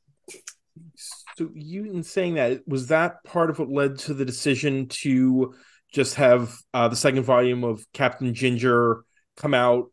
So 1.37 1.51
you 1.55 1.85
in 1.85 2.03
saying 2.03 2.35
that 2.35 2.67
was 2.67 2.89
that 2.89 3.23
part 3.25 3.51
of 3.51 3.59
what 3.59 3.71
led 3.71 3.99
to 4.01 4.15
the 4.15 4.25
decision 4.25 4.89
to 4.89 5.55
just 5.93 6.17
have 6.17 6.57
uh, 6.73 6.89
the 6.89 6.97
second 6.97 7.23
volume 7.23 7.63
of 7.63 7.85
Captain 7.93 8.35
Ginger 8.35 9.05
come 9.37 9.55
out? 9.55 9.87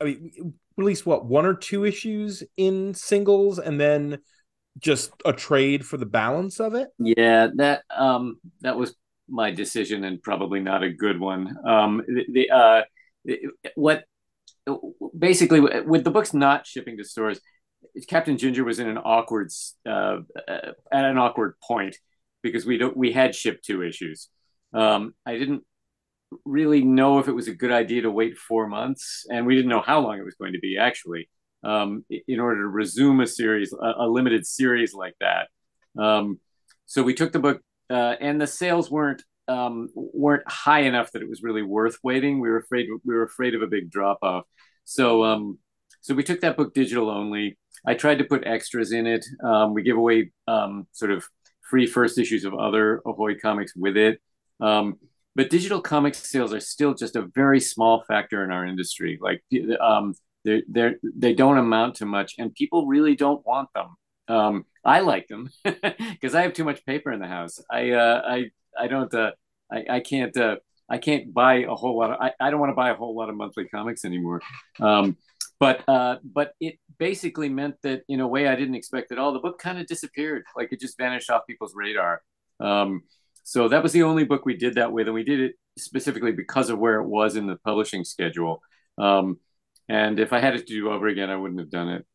I 0.00 0.04
mean, 0.04 0.54
release 0.76 1.04
what 1.06 1.24
one 1.24 1.46
or 1.46 1.54
two 1.54 1.84
issues 1.84 2.42
in 2.56 2.94
singles, 2.94 3.58
and 3.58 3.80
then 3.80 4.18
just 4.78 5.12
a 5.24 5.32
trade 5.32 5.84
for 5.84 5.96
the 5.96 6.06
balance 6.06 6.60
of 6.60 6.74
it. 6.74 6.88
Yeah, 6.98 7.48
that 7.56 7.82
um 7.94 8.38
that 8.60 8.76
was 8.76 8.94
my 9.28 9.50
decision 9.50 10.04
and 10.04 10.22
probably 10.22 10.60
not 10.60 10.82
a 10.82 10.90
good 10.90 11.18
one. 11.18 11.56
Um, 11.66 12.02
the, 12.06 12.26
the 12.32 12.50
uh, 12.50 12.82
what 13.74 14.04
basically 15.16 15.60
with 15.60 16.04
the 16.04 16.10
books 16.10 16.34
not 16.34 16.66
shipping 16.66 16.96
to 16.98 17.04
stores, 17.04 17.40
Captain 18.08 18.38
Ginger 18.38 18.64
was 18.64 18.78
in 18.78 18.88
an 18.88 18.98
awkward 18.98 19.50
uh, 19.86 20.18
at 20.46 21.04
an 21.04 21.18
awkward 21.18 21.54
point 21.66 21.96
because 22.42 22.64
we 22.64 22.78
don't 22.78 22.96
we 22.96 23.12
had 23.12 23.34
shipped 23.34 23.64
two 23.64 23.82
issues. 23.82 24.28
Um, 24.72 25.14
I 25.26 25.38
didn't 25.38 25.64
really 26.44 26.82
know 26.82 27.18
if 27.18 27.28
it 27.28 27.32
was 27.32 27.48
a 27.48 27.54
good 27.54 27.72
idea 27.72 28.02
to 28.02 28.10
wait 28.10 28.36
four 28.36 28.66
months, 28.66 29.26
and 29.30 29.46
we 29.46 29.54
didn't 29.54 29.70
know 29.70 29.82
how 29.82 30.00
long 30.00 30.18
it 30.18 30.24
was 30.24 30.34
going 30.34 30.52
to 30.52 30.60
be 30.60 30.78
actually. 30.78 31.28
Um, 31.64 32.04
in 32.26 32.40
order 32.40 32.62
to 32.62 32.68
resume 32.68 33.20
a 33.20 33.26
series, 33.26 33.72
a, 33.72 33.92
a 33.98 34.08
limited 34.08 34.44
series 34.44 34.94
like 34.94 35.14
that. 35.20 35.46
Um, 35.96 36.40
so 36.86 37.04
we 37.04 37.14
took 37.14 37.30
the 37.30 37.38
book 37.38 37.62
uh, 37.88 38.16
and 38.20 38.40
the 38.40 38.46
sales 38.46 38.90
weren't 38.90 39.22
um, 39.48 39.88
weren't 39.94 40.48
high 40.48 40.80
enough 40.80 41.12
that 41.12 41.22
it 41.22 41.28
was 41.28 41.42
really 41.42 41.62
worth 41.62 41.98
waiting. 42.02 42.40
We 42.40 42.48
were 42.48 42.58
afraid 42.58 42.88
we 43.04 43.14
were 43.14 43.22
afraid 43.22 43.54
of 43.54 43.62
a 43.62 43.66
big 43.66 43.90
drop 43.90 44.18
off. 44.22 44.44
So 44.84 45.24
um, 45.24 45.58
so 46.00 46.14
we 46.14 46.24
took 46.24 46.40
that 46.40 46.56
book 46.56 46.74
digital 46.74 47.10
only. 47.10 47.58
I 47.86 47.94
tried 47.94 48.18
to 48.18 48.24
put 48.24 48.46
extras 48.46 48.92
in 48.92 49.06
it. 49.06 49.24
Um, 49.44 49.74
we 49.74 49.82
give 49.82 49.96
away 49.96 50.32
um, 50.48 50.86
sort 50.92 51.10
of 51.10 51.24
free 51.68 51.86
first 51.86 52.18
issues 52.18 52.44
of 52.44 52.54
other 52.54 53.00
Ahoy 53.06 53.36
comics 53.38 53.74
with 53.76 53.96
it. 53.96 54.20
Um, 54.60 54.98
but 55.34 55.50
digital 55.50 55.80
comic 55.80 56.14
sales 56.14 56.52
are 56.52 56.60
still 56.60 56.94
just 56.94 57.16
a 57.16 57.22
very 57.34 57.60
small 57.60 58.04
factor 58.06 58.44
in 58.44 58.50
our 58.50 58.66
industry. 58.66 59.18
Like 59.20 59.42
um, 59.80 60.14
they're, 60.44 60.62
they're, 60.68 60.96
they 61.02 61.34
don't 61.34 61.58
amount 61.58 61.96
to 61.96 62.06
much, 62.06 62.34
and 62.38 62.54
people 62.54 62.86
really 62.86 63.16
don't 63.16 63.44
want 63.46 63.68
them. 63.74 63.96
Um, 64.28 64.66
I 64.84 65.00
like 65.00 65.28
them 65.28 65.50
because 65.64 66.34
I 66.34 66.42
have 66.42 66.52
too 66.52 66.64
much 66.64 66.84
paper 66.84 67.10
in 67.12 67.20
the 67.20 67.26
house. 67.26 67.58
I 67.70 67.90
uh, 67.90 68.22
I 68.24 68.50
I 68.78 68.88
don't 68.88 69.12
uh, 69.14 69.32
I 69.70 69.84
I 69.88 70.00
can't 70.00 70.36
uh, 70.36 70.56
I 70.88 70.98
can't 70.98 71.32
buy 71.32 71.64
a 71.64 71.74
whole 71.74 71.98
lot 71.98 72.10
of 72.10 72.20
I, 72.20 72.32
I 72.40 72.50
don't 72.50 72.60
want 72.60 72.70
to 72.70 72.76
buy 72.76 72.90
a 72.90 72.94
whole 72.94 73.16
lot 73.16 73.28
of 73.28 73.36
monthly 73.36 73.66
comics 73.66 74.04
anymore. 74.04 74.42
Um, 74.80 75.16
but 75.58 75.88
uh, 75.88 76.16
but 76.24 76.54
it 76.60 76.78
basically 76.98 77.48
meant 77.48 77.76
that 77.82 78.02
in 78.08 78.20
a 78.20 78.26
way 78.26 78.48
I 78.48 78.56
didn't 78.56 78.74
expect 78.74 79.12
at 79.12 79.18
all. 79.18 79.32
The 79.32 79.38
book 79.38 79.58
kind 79.58 79.78
of 79.78 79.86
disappeared, 79.86 80.44
like 80.56 80.72
it 80.72 80.80
just 80.80 80.98
vanished 80.98 81.30
off 81.30 81.46
people's 81.46 81.74
radar. 81.74 82.20
Um, 82.60 83.02
so 83.42 83.68
that 83.68 83.82
was 83.82 83.92
the 83.92 84.02
only 84.02 84.24
book 84.24 84.44
we 84.44 84.56
did 84.56 84.74
that 84.74 84.92
with, 84.92 85.06
and 85.06 85.14
we 85.14 85.24
did 85.24 85.40
it 85.40 85.52
specifically 85.78 86.32
because 86.32 86.70
of 86.70 86.78
where 86.78 87.00
it 87.00 87.06
was 87.06 87.36
in 87.36 87.46
the 87.46 87.56
publishing 87.56 88.04
schedule. 88.04 88.62
Um, 88.98 89.38
and 89.88 90.20
if 90.20 90.32
I 90.32 90.40
had 90.40 90.54
it 90.54 90.66
to 90.66 90.74
do 90.74 90.90
over 90.90 91.06
again, 91.08 91.30
I 91.30 91.36
wouldn't 91.36 91.60
have 91.60 91.70
done 91.70 91.88
it 91.88 92.06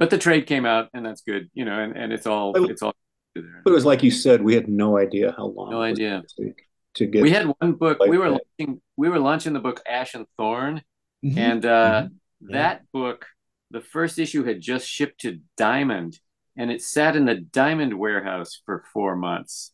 but 0.00 0.08
the 0.08 0.18
trade 0.18 0.46
came 0.46 0.66
out 0.66 0.88
and 0.92 1.06
that's 1.06 1.20
good 1.20 1.48
you 1.54 1.64
know 1.64 1.78
and, 1.78 1.96
and 1.96 2.12
it's 2.12 2.26
all 2.26 2.52
it's 2.68 2.82
all 2.82 2.94
there. 3.36 3.60
but 3.62 3.70
it 3.70 3.74
was 3.74 3.84
like 3.84 4.02
you 4.02 4.10
said 4.10 4.42
we 4.42 4.54
had 4.54 4.66
no 4.66 4.98
idea 4.98 5.32
how 5.36 5.46
long 5.46 5.70
no 5.70 5.80
idea 5.80 6.22
to, 6.36 6.52
to, 6.94 7.06
get 7.06 7.22
we 7.22 7.30
had 7.30 7.46
one 7.60 7.74
book 7.74 7.98
we 8.08 8.18
were 8.18 8.30
launching 8.30 8.80
we 8.96 9.08
were 9.08 9.20
launching 9.20 9.52
the 9.52 9.60
book 9.60 9.80
ash 9.86 10.14
and 10.14 10.26
thorn 10.36 10.82
mm-hmm. 11.24 11.38
and 11.38 11.64
uh 11.64 12.02
mm-hmm. 12.02 12.52
that 12.52 12.82
book 12.92 13.26
the 13.70 13.80
first 13.80 14.18
issue 14.18 14.42
had 14.42 14.60
just 14.60 14.88
shipped 14.88 15.20
to 15.20 15.38
diamond 15.56 16.18
and 16.60 16.70
it 16.70 16.82
sat 16.82 17.16
in 17.16 17.24
the 17.24 17.34
diamond 17.34 17.98
warehouse 17.98 18.60
for 18.64 18.84
four 18.92 19.16
months 19.16 19.72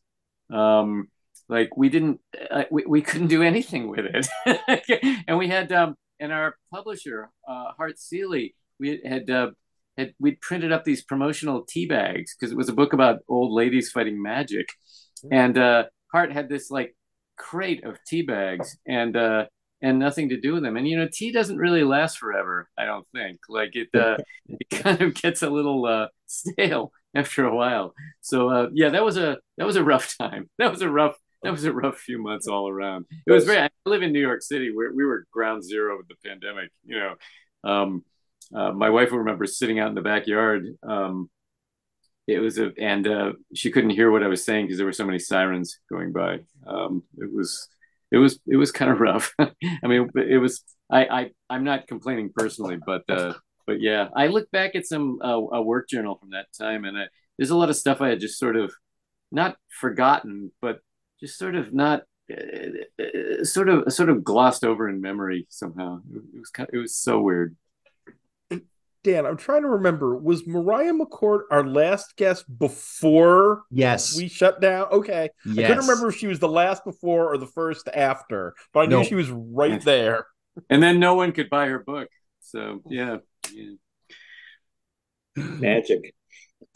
um 0.53 1.09
like 1.49 1.77
we 1.77 1.88
didn't 1.88 2.20
uh, 2.51 2.64
we, 2.70 2.85
we 2.87 3.03
couldn't 3.03 3.27
do 3.29 3.42
anything 3.42 3.88
with 3.88 4.07
it 4.07 4.27
and 5.29 5.38
we 5.38 5.49
had 5.49 5.70
um 5.72 5.94
and 6.20 6.33
our 6.33 6.57
publisher 6.72 7.31
uh 7.49 7.72
hart 7.77 7.99
seeley 7.99 8.55
we 8.79 9.01
had 9.05 9.29
uh, 9.31 9.51
had 9.96 10.14
we'd 10.18 10.40
printed 10.40 10.72
up 10.72 10.85
these 10.85 11.03
promotional 11.03 11.64
tea 11.66 11.87
bags 11.87 12.35
because 12.35 12.53
it 12.53 12.57
was 12.57 12.68
a 12.68 12.75
book 12.75 12.92
about 12.92 13.20
old 13.29 13.53
ladies 13.53 13.90
fighting 13.90 14.22
magic, 14.22 14.68
and 15.31 15.57
uh, 15.59 15.85
Hart 16.12 16.33
had 16.33 16.49
this 16.49 16.70
like 16.70 16.94
crate 17.37 17.85
of 17.85 17.99
tea 18.07 18.22
bags 18.22 18.77
and 18.87 19.16
uh, 19.16 19.46
and 19.83 19.99
nothing 19.99 20.29
to 20.31 20.40
do 20.40 20.55
with 20.55 20.62
them. 20.62 20.77
And 20.77 20.87
you 20.87 20.99
know, 20.99 21.09
tea 21.11 21.33
doesn't 21.33 21.59
really 21.59 21.85
last 21.85 22.18
forever. 22.18 22.68
I 22.79 22.85
don't 22.85 23.07
think. 23.14 23.40
Like 23.49 23.75
it, 23.75 23.88
uh, 23.94 24.16
it 24.49 24.70
kind 24.70 25.01
of 25.01 25.14
gets 25.14 25.42
a 25.42 25.51
little 25.51 25.87
uh, 25.87 26.09
stale 26.26 26.92
after 27.14 27.44
a 27.44 27.54
while. 27.54 27.94
So 28.20 28.48
uh, 28.50 28.68
yeah, 28.72 28.90
that 28.90 29.04
was 29.04 29.16
a 29.16 29.38
that 29.58 29.66
was 29.66 29.76
a 29.76 29.84
rough 29.84 30.16
time. 30.18 30.50
That 30.58 30.70
was 30.70 30.82
a 30.82 30.90
rough 30.90 31.16
that 31.42 31.52
was 31.52 31.64
a 31.64 31.72
rough 31.72 31.98
few 31.98 32.22
months 32.22 32.48
all 32.48 32.68
around. 32.68 33.07
It 33.26 33.32
was 33.32 33.44
very. 33.44 33.61
I 33.61 33.70
live 33.84 34.03
in 34.03 34.12
New 34.12 34.20
York 34.20 34.42
City, 34.42 34.74
where 34.74 34.92
we 34.92 35.05
were 35.05 35.26
ground 35.30 35.62
zero 35.62 35.96
with 35.96 36.09
the 36.09 36.16
pandemic. 36.24 36.70
You 36.84 36.98
know, 36.98 37.14
um, 37.70 38.05
uh, 38.55 38.72
my 38.72 38.90
wife 38.90 39.11
will 39.11 39.18
remember 39.18 39.46
sitting 39.46 39.78
out 39.78 39.88
in 39.88 39.94
the 39.94 40.03
backyard. 40.03 40.66
Um, 40.82 41.30
it 42.26 42.40
was 42.40 42.59
a, 42.59 42.72
and 42.78 43.07
uh, 43.07 43.32
she 43.55 43.70
couldn't 43.70 43.90
hear 43.90 44.11
what 44.11 44.22
I 44.22 44.28
was 44.28 44.44
saying 44.44 44.66
because 44.66 44.78
there 44.78 44.86
were 44.86 44.92
so 44.92 45.07
many 45.07 45.18
sirens 45.18 45.78
going 45.90 46.12
by. 46.12 46.40
Um, 46.66 47.05
it 47.18 47.32
was, 47.32 47.68
it 48.11 48.18
was, 48.18 48.40
it 48.46 48.57
was 48.57 48.72
kind 48.72 48.90
of 48.90 49.01
rough. 49.01 49.32
I 49.38 49.86
mean, 49.86 50.11
it 50.16 50.38
was. 50.38 50.62
I, 50.90 51.05
I, 51.07 51.30
I'm 51.51 51.64
not 51.64 51.86
complaining 51.86 52.30
personally, 52.34 52.78
but, 52.84 53.03
uh, 53.09 53.34
but 53.66 53.80
yeah, 53.80 54.08
I 54.14 54.28
look 54.28 54.50
back 54.50 54.74
at 54.74 54.86
some 54.86 55.18
uh, 55.22 55.28
a 55.52 55.62
work 55.62 55.88
journal 55.88 56.16
from 56.16 56.30
that 56.30 56.46
time, 56.58 56.84
and 56.84 56.96
I, 56.96 57.04
there's 57.38 57.50
a 57.50 57.56
lot 57.56 57.70
of 57.70 57.76
stuff 57.76 58.00
I 58.00 58.08
had 58.08 58.20
just 58.20 58.38
sort 58.38 58.56
of 58.56 58.72
not 59.32 59.56
forgotten, 59.68 60.52
but 60.60 60.80
just 61.20 61.38
sort 61.38 61.54
of 61.54 61.72
not 61.74 62.02
uh, 62.30 63.02
uh, 63.02 63.44
sort 63.44 63.68
of 63.68 63.92
sort 63.92 64.08
of 64.08 64.24
glossed 64.24 64.64
over 64.64 64.88
in 64.88 65.00
memory 65.00 65.46
somehow. 65.48 66.00
It 66.14 66.38
was 66.38 66.50
kind 66.50 66.68
of, 66.68 66.74
it 66.74 66.78
was 66.78 66.94
so 66.94 67.20
weird 67.20 67.56
Dan, 69.04 69.24
I'm 69.24 69.36
trying 69.36 69.62
to 69.62 69.68
remember. 69.68 70.16
Was 70.16 70.48
Mariah 70.48 70.92
McCord 70.92 71.42
our 71.52 71.64
last 71.64 72.16
guest 72.16 72.44
before 72.58 73.62
yes 73.70 74.16
we 74.16 74.26
shut 74.26 74.60
down? 74.60 74.88
Okay. 74.90 75.30
yes. 75.44 75.58
I 75.58 75.68
couldn't 75.68 75.86
remember 75.86 76.08
if 76.08 76.16
she 76.16 76.26
was 76.26 76.40
the 76.40 76.48
last 76.48 76.82
before 76.84 77.32
or 77.32 77.38
the 77.38 77.46
first 77.46 77.88
after, 77.94 78.54
but 78.72 78.80
I 78.80 78.86
knew 78.86 78.96
No. 78.96 79.02
she 79.04 79.14
was 79.14 79.30
right 79.30 79.80
there. 79.84 80.26
and 80.70 80.82
then 80.82 80.98
no 80.98 81.14
one 81.14 81.30
could 81.30 81.48
buy 81.48 81.68
her 81.68 81.78
book. 81.78 82.08
So 82.40 82.82
yeah, 82.88 83.18
yeah. 83.53 83.74
Magic. 85.36 86.14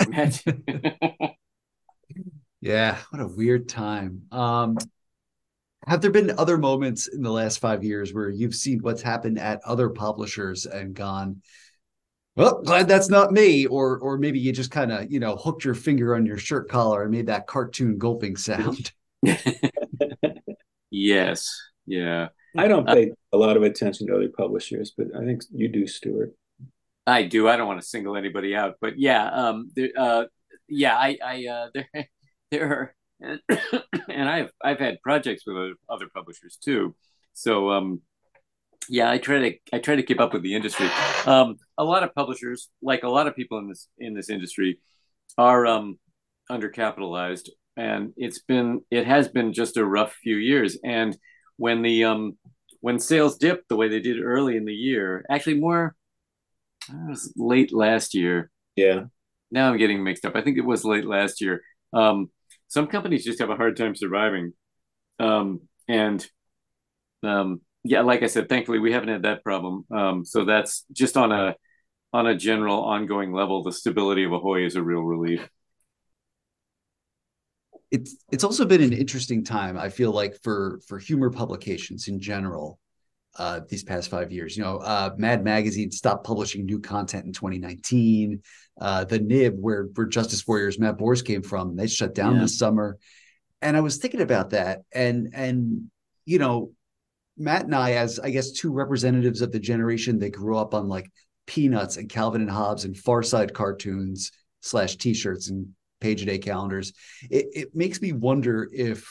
Imagine. 0.06 0.64
Yeah, 2.60 2.98
what 3.10 3.22
a 3.22 3.26
weird 3.26 3.68
time. 3.68 4.22
Um, 4.30 4.76
have 5.86 6.02
there 6.02 6.10
been 6.10 6.38
other 6.38 6.58
moments 6.58 7.08
in 7.08 7.22
the 7.22 7.32
last 7.32 7.58
five 7.58 7.82
years 7.82 8.12
where 8.12 8.28
you've 8.28 8.54
seen 8.54 8.80
what's 8.80 9.00
happened 9.00 9.38
at 9.38 9.62
other 9.64 9.88
publishers 9.88 10.66
and 10.66 10.94
gone, 10.94 11.40
well, 12.36 12.60
glad 12.62 12.86
that's 12.86 13.08
not 13.08 13.32
me, 13.32 13.66
or 13.66 13.98
or 13.98 14.18
maybe 14.18 14.38
you 14.38 14.52
just 14.52 14.70
kind 14.70 14.92
of 14.92 15.10
you 15.10 15.20
know 15.20 15.36
hooked 15.36 15.64
your 15.64 15.74
finger 15.74 16.14
on 16.14 16.26
your 16.26 16.38
shirt 16.38 16.68
collar 16.68 17.02
and 17.02 17.10
made 17.10 17.26
that 17.26 17.46
cartoon 17.46 17.98
gulping 17.98 18.36
sound. 18.36 18.92
yes, 20.90 21.50
yeah. 21.86 22.28
I 22.56 22.68
don't 22.68 22.86
pay 22.86 23.12
a 23.32 23.36
lot 23.36 23.56
of 23.56 23.62
attention 23.62 24.08
to 24.08 24.16
other 24.16 24.28
publishers, 24.28 24.92
but 24.96 25.08
I 25.16 25.24
think 25.24 25.42
you 25.52 25.68
do, 25.68 25.86
Stuart. 25.86 26.34
I 27.10 27.24
do. 27.24 27.48
I 27.48 27.56
don't 27.56 27.66
want 27.66 27.80
to 27.80 27.86
single 27.86 28.16
anybody 28.16 28.54
out, 28.54 28.76
but 28.80 28.98
yeah, 28.98 29.26
um, 29.26 29.70
uh, 29.96 30.24
yeah, 30.68 30.96
I, 30.96 31.18
I, 31.24 31.46
uh, 31.46 31.68
there, 31.74 32.08
there 32.50 32.66
are, 32.66 32.94
and, 33.20 33.40
and 34.08 34.28
I've, 34.28 34.50
I've 34.62 34.78
had 34.78 35.02
projects 35.02 35.44
with 35.46 35.56
other, 35.56 35.74
other 35.88 36.06
publishers 36.14 36.56
too. 36.56 36.94
So, 37.32 37.70
um, 37.70 38.00
yeah, 38.88 39.10
I 39.10 39.18
try 39.18 39.50
to, 39.50 39.58
I 39.72 39.78
try 39.78 39.96
to 39.96 40.02
keep 40.02 40.20
up 40.20 40.32
with 40.32 40.42
the 40.42 40.54
industry. 40.54 40.88
Um, 41.26 41.56
a 41.78 41.84
lot 41.84 42.02
of 42.02 42.14
publishers, 42.14 42.68
like 42.82 43.02
a 43.02 43.08
lot 43.08 43.26
of 43.26 43.36
people 43.36 43.58
in 43.58 43.68
this, 43.68 43.88
in 43.98 44.14
this 44.14 44.30
industry, 44.30 44.78
are 45.38 45.66
um, 45.66 45.98
undercapitalized, 46.50 47.50
and 47.76 48.12
it's 48.16 48.40
been, 48.40 48.80
it 48.90 49.06
has 49.06 49.28
been 49.28 49.52
just 49.52 49.76
a 49.76 49.84
rough 49.84 50.12
few 50.14 50.36
years. 50.36 50.78
And 50.82 51.16
when 51.56 51.82
the, 51.82 52.04
um, 52.04 52.36
when 52.80 52.98
sales 52.98 53.36
dipped 53.36 53.68
the 53.68 53.76
way 53.76 53.88
they 53.88 54.00
did 54.00 54.20
early 54.20 54.56
in 54.56 54.64
the 54.64 54.74
year, 54.74 55.24
actually 55.30 55.60
more 55.60 55.94
it 56.92 57.08
was 57.08 57.32
late 57.36 57.72
last 57.72 58.14
year. 58.14 58.50
Yeah. 58.76 59.04
Now 59.50 59.70
I'm 59.70 59.78
getting 59.78 60.02
mixed 60.04 60.24
up. 60.24 60.36
I 60.36 60.42
think 60.42 60.58
it 60.58 60.64
was 60.64 60.84
late 60.84 61.04
last 61.04 61.40
year. 61.40 61.62
Um, 61.92 62.30
some 62.68 62.86
companies 62.86 63.24
just 63.24 63.40
have 63.40 63.50
a 63.50 63.56
hard 63.56 63.76
time 63.76 63.94
surviving. 63.94 64.52
Um, 65.18 65.62
and 65.88 66.24
um, 67.22 67.60
yeah, 67.84 68.02
like 68.02 68.22
I 68.22 68.26
said, 68.26 68.48
thankfully 68.48 68.78
we 68.78 68.92
haven't 68.92 69.08
had 69.08 69.22
that 69.22 69.44
problem. 69.44 69.84
Um, 69.90 70.24
so 70.24 70.44
that's 70.44 70.84
just 70.92 71.16
on 71.16 71.32
a 71.32 71.56
on 72.12 72.26
a 72.26 72.36
general 72.36 72.82
ongoing 72.84 73.32
level. 73.32 73.62
The 73.62 73.72
stability 73.72 74.24
of 74.24 74.32
Ahoy 74.32 74.64
is 74.64 74.76
a 74.76 74.82
real 74.82 75.02
relief. 75.02 75.48
it's 77.90 78.16
it's 78.30 78.44
also 78.44 78.64
been 78.64 78.82
an 78.82 78.92
interesting 78.92 79.42
time 79.44 79.76
i 79.76 79.88
feel 79.88 80.12
like 80.12 80.36
for 80.42 80.80
for 80.86 80.98
humor 80.98 81.30
publications 81.30 82.08
in 82.08 82.20
general 82.20 82.78
uh 83.36 83.60
these 83.68 83.84
past 83.84 84.10
five 84.10 84.32
years. 84.32 84.56
You 84.56 84.62
know 84.64 84.76
uh 84.78 85.10
mad 85.16 85.44
magazine 85.44 85.90
stopped 85.90 86.24
publishing 86.26 86.66
new 86.66 86.80
content 86.80 87.26
in 87.26 87.32
2019 87.32 88.42
uh 88.80 89.04
the 89.04 89.18
nib 89.18 89.54
where 89.58 89.84
where 89.94 90.06
justice 90.06 90.46
warriors 90.46 90.78
matt 90.78 90.98
Bors 90.98 91.22
came 91.22 91.42
from 91.42 91.76
they 91.76 91.86
shut 91.86 92.14
down 92.14 92.34
Yeah. 92.36 92.42
this 92.42 92.58
summer. 92.58 92.98
And 93.62 93.76
i 93.76 93.80
was 93.80 93.98
thinking 93.98 94.20
about 94.22 94.50
that. 94.50 94.80
And 94.92 95.30
and 95.34 95.90
you 96.24 96.38
know 96.38 96.72
matt 97.36 97.64
and 97.64 97.74
i 97.74 97.92
as 97.92 98.18
i 98.18 98.30
guess 98.30 98.50
two 98.50 98.72
representatives 98.72 99.40
of 99.40 99.52
the 99.52 99.60
generation 99.60 100.18
that 100.18 100.30
grew 100.30 100.56
up 100.56 100.74
on 100.74 100.88
like 100.88 101.10
peanuts 101.46 101.96
and 101.96 102.08
calvin 102.08 102.42
and 102.42 102.50
hobbes 102.50 102.84
and 102.84 102.96
far 102.96 103.22
side 103.22 103.54
cartoons 103.54 104.30
slash 104.60 104.96
t-shirts 104.96 105.48
and 105.50 105.68
page 106.00 106.22
a 106.22 106.26
day 106.26 106.38
calendars 106.38 106.92
it, 107.30 107.46
it 107.52 107.68
makes 107.74 108.00
me 108.02 108.12
wonder 108.12 108.68
if 108.72 109.10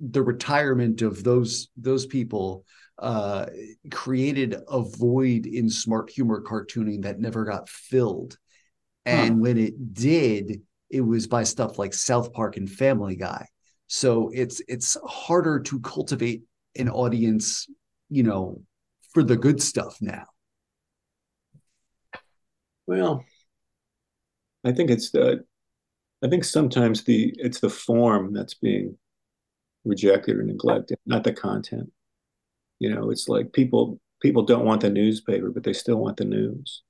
the 0.00 0.22
retirement 0.22 1.02
of 1.02 1.22
those 1.22 1.68
those 1.76 2.06
people 2.06 2.64
uh, 2.98 3.46
created 3.90 4.56
a 4.68 4.80
void 4.82 5.46
in 5.46 5.68
smart 5.68 6.10
humor 6.10 6.42
cartooning 6.42 7.02
that 7.02 7.20
never 7.20 7.44
got 7.44 7.68
filled. 7.68 8.38
And 9.04 9.40
when 9.40 9.56
it 9.58 9.94
did, 9.94 10.62
it 10.90 11.00
was 11.00 11.26
by 11.26 11.44
stuff 11.44 11.78
like 11.78 11.94
South 11.94 12.32
Park 12.32 12.56
and 12.56 12.68
Family 12.68 13.16
Guy. 13.16 13.46
So 13.86 14.30
it's 14.34 14.60
it's 14.66 14.96
harder 15.06 15.60
to 15.60 15.80
cultivate 15.80 16.42
an 16.76 16.88
audience, 16.88 17.68
you 18.08 18.24
know, 18.24 18.62
for 19.12 19.22
the 19.22 19.36
good 19.36 19.62
stuff 19.62 19.98
now. 20.00 20.24
Well, 22.86 23.24
I 24.64 24.72
think 24.72 24.90
it's 24.90 25.10
the, 25.10 25.44
I 26.22 26.28
think 26.28 26.44
sometimes 26.44 27.04
the 27.04 27.32
it's 27.36 27.60
the 27.60 27.70
form 27.70 28.32
that's 28.32 28.54
being 28.54 28.96
rejected 29.84 30.36
or 30.36 30.42
neglected, 30.42 30.98
not 31.06 31.24
the 31.24 31.32
content. 31.32 31.92
You 32.78 32.94
know, 32.94 33.10
it's 33.10 33.28
like 33.28 33.52
people 33.52 34.00
people 34.20 34.42
don't 34.42 34.64
want 34.64 34.80
the 34.82 34.90
newspaper, 34.90 35.50
but 35.50 35.64
they 35.64 35.72
still 35.72 35.96
want 35.96 36.16
the 36.16 36.24
news. 36.24 36.82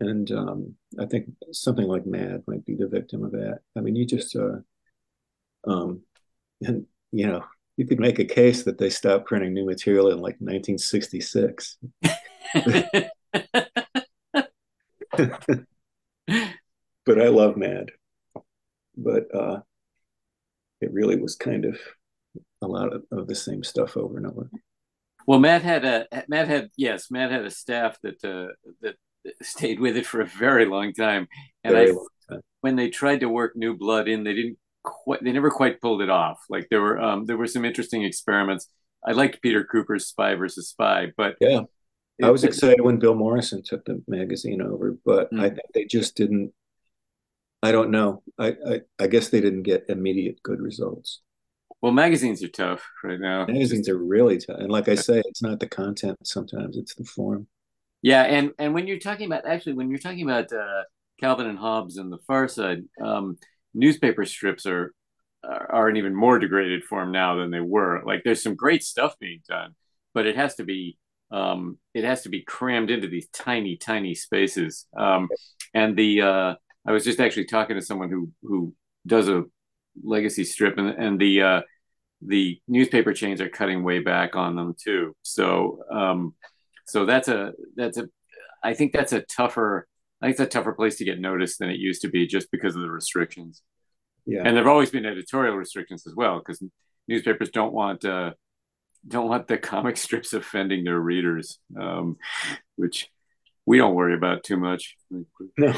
And 0.00 0.30
um, 0.32 0.74
I 0.98 1.06
think 1.06 1.26
something 1.52 1.86
like 1.86 2.06
Mad 2.06 2.42
might 2.46 2.64
be 2.64 2.74
the 2.74 2.88
victim 2.88 3.24
of 3.24 3.32
that. 3.32 3.60
I 3.76 3.80
mean, 3.80 3.96
you 3.96 4.04
just, 4.04 4.36
uh, 4.36 4.58
um, 5.66 6.02
and 6.62 6.86
you 7.12 7.26
know, 7.26 7.44
you 7.76 7.86
could 7.86 8.00
make 8.00 8.18
a 8.18 8.24
case 8.24 8.64
that 8.64 8.78
they 8.78 8.90
stopped 8.90 9.26
printing 9.26 9.52
new 9.54 9.66
material 9.66 10.10
in 10.10 10.18
like 10.18 10.36
1966. 10.38 11.76
but 17.06 17.20
I 17.20 17.28
love 17.28 17.56
Mad. 17.56 17.90
But 18.96 19.34
uh, 19.34 19.60
it 20.80 20.92
really 20.92 21.16
was 21.16 21.34
kind 21.34 21.64
of 21.64 21.78
a 22.62 22.66
lot 22.66 22.92
of, 22.92 23.02
of 23.12 23.26
the 23.28 23.34
same 23.34 23.62
stuff 23.64 23.96
over 23.96 24.16
and 24.16 24.26
over. 24.26 24.50
Well, 25.26 25.38
Mad 25.40 25.62
had 25.62 25.84
a 25.84 26.06
Mad 26.28 26.48
had 26.48 26.70
yes, 26.76 27.10
Mad 27.10 27.30
had 27.32 27.44
a 27.44 27.50
staff 27.50 27.98
that 28.02 28.22
uh, 28.24 28.52
that 28.82 28.96
stayed 29.42 29.80
with 29.80 29.96
it 29.96 30.06
for 30.06 30.20
a 30.20 30.26
very 30.26 30.66
long 30.66 30.92
time, 30.92 31.26
and 31.62 31.72
Very 31.74 31.90
I 31.90 31.92
long 31.92 32.06
time. 32.30 32.40
when 32.60 32.76
they 32.76 32.90
tried 32.90 33.20
to 33.20 33.28
work 33.28 33.56
new 33.56 33.76
blood 33.76 34.06
in, 34.08 34.24
they 34.24 34.34
didn't 34.34 34.58
quite 34.82 35.24
they 35.24 35.32
never 35.32 35.50
quite 35.50 35.80
pulled 35.80 36.02
it 36.02 36.10
off. 36.10 36.38
Like 36.50 36.68
there 36.70 36.82
were 36.82 37.00
um, 37.00 37.24
there 37.24 37.36
were 37.38 37.46
some 37.46 37.64
interesting 37.64 38.02
experiments. 38.02 38.68
I 39.06 39.12
liked 39.12 39.40
Peter 39.42 39.64
Kuper's 39.64 40.06
Spy 40.06 40.34
versus 40.34 40.68
Spy, 40.68 41.08
but 41.16 41.36
Yeah. 41.40 41.60
I 42.22 42.30
was 42.30 42.44
it- 42.44 42.48
excited 42.48 42.80
when 42.82 42.98
Bill 42.98 43.14
Morrison 43.14 43.62
took 43.64 43.84
the 43.86 44.02
magazine 44.06 44.60
over, 44.62 44.96
but 45.04 45.32
Mm. 45.32 45.40
I 45.40 45.48
think 45.48 45.66
they 45.74 45.84
just 45.84 46.16
didn't. 46.16 46.52
I 47.62 47.72
don't 47.72 47.90
know. 47.90 48.22
I, 48.38 48.48
I 48.68 48.80
I 49.00 49.06
guess 49.06 49.30
they 49.30 49.40
didn't 49.40 49.62
get 49.62 49.86
immediate 49.88 50.42
good 50.42 50.60
results. 50.60 51.22
Well, 51.84 51.92
magazines 51.92 52.42
are 52.42 52.48
tough 52.48 52.82
right 53.02 53.20
now. 53.20 53.44
Magazines 53.44 53.90
are 53.90 53.98
really 53.98 54.38
tough, 54.38 54.56
and 54.58 54.70
like 54.70 54.88
I 54.88 54.94
say, 54.94 55.20
it's 55.26 55.42
not 55.42 55.60
the 55.60 55.68
content. 55.68 56.16
Sometimes 56.26 56.78
it's 56.78 56.94
the 56.94 57.04
form. 57.04 57.46
Yeah, 58.00 58.22
and 58.22 58.52
and 58.58 58.72
when 58.72 58.86
you're 58.86 58.98
talking 58.98 59.26
about 59.26 59.44
actually 59.44 59.74
when 59.74 59.90
you're 59.90 59.98
talking 59.98 60.22
about 60.22 60.50
uh, 60.50 60.84
Calvin 61.20 61.44
and 61.44 61.58
Hobbes 61.58 61.98
and 61.98 62.10
the 62.10 62.16
Far 62.26 62.48
Side, 62.48 62.84
um, 63.02 63.36
newspaper 63.74 64.24
strips 64.24 64.64
are 64.64 64.94
are 65.42 65.90
in 65.90 65.98
even 65.98 66.14
more 66.14 66.38
degraded 66.38 66.84
form 66.84 67.12
now 67.12 67.36
than 67.36 67.50
they 67.50 67.60
were. 67.60 68.02
Like 68.06 68.22
there's 68.24 68.42
some 68.42 68.54
great 68.54 68.82
stuff 68.82 69.18
being 69.20 69.42
done, 69.46 69.74
but 70.14 70.24
it 70.24 70.36
has 70.36 70.54
to 70.54 70.64
be 70.64 70.96
um, 71.32 71.76
it 71.92 72.04
has 72.04 72.22
to 72.22 72.30
be 72.30 72.40
crammed 72.40 72.88
into 72.88 73.08
these 73.08 73.28
tiny 73.28 73.76
tiny 73.76 74.14
spaces. 74.14 74.86
Um, 74.96 75.28
and 75.74 75.98
the 75.98 76.22
uh, 76.22 76.54
I 76.86 76.92
was 76.92 77.04
just 77.04 77.20
actually 77.20 77.44
talking 77.44 77.76
to 77.76 77.82
someone 77.82 78.08
who 78.08 78.30
who 78.42 78.72
does 79.06 79.28
a 79.28 79.44
legacy 80.02 80.44
strip, 80.44 80.78
and 80.78 80.88
and 80.88 81.20
the 81.20 81.42
uh, 81.42 81.60
the 82.26 82.60
newspaper 82.66 83.12
chains 83.12 83.40
are 83.40 83.48
cutting 83.48 83.82
way 83.82 84.00
back 84.00 84.36
on 84.36 84.56
them 84.56 84.74
too. 84.78 85.14
So 85.22 85.84
um, 85.90 86.34
so 86.86 87.06
that's 87.06 87.28
a 87.28 87.52
that's 87.76 87.98
a 87.98 88.08
I 88.62 88.74
think 88.74 88.92
that's 88.92 89.12
a 89.12 89.20
tougher 89.20 89.86
I 90.20 90.26
think 90.26 90.40
it's 90.40 90.40
a 90.40 90.58
tougher 90.58 90.72
place 90.72 90.96
to 90.96 91.04
get 91.04 91.20
noticed 91.20 91.58
than 91.58 91.70
it 91.70 91.78
used 91.78 92.02
to 92.02 92.08
be 92.08 92.26
just 92.26 92.50
because 92.50 92.76
of 92.76 92.82
the 92.82 92.90
restrictions. 92.90 93.62
Yeah, 94.26 94.42
And 94.44 94.56
there've 94.56 94.66
always 94.66 94.90
been 94.90 95.04
editorial 95.04 95.54
restrictions 95.54 96.06
as 96.06 96.14
well 96.14 96.38
because 96.38 96.62
newspapers 97.06 97.50
don't 97.50 97.74
want 97.74 98.04
uh, 98.04 98.32
don't 99.06 99.28
want 99.28 99.48
the 99.48 99.58
comic 99.72 99.96
strips 99.96 100.32
offending 100.32 100.84
their 100.84 100.98
readers, 100.98 101.58
um, 101.78 102.16
which 102.76 103.10
we 103.66 103.76
don't 103.76 103.94
worry 103.94 104.14
about 104.14 104.44
too 104.44 104.56
much. 104.56 104.96
no, 105.58 105.74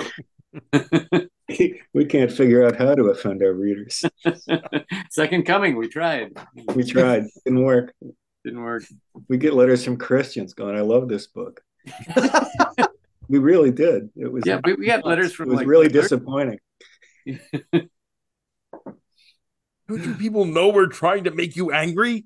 we 1.94 2.04
can't 2.04 2.32
figure 2.32 2.64
out 2.64 2.76
how 2.76 2.94
to 2.94 3.04
offend 3.04 3.42
our 3.42 3.52
readers. 3.52 4.04
Second 5.10 5.46
coming, 5.46 5.76
we 5.76 5.88
tried. 5.88 6.32
We 6.74 6.84
tried, 6.84 7.24
didn't 7.44 7.62
work. 7.64 7.94
Didn't 8.44 8.62
work. 8.62 8.84
We 9.28 9.38
get 9.38 9.54
letters 9.54 9.84
from 9.84 9.96
Christians 9.96 10.54
going, 10.54 10.76
"I 10.76 10.80
love 10.80 11.08
this 11.08 11.26
book." 11.26 11.60
we 13.28 13.38
really 13.38 13.70
did. 13.70 14.10
It 14.16 14.32
was 14.32 14.42
Yeah, 14.44 14.60
we, 14.64 14.74
we 14.74 14.86
got 14.86 15.04
letters 15.04 15.32
from 15.32 15.48
it 15.48 15.52
was 15.52 15.58
like 15.58 15.68
really 15.68 15.88
disappointing. 15.88 16.58
Don't 19.88 20.02
you 20.02 20.14
people 20.14 20.44
know 20.46 20.70
we're 20.70 20.86
trying 20.88 21.24
to 21.24 21.30
make 21.30 21.54
you 21.54 21.70
angry? 21.70 22.24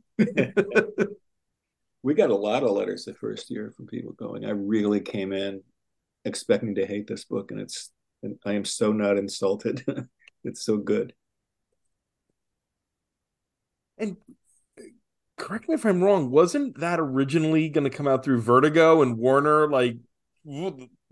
we 2.02 2.14
got 2.14 2.30
a 2.30 2.36
lot 2.36 2.62
of 2.62 2.70
letters 2.70 3.04
the 3.04 3.12
first 3.14 3.50
year 3.50 3.70
from 3.76 3.86
people 3.86 4.12
going, 4.12 4.46
I 4.46 4.50
really 4.50 5.00
came 5.00 5.32
in 5.32 5.62
expecting 6.24 6.74
to 6.76 6.86
hate 6.86 7.06
this 7.06 7.24
book, 7.24 7.50
and 7.50 7.60
it's 7.60 7.90
and 8.22 8.36
I 8.44 8.52
am 8.52 8.64
so 8.64 8.92
not 8.92 9.16
insulted. 9.16 9.84
it's 10.44 10.64
so 10.64 10.76
good. 10.76 11.14
And 13.98 14.16
correct 15.36 15.68
me 15.68 15.74
if 15.74 15.84
I'm 15.84 16.02
wrong, 16.02 16.30
wasn't 16.30 16.78
that 16.80 17.00
originally 17.00 17.68
going 17.68 17.84
to 17.84 17.96
come 17.96 18.08
out 18.08 18.24
through 18.24 18.40
Vertigo 18.40 19.02
and 19.02 19.18
Warner 19.18 19.68
like 19.68 19.96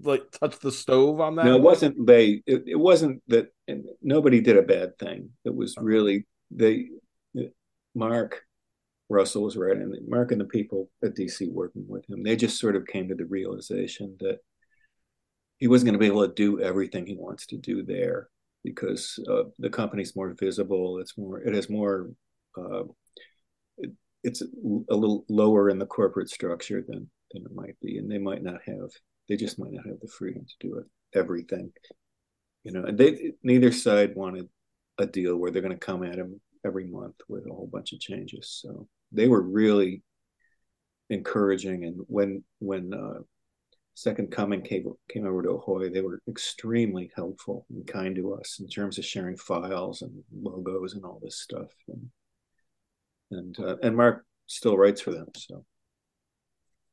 like 0.00 0.30
touch 0.30 0.58
the 0.60 0.72
stove 0.72 1.20
on 1.20 1.36
that? 1.36 1.44
No, 1.44 1.56
it 1.56 1.62
wasn't 1.62 2.06
they 2.06 2.42
it, 2.46 2.64
it 2.66 2.78
wasn't 2.78 3.22
that 3.28 3.52
nobody 4.02 4.40
did 4.40 4.56
a 4.56 4.62
bad 4.62 4.98
thing. 4.98 5.30
It 5.44 5.54
was 5.54 5.76
really 5.78 6.26
they 6.50 6.88
Mark 7.94 8.42
Russell 9.08 9.42
was 9.42 9.56
right 9.56 9.76
and 9.76 9.94
Mark 10.06 10.32
and 10.32 10.40
the 10.40 10.44
people 10.44 10.90
at 11.02 11.14
DC 11.14 11.50
working 11.50 11.84
with 11.88 12.08
him, 12.08 12.22
they 12.22 12.36
just 12.36 12.58
sort 12.58 12.76
of 12.76 12.86
came 12.86 13.08
to 13.08 13.14
the 13.14 13.24
realization 13.24 14.16
that 14.20 14.38
he 15.58 15.68
wasn't 15.68 15.86
going 15.86 15.94
to 15.94 15.98
be 15.98 16.06
able 16.06 16.26
to 16.26 16.34
do 16.34 16.60
everything 16.60 17.06
he 17.06 17.16
wants 17.16 17.46
to 17.46 17.56
do 17.56 17.82
there 17.82 18.28
because 18.64 19.18
uh, 19.30 19.44
the 19.58 19.70
company's 19.70 20.16
more 20.16 20.34
visible. 20.38 20.98
It's 20.98 21.16
more, 21.16 21.40
it 21.40 21.54
has 21.54 21.68
more, 21.70 22.10
uh, 22.56 22.84
it, 23.78 23.92
it's 24.24 24.42
a 24.42 24.46
little 24.62 25.24
lower 25.28 25.70
in 25.70 25.78
the 25.78 25.86
corporate 25.86 26.30
structure 26.30 26.84
than 26.86 27.08
than 27.32 27.42
it 27.44 27.54
might 27.54 27.78
be, 27.82 27.98
and 27.98 28.10
they 28.10 28.18
might 28.18 28.42
not 28.42 28.60
have, 28.64 28.90
they 29.28 29.36
just 29.36 29.58
might 29.58 29.72
not 29.72 29.86
have 29.86 30.00
the 30.00 30.08
freedom 30.08 30.46
to 30.46 30.66
do 30.66 30.78
it 30.78 30.86
everything, 31.14 31.70
you 32.64 32.72
know. 32.72 32.84
And 32.84 32.96
they 32.96 33.32
neither 33.42 33.72
side 33.72 34.14
wanted 34.14 34.48
a 34.98 35.06
deal 35.06 35.36
where 35.36 35.50
they're 35.50 35.62
going 35.62 35.78
to 35.78 35.86
come 35.86 36.02
at 36.02 36.16
him 36.16 36.40
every 36.64 36.86
month 36.86 37.16
with 37.28 37.46
a 37.46 37.50
whole 37.50 37.68
bunch 37.70 37.92
of 37.92 38.00
changes. 38.00 38.60
So 38.62 38.88
they 39.12 39.28
were 39.28 39.42
really 39.42 40.02
encouraging, 41.10 41.84
and 41.84 42.00
when 42.06 42.44
when 42.60 42.94
uh, 42.94 43.20
Second 43.98 44.30
Coming 44.30 44.62
came, 44.62 44.92
came 45.10 45.26
over 45.26 45.42
to 45.42 45.50
Ahoy, 45.50 45.90
they 45.90 46.02
were 46.02 46.20
extremely 46.28 47.10
helpful 47.16 47.66
and 47.68 47.84
kind 47.84 48.14
to 48.14 48.32
us 48.34 48.60
in 48.60 48.68
terms 48.68 48.96
of 48.96 49.04
sharing 49.04 49.36
files 49.36 50.02
and 50.02 50.22
logos 50.40 50.94
and 50.94 51.04
all 51.04 51.18
this 51.20 51.40
stuff. 51.40 51.66
And 51.88 52.08
and, 53.32 53.58
uh, 53.58 53.76
and 53.82 53.96
Mark 53.96 54.24
still 54.46 54.78
writes 54.78 55.00
for 55.00 55.10
them, 55.10 55.26
so 55.36 55.64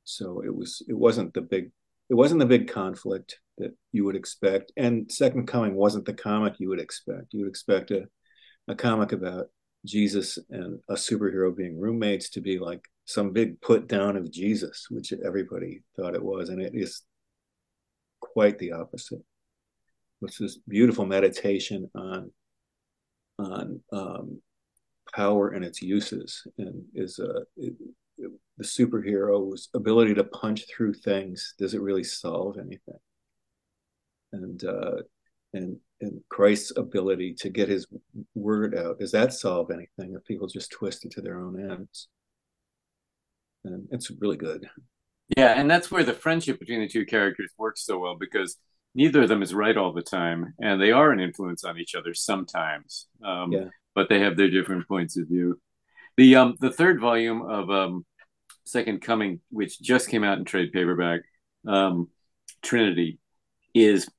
so 0.03 0.41
it 0.43 0.53
was 0.53 0.81
it 0.89 0.97
wasn't 0.97 1.35
the 1.35 1.41
big 1.41 1.69
it 2.09 2.15
wasn't 2.15 2.39
the 2.39 2.47
big 2.47 2.69
conflict 2.69 3.39
that 3.59 3.75
you 3.91 4.03
would 4.05 4.15
expect. 4.15 4.71
And 4.75 5.09
Second 5.11 5.45
Coming 5.45 5.75
wasn't 5.75 6.05
the 6.05 6.13
comic 6.13 6.55
you 6.57 6.69
would 6.69 6.81
expect. 6.81 7.33
You 7.33 7.41
would 7.41 7.49
expect 7.49 7.91
a 7.91 8.07
a 8.67 8.73
comic 8.73 9.11
about 9.11 9.49
Jesus 9.85 10.39
and 10.49 10.79
a 10.89 10.95
superhero 10.95 11.55
being 11.55 11.79
roommates 11.79 12.31
to 12.31 12.41
be 12.41 12.57
like 12.57 12.81
some 13.05 13.31
big 13.31 13.61
put 13.61 13.87
down 13.87 14.17
of 14.17 14.31
Jesus, 14.31 14.87
which 14.89 15.13
everybody 15.25 15.83
thought 15.95 16.15
it 16.15 16.23
was, 16.23 16.49
and 16.49 16.61
it 16.61 16.73
is 16.73 17.03
quite 18.19 18.57
the 18.59 18.71
opposite. 18.71 19.23
It's 20.21 20.39
this 20.39 20.57
beautiful 20.67 21.05
meditation 21.05 21.89
on 21.95 22.31
on 23.37 23.81
um, 23.91 24.41
power 25.13 25.49
and 25.49 25.63
its 25.63 25.81
uses, 25.81 26.45
and 26.57 26.83
is 26.95 27.19
a 27.19 27.43
it, 27.57 27.75
it, 28.17 28.31
the 28.57 28.63
superhero's 28.63 29.69
ability 29.75 30.15
to 30.15 30.23
punch 30.23 30.65
through 30.67 30.93
things. 30.93 31.53
Does 31.59 31.73
it 31.73 31.81
really 31.81 32.03
solve 32.03 32.57
anything? 32.57 32.99
And 34.33 34.63
uh, 34.63 35.01
and 35.53 35.77
and 36.01 36.21
Christ's 36.29 36.73
ability 36.75 37.35
to 37.35 37.49
get 37.49 37.69
His 37.69 37.85
word 38.33 38.75
out. 38.75 38.99
Does 38.99 39.11
that 39.11 39.33
solve 39.33 39.69
anything? 39.69 40.15
If 40.15 40.25
people 40.25 40.47
just 40.47 40.71
twist 40.71 41.05
it 41.05 41.11
to 41.11 41.21
their 41.21 41.39
own 41.39 41.69
ends? 41.69 42.07
And 43.65 43.87
it's 43.91 44.11
really 44.19 44.37
good. 44.37 44.69
Yeah, 45.35 45.59
and 45.59 45.69
that's 45.69 45.91
where 45.91 46.03
the 46.03 46.13
friendship 46.13 46.59
between 46.59 46.81
the 46.81 46.87
two 46.87 47.05
characters 47.05 47.51
works 47.57 47.83
so 47.85 47.97
well 47.97 48.15
because 48.15 48.57
neither 48.93 49.23
of 49.23 49.29
them 49.29 49.41
is 49.41 49.53
right 49.53 49.75
all 49.75 49.91
the 49.91 50.03
time, 50.03 50.53
and 50.59 50.81
they 50.81 50.91
are 50.91 51.11
an 51.11 51.19
influence 51.19 51.63
on 51.63 51.77
each 51.77 51.95
other 51.95 52.13
sometimes. 52.13 53.07
Um, 53.23 53.51
yeah. 53.51 53.65
But 53.95 54.09
they 54.09 54.19
have 54.19 54.37
their 54.37 54.49
different 54.49 54.87
points 54.87 55.17
of 55.17 55.27
view. 55.27 55.59
The 56.17 56.35
um 56.35 56.55
the 56.59 56.71
third 56.71 56.99
volume 56.99 57.41
of 57.41 57.69
um 57.69 58.05
Second 58.65 59.01
Coming, 59.01 59.39
which 59.49 59.79
just 59.81 60.09
came 60.09 60.23
out 60.23 60.37
in 60.37 60.45
trade 60.45 60.71
paperback, 60.73 61.21
um, 61.67 62.09
Trinity, 62.61 63.19
is 63.73 64.09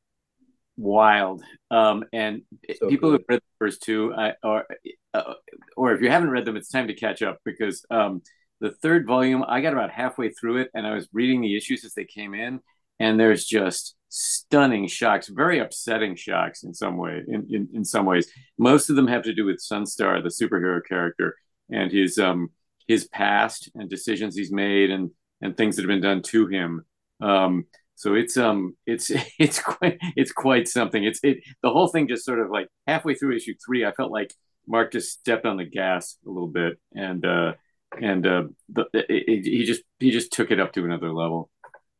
wild. 0.76 1.42
Um, 1.70 2.04
and 2.12 2.42
so 2.78 2.88
people 2.88 3.10
who've 3.10 3.24
read 3.28 3.40
the 3.40 3.58
first 3.58 3.82
two, 3.82 4.14
I, 4.14 4.34
or 4.42 4.66
uh, 5.14 5.34
or 5.76 5.92
if 5.92 6.00
you 6.00 6.10
haven't 6.10 6.30
read 6.30 6.44
them, 6.44 6.56
it's 6.56 6.70
time 6.70 6.88
to 6.88 6.94
catch 6.94 7.22
up 7.22 7.38
because 7.44 7.84
um, 7.90 8.22
the 8.60 8.70
third 8.70 9.06
volume, 9.06 9.44
I 9.46 9.60
got 9.60 9.72
about 9.72 9.90
halfway 9.90 10.30
through 10.30 10.58
it 10.58 10.70
and 10.74 10.86
I 10.86 10.94
was 10.94 11.08
reading 11.12 11.40
the 11.40 11.56
issues 11.56 11.84
as 11.84 11.94
they 11.94 12.04
came 12.04 12.34
in, 12.34 12.60
and 12.98 13.20
there's 13.20 13.44
just 13.44 13.94
stunning 14.08 14.86
shocks, 14.86 15.28
very 15.28 15.58
upsetting 15.58 16.16
shocks 16.16 16.62
in 16.62 16.72
some 16.72 16.96
way. 16.96 17.22
In, 17.28 17.46
in, 17.50 17.68
in 17.74 17.84
some 17.84 18.06
ways, 18.06 18.30
most 18.58 18.88
of 18.88 18.96
them 18.96 19.08
have 19.08 19.22
to 19.24 19.34
do 19.34 19.44
with 19.44 19.60
Sunstar, 19.60 20.22
the 20.22 20.28
superhero 20.28 20.80
character, 20.86 21.36
and 21.70 21.90
his 21.92 22.18
um 22.18 22.50
his 22.88 23.06
past 23.08 23.70
and 23.74 23.90
decisions 23.90 24.36
he's 24.36 24.52
made 24.52 24.90
and 24.90 25.10
and 25.42 25.56
things 25.56 25.76
that 25.76 25.82
have 25.82 25.88
been 25.88 26.00
done 26.00 26.22
to 26.22 26.46
him. 26.46 26.84
Um, 27.20 27.66
so 27.96 28.14
it's 28.14 28.36
um 28.36 28.76
it's 28.86 29.10
it's 29.38 29.60
quite 29.60 29.98
it's 30.16 30.32
quite 30.32 30.68
something. 30.68 31.04
It's 31.04 31.20
it 31.22 31.38
the 31.62 31.70
whole 31.70 31.88
thing 31.88 32.08
just 32.08 32.24
sort 32.24 32.40
of 32.40 32.50
like 32.50 32.68
halfway 32.86 33.14
through 33.14 33.36
issue 33.36 33.54
three, 33.64 33.84
I 33.84 33.92
felt 33.92 34.12
like 34.12 34.32
Mark 34.66 34.92
just 34.92 35.12
stepped 35.20 35.46
on 35.46 35.56
the 35.56 35.64
gas 35.64 36.16
a 36.26 36.30
little 36.30 36.48
bit 36.48 36.78
and 36.94 37.24
uh 37.24 37.52
and 38.00 38.26
uh, 38.26 38.44
the, 38.68 38.86
it, 38.92 39.06
it, 39.08 39.44
he 39.44 39.64
just 39.64 39.82
he 39.98 40.10
just 40.10 40.32
took 40.32 40.50
it 40.50 40.60
up 40.60 40.72
to 40.74 40.84
another 40.84 41.12
level. 41.12 41.50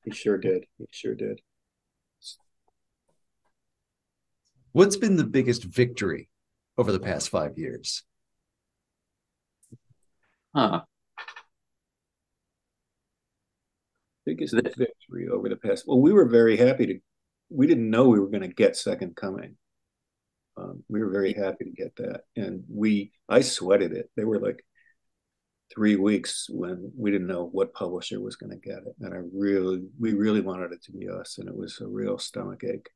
He 0.05 0.11
sure 0.13 0.39
did. 0.39 0.65
He 0.79 0.87
sure 0.91 1.15
did. 1.15 1.41
What's 4.73 4.97
been 4.97 5.17
the 5.17 5.25
biggest 5.25 5.65
victory 5.65 6.29
over 6.77 6.93
the 6.93 7.01
past 7.01 7.31
five 7.31 7.59
years? 7.59 8.03
Huh. 10.55 10.83
Biggest 14.25 14.55
victory 14.55 15.29
over 15.33 15.49
the 15.49 15.57
past. 15.57 15.85
Well, 15.87 16.01
we 16.01 16.13
were 16.13 16.27
very 16.27 16.57
happy 16.57 16.87
to. 16.87 16.99
We 17.49 17.67
didn't 17.67 17.91
know 17.91 18.09
we 18.09 18.21
were 18.21 18.29
going 18.29 18.43
to 18.43 18.49
get 18.49 18.77
Second 18.77 19.17
Coming. 19.17 19.57
Um, 20.57 20.83
we 20.89 21.01
were 21.01 21.11
very 21.11 21.33
happy 21.33 21.65
to 21.65 21.71
get 21.71 21.97
that, 21.97 22.23
and 22.37 22.65
we. 22.69 23.13
I 23.29 23.41
sweated 23.41 23.93
it. 23.93 24.11
They 24.17 24.25
were 24.25 24.41
like 24.41 24.65
three 25.75 25.97
weeks 25.97 26.47
when 26.49 26.93
we 26.97 27.11
didn't 27.11 27.27
know 27.27 27.49
what 27.53 27.75
publisher 27.75 28.21
was 28.21 28.37
going 28.37 28.51
to 28.51 28.57
get 28.57 28.79
it, 28.79 28.95
and 29.01 29.15
I 29.15 29.19
really, 29.35 29.83
we 29.99 30.15
really 30.15 30.41
wanted 30.41 30.73
it 30.73 30.83
to 30.85 30.93
be 30.93 31.09
us, 31.09 31.39
and 31.39 31.49
it 31.49 31.57
was 31.57 31.81
a 31.81 31.87
real 31.87 32.19
stomach 32.19 32.63
ache. 32.65 32.89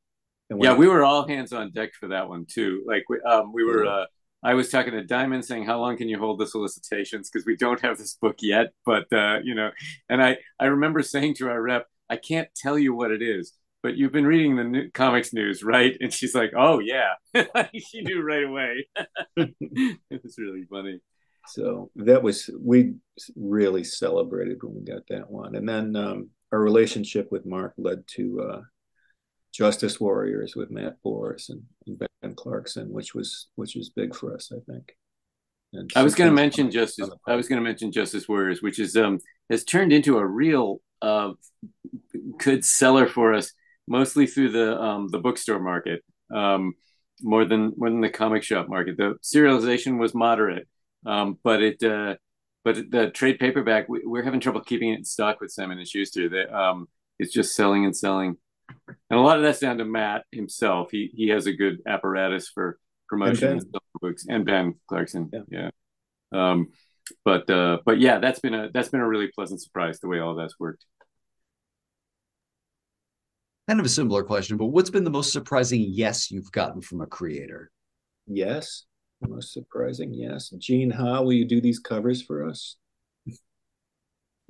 And 0.51 0.63
yeah, 0.63 0.75
we 0.75 0.89
were 0.89 1.05
all 1.05 1.27
hands 1.27 1.53
on 1.53 1.71
deck 1.71 1.95
for 1.95 2.09
that 2.09 2.29
one 2.29 2.45
too. 2.45 2.83
Like 2.87 3.05
we, 3.09 3.21
um, 3.21 3.53
we 3.53 3.65
were. 3.65 3.85
Yeah. 3.85 3.91
Uh, 3.91 4.07
I 4.43 4.55
was 4.55 4.71
talking 4.71 4.93
to 4.93 5.05
Diamond 5.05 5.45
saying, 5.45 5.65
"How 5.65 5.79
long 5.79 5.97
can 5.97 6.09
you 6.09 6.19
hold 6.19 6.41
the 6.41 6.47
solicitations? 6.47 7.31
Because 7.31 7.47
we 7.47 7.57
don't 7.57 7.81
have 7.81 7.99
this 7.99 8.15
book 8.15 8.37
yet." 8.41 8.69
But 8.87 9.13
uh, 9.13 9.39
you 9.45 9.55
know, 9.55 9.71
and 10.09 10.23
I, 10.23 10.39
I 10.59 10.67
remember 10.67 11.03
saying 11.03 11.35
to 11.37 11.49
our 11.49 11.61
rep, 11.61 11.87
"I 12.09 12.17
can't 12.17 12.49
tell 12.57 12.79
you 12.79 12.95
what 12.95 13.11
it 13.11 13.23
is." 13.23 13.53
But 13.83 13.97
you've 13.97 14.13
been 14.13 14.27
reading 14.27 14.57
the 14.57 14.65
new 14.65 14.91
comics 14.91 15.33
news, 15.33 15.63
right? 15.63 15.97
And 16.01 16.13
she's 16.13 16.35
like, 16.35 16.53
"Oh 16.57 16.81
yeah," 16.81 17.15
she 17.77 18.01
knew 18.03 18.23
right 18.23 18.45
away. 18.45 18.89
it 19.37 20.23
was 20.23 20.37
really 20.39 20.65
funny. 20.71 21.01
So 21.49 21.91
that 21.97 22.23
was 22.23 22.49
we 22.61 22.95
really 23.35 23.85
celebrated 23.85 24.63
when 24.63 24.75
we 24.75 24.83
got 24.83 25.03
that 25.09 25.31
one, 25.31 25.57
and 25.57 25.69
then 25.69 25.97
um, 25.97 26.31
our 26.53 26.61
relationship 26.61 27.31
with 27.31 27.47
Mark 27.47 27.75
led 27.77 28.07
to 28.17 28.41
uh, 28.41 28.61
Justice 29.53 30.01
Warriors 30.01 30.55
with 30.55 30.71
Matt 30.71 30.97
Bors 31.03 31.49
and, 31.49 31.63
and, 31.87 31.99
Ben 31.99 32.35
Clarkson, 32.35 32.93
which 32.93 33.15
was 33.15 33.49
which 33.57 33.75
was 33.75 33.91
big 33.91 34.15
for 34.15 34.35
us, 34.35 34.53
I 34.53 34.61
think. 34.71 34.95
And 35.73 35.91
I 35.97 36.03
was 36.03 36.15
going 36.15 36.29
to 36.29 36.35
mention 36.35 36.71
Justice. 36.71 37.09
I 37.27 37.35
was 37.35 37.49
going 37.49 37.61
to 37.61 37.65
mention 37.65 37.93
Justice 37.93 38.29
Warriors, 38.29 38.63
which 38.63 38.79
is 38.79 38.97
um 38.97 39.19
has 39.49 39.65
turned 39.65 39.93
into 39.93 40.19
a 40.19 40.27
real 40.27 40.81
uh 41.03 41.33
good 42.39 42.65
seller 42.65 43.07
for 43.07 43.33
us, 43.33 43.53
mostly 43.89 44.27
through 44.27 44.53
the 44.53 44.81
um 44.81 45.09
the 45.09 45.19
bookstore 45.19 45.61
market, 45.61 46.03
um 46.35 46.75
more 47.23 47.45
than 47.45 47.73
more 47.77 47.91
than 47.91 48.01
the 48.01 48.11
comic 48.11 48.43
shop 48.43 48.69
market. 48.69 48.97
The 48.97 49.15
serialization 49.23 49.99
was 49.99 50.15
moderate 50.15 50.69
um, 51.07 51.39
but 51.43 51.63
it, 51.63 51.83
uh, 51.83 52.17
but 52.65 52.91
the 52.91 53.11
trade 53.11 53.39
paperback, 53.39 53.89
we, 53.89 54.01
are 54.15 54.23
having 54.23 54.41
trouble 54.41 54.61
keeping 54.61 54.91
it 54.91 54.99
in 54.99 55.05
stock 55.05 55.41
with 55.41 55.51
Simon 55.51 55.79
and 55.79 55.89
Schuster. 55.89 56.29
That 56.29 56.55
um, 56.55 56.89
it's 57.19 57.33
just 57.33 57.55
selling 57.55 57.85
and 57.85 57.97
selling, 57.97 58.37
and 58.89 59.19
a 59.19 59.23
lot 59.23 59.37
of 59.37 59.43
that's 59.43 59.61
down 59.61 59.79
to 59.79 59.85
Matt 59.85 60.25
himself. 60.31 60.91
He 60.91 61.11
he 61.15 61.29
has 61.29 61.47
a 61.47 61.53
good 61.53 61.79
apparatus 61.87 62.49
for 62.49 62.79
promotion 63.09 63.59
and 63.59 63.65
books, 64.01 64.27
and 64.29 64.45
Ben 64.45 64.75
Clarkson. 64.89 65.31
Yeah. 65.33 65.41
yeah. 65.51 65.71
Um, 66.33 66.69
but 67.25 67.49
uh, 67.51 67.79
but 67.85 67.99
yeah, 67.99 68.19
that's 68.19 68.41
been 68.41 68.55
a 68.55 68.71
that's 68.73 68.89
been 68.89 69.01
a 69.01 69.09
really 69.09 69.29
pleasant 69.29 69.61
surprise 69.63 70.01
the 70.01 70.09
way 70.09 70.21
all 70.21 70.35
that's 70.35 70.59
worked. 70.59 70.85
Kind 73.69 73.81
of 73.81 73.87
a 73.87 73.91
similar 73.91 74.25
question, 74.25 74.57
but 74.57 74.67
what's 74.67 74.91
been 74.91 75.05
the 75.05 75.11
most 75.11 75.33
surprising 75.33 75.85
yes 75.89 76.31
you've 76.31 76.51
gotten 76.51 76.81
from 76.81 77.01
a 77.01 77.07
creator? 77.07 77.71
Yes. 78.27 78.85
Most 79.29 79.53
surprising, 79.53 80.15
yes. 80.15 80.51
Gene 80.59 80.91
Ha, 80.91 81.21
will 81.21 81.33
you 81.33 81.45
do 81.45 81.61
these 81.61 81.79
covers 81.79 82.23
for 82.23 82.47
us? 82.47 82.77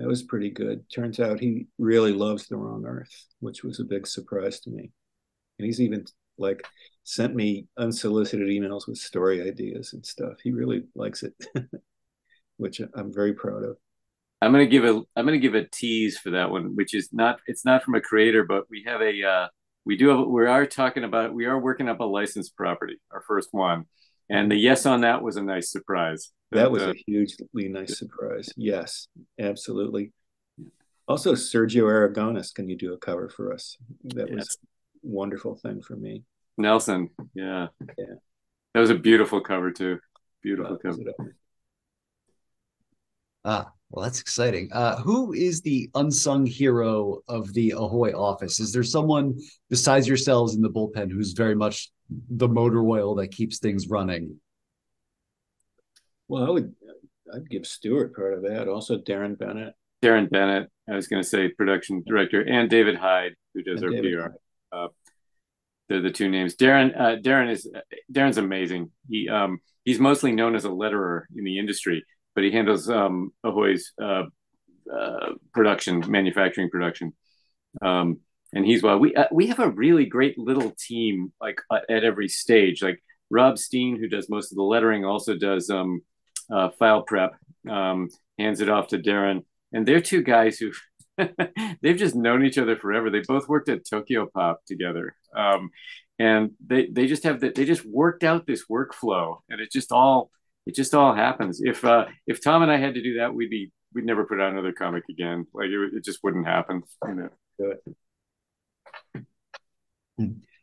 that 0.00 0.08
was 0.08 0.22
pretty 0.22 0.50
good. 0.50 0.82
Turns 0.88 1.20
out 1.20 1.38
he 1.40 1.66
really 1.78 2.12
loves 2.12 2.46
The 2.46 2.56
Wrong 2.56 2.86
Earth, 2.86 3.26
which 3.40 3.62
was 3.62 3.80
a 3.80 3.84
big 3.84 4.06
surprise 4.06 4.58
to 4.60 4.70
me. 4.70 4.90
And 5.58 5.66
he's 5.66 5.80
even 5.80 6.06
like 6.38 6.66
sent 7.04 7.34
me 7.34 7.66
unsolicited 7.76 8.48
emails 8.48 8.88
with 8.88 8.96
story 8.96 9.46
ideas 9.46 9.92
and 9.92 10.04
stuff. 10.04 10.38
He 10.42 10.52
really 10.52 10.84
likes 10.94 11.22
it, 11.22 11.34
which 12.56 12.80
I'm 12.94 13.12
very 13.12 13.34
proud 13.34 13.62
of. 13.62 13.76
I'm 14.40 14.52
gonna 14.52 14.64
give 14.64 14.84
a 14.84 15.02
I'm 15.14 15.26
gonna 15.26 15.36
give 15.36 15.54
a 15.54 15.66
tease 15.66 16.18
for 16.18 16.30
that 16.30 16.50
one, 16.50 16.74
which 16.76 16.94
is 16.94 17.10
not 17.12 17.40
it's 17.46 17.66
not 17.66 17.82
from 17.82 17.94
a 17.94 18.00
creator, 18.00 18.42
but 18.42 18.64
we 18.70 18.84
have 18.86 19.02
a 19.02 19.22
uh, 19.22 19.48
we 19.84 19.98
do 19.98 20.08
have 20.08 20.26
we 20.26 20.46
are 20.46 20.64
talking 20.64 21.04
about 21.04 21.34
we 21.34 21.44
are 21.44 21.60
working 21.60 21.90
up 21.90 22.00
a 22.00 22.04
licensed 22.04 22.56
property, 22.56 22.98
our 23.10 23.20
first 23.20 23.50
one, 23.52 23.84
and 24.30 24.50
the 24.50 24.56
yes 24.56 24.86
on 24.86 25.02
that 25.02 25.22
was 25.22 25.36
a 25.36 25.42
nice 25.42 25.70
surprise. 25.70 26.32
That 26.52 26.70
was 26.70 26.82
uh, 26.82 26.90
a 26.90 26.94
hugely 27.06 27.68
nice 27.68 27.98
surprise. 27.98 28.48
Yes, 28.56 29.08
absolutely. 29.38 30.12
Also, 31.06 31.34
Sergio 31.34 31.84
Aragonés, 31.84 32.54
can 32.54 32.68
you 32.68 32.76
do 32.76 32.92
a 32.92 32.98
cover 32.98 33.28
for 33.28 33.52
us? 33.52 33.76
That 34.04 34.28
yes. 34.28 34.36
was 34.36 34.58
wonderful 35.02 35.56
thing 35.56 35.82
for 35.82 35.96
me. 35.96 36.22
Nelson, 36.56 37.10
yeah, 37.34 37.68
yeah, 37.98 38.14
that 38.74 38.80
was 38.80 38.90
a 38.90 38.94
beautiful 38.94 39.40
cover 39.40 39.72
too. 39.72 39.98
Beautiful 40.42 40.78
cover. 40.78 40.98
Ah, 43.44 43.72
well, 43.90 44.04
that's 44.04 44.20
exciting. 44.20 44.68
Uh, 44.72 44.96
who 45.00 45.32
is 45.32 45.62
the 45.62 45.90
unsung 45.94 46.46
hero 46.46 47.20
of 47.26 47.52
the 47.54 47.72
Ahoy 47.72 48.12
office? 48.12 48.60
Is 48.60 48.72
there 48.72 48.84
someone 48.84 49.38
besides 49.68 50.06
yourselves 50.06 50.54
in 50.54 50.62
the 50.62 50.70
bullpen 50.70 51.10
who's 51.10 51.32
very 51.32 51.54
much 51.54 51.90
the 52.28 52.48
motor 52.48 52.82
oil 52.82 53.16
that 53.16 53.28
keeps 53.28 53.58
things 53.58 53.88
running? 53.88 54.40
Well, 56.28 56.44
I 56.44 56.50
would 56.50 56.74
I'd 57.32 57.48
give 57.48 57.66
Stuart 57.66 58.14
part 58.14 58.34
of 58.34 58.42
that. 58.42 58.68
Also, 58.68 58.98
Darren 58.98 59.38
Bennett. 59.38 59.74
Darren 60.02 60.30
Bennett. 60.30 60.68
I 60.88 60.94
was 60.94 61.06
going 61.06 61.22
to 61.22 61.28
say 61.28 61.48
production 61.48 62.02
director, 62.06 62.40
and 62.42 62.68
David 62.68 62.96
Hyde, 62.96 63.34
who 63.54 63.62
does 63.62 63.82
and 63.82 63.94
our 63.94 64.02
David 64.02 64.18
PR. 64.18 64.76
Uh, 64.76 64.88
they're 65.88 66.02
the 66.02 66.10
two 66.10 66.28
names. 66.28 66.56
Darren. 66.56 66.98
Uh, 66.98 67.16
Darren 67.20 67.50
is 67.50 67.70
Darren's 68.12 68.38
amazing. 68.38 68.90
He 69.08 69.28
um, 69.28 69.60
he's 69.84 69.98
mostly 69.98 70.32
known 70.32 70.54
as 70.54 70.64
a 70.64 70.68
letterer 70.68 71.22
in 71.34 71.44
the 71.44 71.58
industry 71.58 72.04
but 72.34 72.44
he 72.44 72.50
handles 72.50 72.88
um, 72.88 73.32
Ahoy's 73.44 73.92
uh, 74.02 74.24
uh, 74.92 75.30
production, 75.52 76.04
manufacturing 76.08 76.70
production. 76.70 77.12
Um, 77.82 78.20
and 78.52 78.64
he's 78.64 78.82
well. 78.82 78.98
We 78.98 79.14
uh, 79.14 79.26
we 79.30 79.46
have 79.48 79.60
a 79.60 79.70
really 79.70 80.06
great 80.06 80.38
little 80.38 80.72
team, 80.78 81.32
like 81.40 81.60
uh, 81.70 81.80
at 81.88 82.04
every 82.04 82.28
stage. 82.28 82.82
Like 82.82 83.02
Rob 83.30 83.58
Steen, 83.58 83.98
who 83.98 84.08
does 84.08 84.28
most 84.28 84.52
of 84.52 84.56
the 84.56 84.62
lettering, 84.62 85.04
also 85.04 85.36
does 85.36 85.70
um, 85.70 86.02
uh, 86.52 86.70
file 86.78 87.02
prep. 87.02 87.34
Um, 87.68 88.08
hands 88.38 88.60
it 88.60 88.70
off 88.70 88.88
to 88.88 88.98
Darren, 88.98 89.44
and 89.72 89.86
they're 89.86 90.00
two 90.00 90.22
guys 90.22 90.58
who 90.58 90.72
they've 91.82 91.96
just 91.96 92.14
known 92.14 92.44
each 92.44 92.58
other 92.58 92.76
forever. 92.76 93.10
They 93.10 93.22
both 93.26 93.48
worked 93.48 93.68
at 93.68 93.84
Tokyopop 93.84 94.56
together, 94.66 95.14
um, 95.36 95.70
and 96.18 96.52
they 96.66 96.86
they 96.86 97.06
just 97.06 97.24
have 97.24 97.40
that. 97.40 97.54
They 97.54 97.64
just 97.64 97.84
worked 97.84 98.24
out 98.24 98.46
this 98.46 98.64
workflow, 98.70 99.38
and 99.48 99.60
it 99.60 99.70
just 99.70 99.92
all 99.92 100.30
it 100.66 100.74
just 100.74 100.94
all 100.94 101.14
happens. 101.14 101.60
If 101.62 101.84
uh, 101.84 102.06
if 102.26 102.42
Tom 102.42 102.62
and 102.62 102.70
I 102.72 102.78
had 102.78 102.94
to 102.94 103.02
do 103.02 103.18
that, 103.18 103.34
we'd 103.34 103.50
be 103.50 103.70
we'd 103.94 104.06
never 104.06 104.24
put 104.24 104.40
out 104.40 104.52
another 104.52 104.72
comic 104.72 105.04
again. 105.08 105.46
Like 105.54 105.66
it, 105.66 105.94
it 105.94 106.04
just 106.04 106.20
wouldn't 106.22 106.46
happen. 106.46 106.82
You 107.06 107.30
know. 107.58 107.74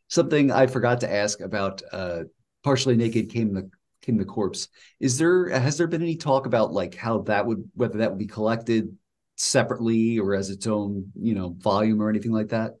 Something 0.08 0.50
I 0.50 0.66
forgot 0.66 1.00
to 1.00 1.12
ask 1.12 1.40
about 1.40 1.82
uh, 1.92 2.24
partially 2.62 2.96
naked 2.96 3.30
came 3.30 3.52
the 3.52 3.70
came 4.02 4.16
the 4.16 4.24
corpse. 4.24 4.68
Is 5.00 5.18
there 5.18 5.48
has 5.48 5.76
there 5.76 5.86
been 5.86 6.02
any 6.02 6.16
talk 6.16 6.46
about 6.46 6.72
like 6.72 6.94
how 6.94 7.18
that 7.22 7.46
would 7.46 7.68
whether 7.74 7.98
that 7.98 8.10
would 8.10 8.18
be 8.18 8.26
collected 8.26 8.96
separately 9.36 10.18
or 10.18 10.34
as 10.34 10.50
its 10.50 10.66
own 10.66 11.12
you 11.14 11.34
know 11.34 11.54
volume 11.58 12.00
or 12.02 12.08
anything 12.08 12.32
like 12.32 12.48
that? 12.48 12.72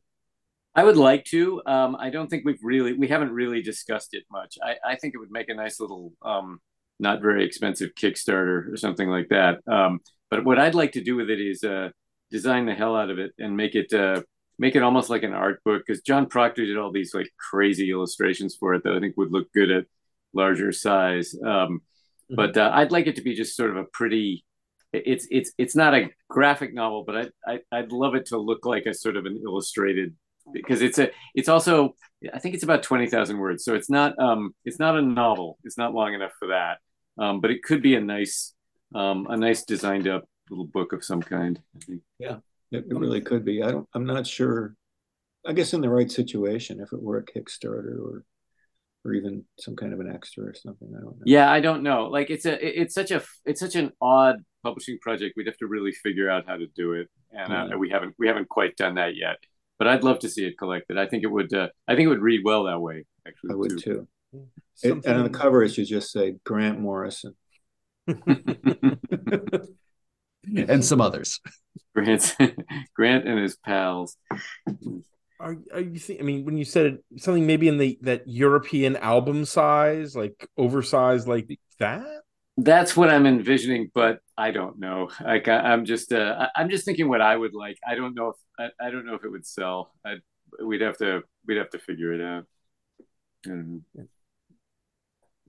I 0.74 0.84
would 0.84 0.96
like 0.96 1.24
to. 1.26 1.60
Um, 1.66 1.96
I 1.96 2.10
don't 2.10 2.28
think 2.28 2.44
we've 2.44 2.62
really 2.62 2.92
we 2.92 3.08
haven't 3.08 3.32
really 3.32 3.62
discussed 3.62 4.14
it 4.14 4.24
much. 4.30 4.56
I, 4.62 4.76
I 4.92 4.96
think 4.96 5.14
it 5.14 5.18
would 5.18 5.30
make 5.30 5.48
a 5.48 5.54
nice 5.54 5.80
little 5.80 6.12
um, 6.22 6.60
not 7.00 7.20
very 7.20 7.44
expensive 7.44 7.90
Kickstarter 7.94 8.72
or 8.72 8.76
something 8.76 9.08
like 9.08 9.28
that. 9.28 9.58
Um, 9.66 10.00
but 10.30 10.44
what 10.44 10.58
I'd 10.58 10.74
like 10.74 10.92
to 10.92 11.02
do 11.02 11.16
with 11.16 11.30
it 11.30 11.40
is 11.40 11.64
uh, 11.64 11.90
design 12.30 12.66
the 12.66 12.74
hell 12.74 12.96
out 12.96 13.10
of 13.10 13.18
it 13.18 13.32
and 13.38 13.56
make 13.56 13.74
it 13.74 13.92
uh, 13.92 14.22
make 14.58 14.76
it 14.76 14.82
almost 14.82 15.10
like 15.10 15.22
an 15.22 15.32
art 15.32 15.62
book 15.64 15.82
because 15.86 16.02
John 16.02 16.26
Proctor 16.26 16.66
did 16.66 16.76
all 16.76 16.92
these 16.92 17.14
like 17.14 17.30
crazy 17.38 17.90
illustrations 17.90 18.56
for 18.58 18.74
it 18.74 18.84
that 18.84 18.94
I 18.94 19.00
think 19.00 19.16
would 19.16 19.32
look 19.32 19.52
good 19.52 19.70
at 19.70 19.86
larger 20.32 20.72
size. 20.72 21.34
Um, 21.34 21.50
mm-hmm. 21.50 22.34
But 22.36 22.56
uh, 22.56 22.70
I'd 22.74 22.92
like 22.92 23.06
it 23.06 23.16
to 23.16 23.22
be 23.22 23.34
just 23.34 23.56
sort 23.56 23.70
of 23.70 23.76
a 23.76 23.84
pretty. 23.84 24.44
It's 24.92 25.26
it's 25.30 25.52
it's 25.58 25.76
not 25.76 25.94
a 25.94 26.08
graphic 26.30 26.72
novel, 26.72 27.04
but 27.06 27.16
I, 27.16 27.52
I 27.52 27.60
I'd 27.70 27.92
love 27.92 28.14
it 28.14 28.26
to 28.26 28.38
look 28.38 28.64
like 28.64 28.86
a 28.86 28.94
sort 28.94 29.16
of 29.16 29.26
an 29.26 29.40
illustrated 29.44 30.16
because 30.50 30.80
it's 30.80 30.98
a 30.98 31.10
it's 31.34 31.50
also 31.50 31.94
I 32.32 32.38
think 32.38 32.54
it's 32.54 32.64
about 32.64 32.82
twenty 32.82 33.06
thousand 33.06 33.38
words, 33.38 33.64
so 33.64 33.74
it's 33.74 33.90
not 33.90 34.18
um 34.18 34.54
it's 34.64 34.78
not 34.78 34.96
a 34.96 35.02
novel. 35.02 35.58
It's 35.64 35.76
not 35.76 35.92
long 35.92 36.14
enough 36.14 36.32
for 36.38 36.48
that 36.48 36.78
um, 37.18 37.40
but 37.40 37.50
it 37.50 37.62
could 37.62 37.82
be 37.82 37.94
a 37.94 38.00
nice 38.00 38.54
um, 38.94 39.26
a 39.28 39.36
nice 39.36 39.64
designed 39.64 40.08
up 40.08 40.24
little 40.50 40.66
book 40.66 40.92
of 40.92 41.04
some 41.04 41.22
kind. 41.22 41.60
I 41.76 41.84
think. 41.84 42.02
Yeah, 42.18 42.36
it, 42.70 42.84
it 42.88 42.96
really 42.96 43.20
could 43.20 43.44
be. 43.44 43.62
I 43.62 43.70
don't. 43.70 43.88
I'm 43.94 44.06
not 44.06 44.26
sure. 44.26 44.74
I 45.46 45.52
guess 45.52 45.72
in 45.72 45.80
the 45.80 45.88
right 45.88 46.10
situation, 46.10 46.80
if 46.80 46.92
it 46.92 47.02
were 47.02 47.18
a 47.18 47.24
Kickstarter 47.24 47.98
or 47.98 48.24
or 49.04 49.14
even 49.14 49.44
some 49.58 49.76
kind 49.76 49.92
of 49.92 50.00
an 50.00 50.10
extra 50.12 50.44
or 50.44 50.54
something. 50.54 50.88
I 50.96 51.00
don't 51.00 51.18
know. 51.18 51.24
Yeah, 51.24 51.50
I 51.50 51.60
don't 51.60 51.82
know. 51.82 52.04
Like 52.04 52.30
it's 52.30 52.46
a 52.46 52.80
it's 52.80 52.94
such 52.94 53.10
a 53.10 53.22
it's 53.44 53.60
such 53.60 53.76
an 53.76 53.92
odd 54.00 54.36
publishing 54.62 54.98
project. 55.00 55.34
We'd 55.36 55.46
have 55.46 55.56
to 55.58 55.66
really 55.66 55.92
figure 55.92 56.30
out 56.30 56.44
how 56.46 56.56
to 56.56 56.66
do 56.74 56.92
it, 56.92 57.08
and 57.32 57.52
uh, 57.52 57.78
we 57.78 57.90
haven't 57.90 58.14
we 58.18 58.26
haven't 58.28 58.48
quite 58.48 58.76
done 58.76 58.96
that 58.96 59.16
yet. 59.16 59.36
But 59.78 59.88
I'd 59.88 60.02
love 60.02 60.18
to 60.20 60.28
see 60.28 60.44
it 60.44 60.58
collected. 60.58 60.98
I 60.98 61.06
think 61.06 61.22
it 61.24 61.28
would. 61.28 61.52
Uh, 61.52 61.68
I 61.86 61.94
think 61.94 62.06
it 62.06 62.08
would 62.08 62.22
read 62.22 62.40
well 62.44 62.64
that 62.64 62.80
way. 62.80 63.04
Actually, 63.26 63.52
I 63.52 63.54
would 63.54 63.70
too. 63.70 64.08
too. 64.32 64.48
It, 64.82 64.92
and 64.92 65.06
on 65.06 65.24
the 65.24 65.30
cover, 65.30 65.62
it 65.62 65.70
should 65.70 65.86
just 65.86 66.12
say 66.12 66.36
Grant 66.44 66.80
Morrison. 66.80 67.34
and 70.68 70.84
some 70.84 71.00
others. 71.00 71.40
Grant, 71.94 72.36
Grant 72.94 73.26
and 73.26 73.38
his 73.38 73.56
pals. 73.56 74.16
Are, 75.40 75.56
are 75.72 75.80
you 75.80 75.98
think? 75.98 76.20
I 76.20 76.24
mean, 76.24 76.44
when 76.44 76.56
you 76.56 76.64
said 76.64 76.98
something 77.16 77.46
maybe 77.46 77.68
in 77.68 77.78
the 77.78 77.98
that 78.02 78.26
European 78.26 78.96
album 78.96 79.44
size, 79.44 80.16
like 80.16 80.48
oversized, 80.56 81.28
like 81.28 81.58
that. 81.78 82.22
That's 82.56 82.96
what 82.96 83.08
I'm 83.08 83.24
envisioning, 83.24 83.90
but 83.94 84.18
I 84.36 84.50
don't 84.50 84.80
know. 84.80 85.10
Like 85.24 85.46
I, 85.46 85.72
am 85.72 85.84
just, 85.84 86.12
uh, 86.12 86.48
I'm 86.56 86.70
just 86.70 86.84
thinking 86.84 87.08
what 87.08 87.20
I 87.20 87.36
would 87.36 87.54
like. 87.54 87.78
I 87.86 87.94
don't 87.94 88.16
know 88.16 88.30
if 88.30 88.36
I, 88.80 88.86
I 88.88 88.90
don't 88.90 89.06
know 89.06 89.14
if 89.14 89.24
it 89.24 89.30
would 89.30 89.46
sell. 89.46 89.92
I, 90.04 90.14
we'd 90.64 90.80
have 90.80 90.98
to, 90.98 91.22
we'd 91.46 91.58
have 91.58 91.70
to 91.70 91.78
figure 91.78 92.12
it 92.12 92.20
out. 92.20 92.46
I 93.46 93.50
don't 93.50 93.84
know 93.94 94.08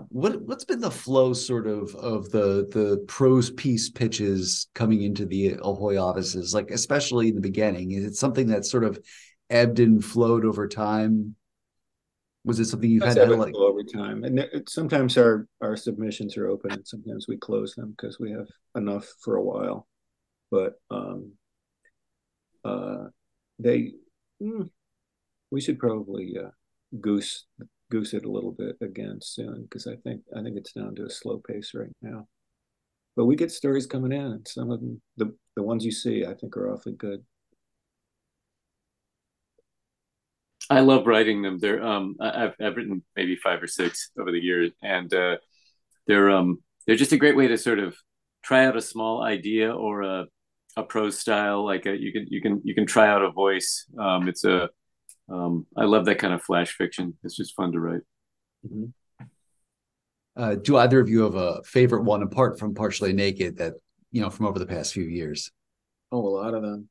what 0.08 0.42
what's 0.44 0.64
been 0.64 0.80
the 0.80 0.90
flow 0.90 1.34
sort 1.34 1.68
of 1.68 1.94
of 1.96 2.32
the 2.32 2.68
the 2.72 3.04
prose 3.08 3.50
piece 3.52 3.90
pitches 3.90 4.68
coming 4.74 5.02
into 5.04 5.26
the 5.26 5.58
Ahoy 5.62 6.02
offices, 6.02 6.54
like 6.54 6.72
especially 6.72 7.28
in 7.28 7.36
the 7.36 7.42
beginning? 7.42 7.92
Is 7.92 8.06
it 8.06 8.16
something 8.16 8.48
that 8.48 8.66
sort 8.66 8.86
of 8.86 9.00
ebbed 9.50 9.80
and 9.80 10.04
flowed 10.04 10.46
over 10.46 10.68
time? 10.68 11.36
Was 12.46 12.60
it 12.60 12.66
something 12.66 12.90
you've 12.90 13.04
That's 13.04 13.18
had 13.18 13.28
to 13.28 13.36
like 13.36 13.54
over 13.54 13.84
time? 13.84 14.24
And 14.24 14.40
it, 14.40 14.70
sometimes 14.70 15.18
our 15.18 15.48
our 15.62 15.76
submissions 15.76 16.38
are 16.38 16.48
open, 16.48 16.72
and 16.72 16.88
sometimes 16.88 17.28
we 17.28 17.38
close 17.38 17.76
them 17.76 17.92
because 17.92 18.20
we 18.20 18.32
have 18.32 18.48
enough 18.76 19.06
for 19.22 19.36
a 19.36 19.44
while. 19.44 19.88
But 20.50 20.76
um, 20.90 21.34
uh, 22.64 23.08
they, 23.60 23.92
mm, 24.42 24.70
we 25.52 25.62
should 25.62 25.78
probably 25.78 26.38
uh, 26.38 26.50
goose 27.00 27.46
goose 27.92 28.14
it 28.14 28.26
a 28.26 28.32
little 28.32 28.52
bit 28.52 28.76
again 28.82 29.20
soon 29.22 29.64
because 29.64 29.88
I 29.88 29.96
think 29.98 30.22
I 30.36 30.42
think 30.44 30.58
it's 30.58 30.74
down 30.74 30.96
to 30.96 31.06
a 31.06 31.10
slow 31.10 31.42
pace 31.48 31.72
right 31.74 31.90
now. 32.02 32.28
But 33.16 33.26
we 33.26 33.36
get 33.36 33.52
stories 33.52 33.86
coming 33.86 34.12
in, 34.12 34.22
and 34.22 34.48
some 34.48 34.72
of 34.72 34.80
them, 34.80 35.02
the 35.18 35.36
the 35.56 35.64
ones 35.64 35.86
you 35.86 35.92
see, 35.92 36.26
I 36.26 36.34
think 36.34 36.56
are 36.58 36.72
awfully 36.72 36.96
good. 36.96 37.24
I 40.70 40.82
love 40.82 41.08
writing 41.08 41.42
them. 41.42 41.58
They're 41.60 41.84
um 41.84 42.16
I've 42.20 42.54
I've 42.62 42.76
written 42.78 43.04
maybe 43.16 43.36
five 43.36 43.62
or 43.62 43.68
six 43.68 44.12
over 44.20 44.32
the 44.32 44.40
years, 44.40 44.72
and 44.84 45.14
uh, 45.14 45.38
they're 46.08 46.30
um 46.32 46.60
they're 46.86 46.96
just 46.96 47.12
a 47.14 47.18
great 47.18 47.36
way 47.36 47.48
to 47.48 47.58
sort 47.58 47.80
of 47.80 47.96
try 48.44 48.66
out 48.66 48.78
a 48.78 48.82
small 48.82 49.24
idea 49.24 49.74
or 49.74 50.04
a 50.04 50.26
a 50.78 50.84
prose 50.84 51.20
style. 51.20 51.66
Like 51.66 51.86
a, 51.86 52.00
you 52.00 52.12
can 52.14 52.28
you 52.30 52.42
can 52.42 52.62
you 52.64 52.76
can 52.76 52.86
try 52.86 53.08
out 53.08 53.24
a 53.24 53.32
voice. 53.32 53.86
Um, 54.00 54.28
it's 54.30 54.44
a 54.46 54.70
um, 55.32 55.66
I 55.76 55.86
love 55.86 56.06
that 56.06 56.20
kind 56.20 56.34
of 56.34 56.44
flash 56.44 56.72
fiction. 56.72 57.18
It's 57.24 57.36
just 57.36 57.56
fun 57.56 57.72
to 57.74 57.80
write. 57.80 58.02
Mm-hmm. 58.66 59.26
Uh, 60.36 60.56
do 60.56 60.78
either 60.78 61.00
of 61.00 61.10
you 61.10 61.24
have 61.24 61.36
a 61.36 61.62
favorite 61.64 62.04
one 62.04 62.24
apart 62.24 62.60
from 62.60 62.74
Partially 62.74 63.14
Naked 63.14 63.58
that 63.58 63.74
you 64.12 64.22
know 64.22 64.30
from 64.30 64.46
over 64.46 64.60
the 64.60 64.66
past 64.66 64.94
few 64.94 65.04
years? 65.04 65.52
Oh, 66.12 66.26
a 66.26 66.30
lot 66.30 66.54
of 66.54 66.62
them. 66.62 66.90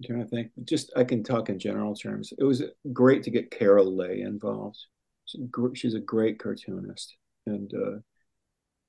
I'm 0.00 0.06
trying 0.06 0.24
to 0.24 0.28
think. 0.28 0.50
Just 0.64 0.92
I 0.96 1.04
can 1.04 1.22
talk 1.22 1.48
in 1.48 1.58
general 1.58 1.94
terms. 1.94 2.32
It 2.38 2.44
was 2.44 2.62
great 2.92 3.22
to 3.24 3.30
get 3.30 3.50
Carol 3.50 3.96
Lay 3.96 4.20
involved. 4.20 4.78
She's 5.74 5.94
a 5.94 6.00
great 6.00 6.38
cartoonist, 6.38 7.16
and 7.46 7.72
uh, 7.74 7.98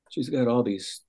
she's 0.10 0.30
got 0.30 0.48
all 0.48 0.64
these 0.64 1.02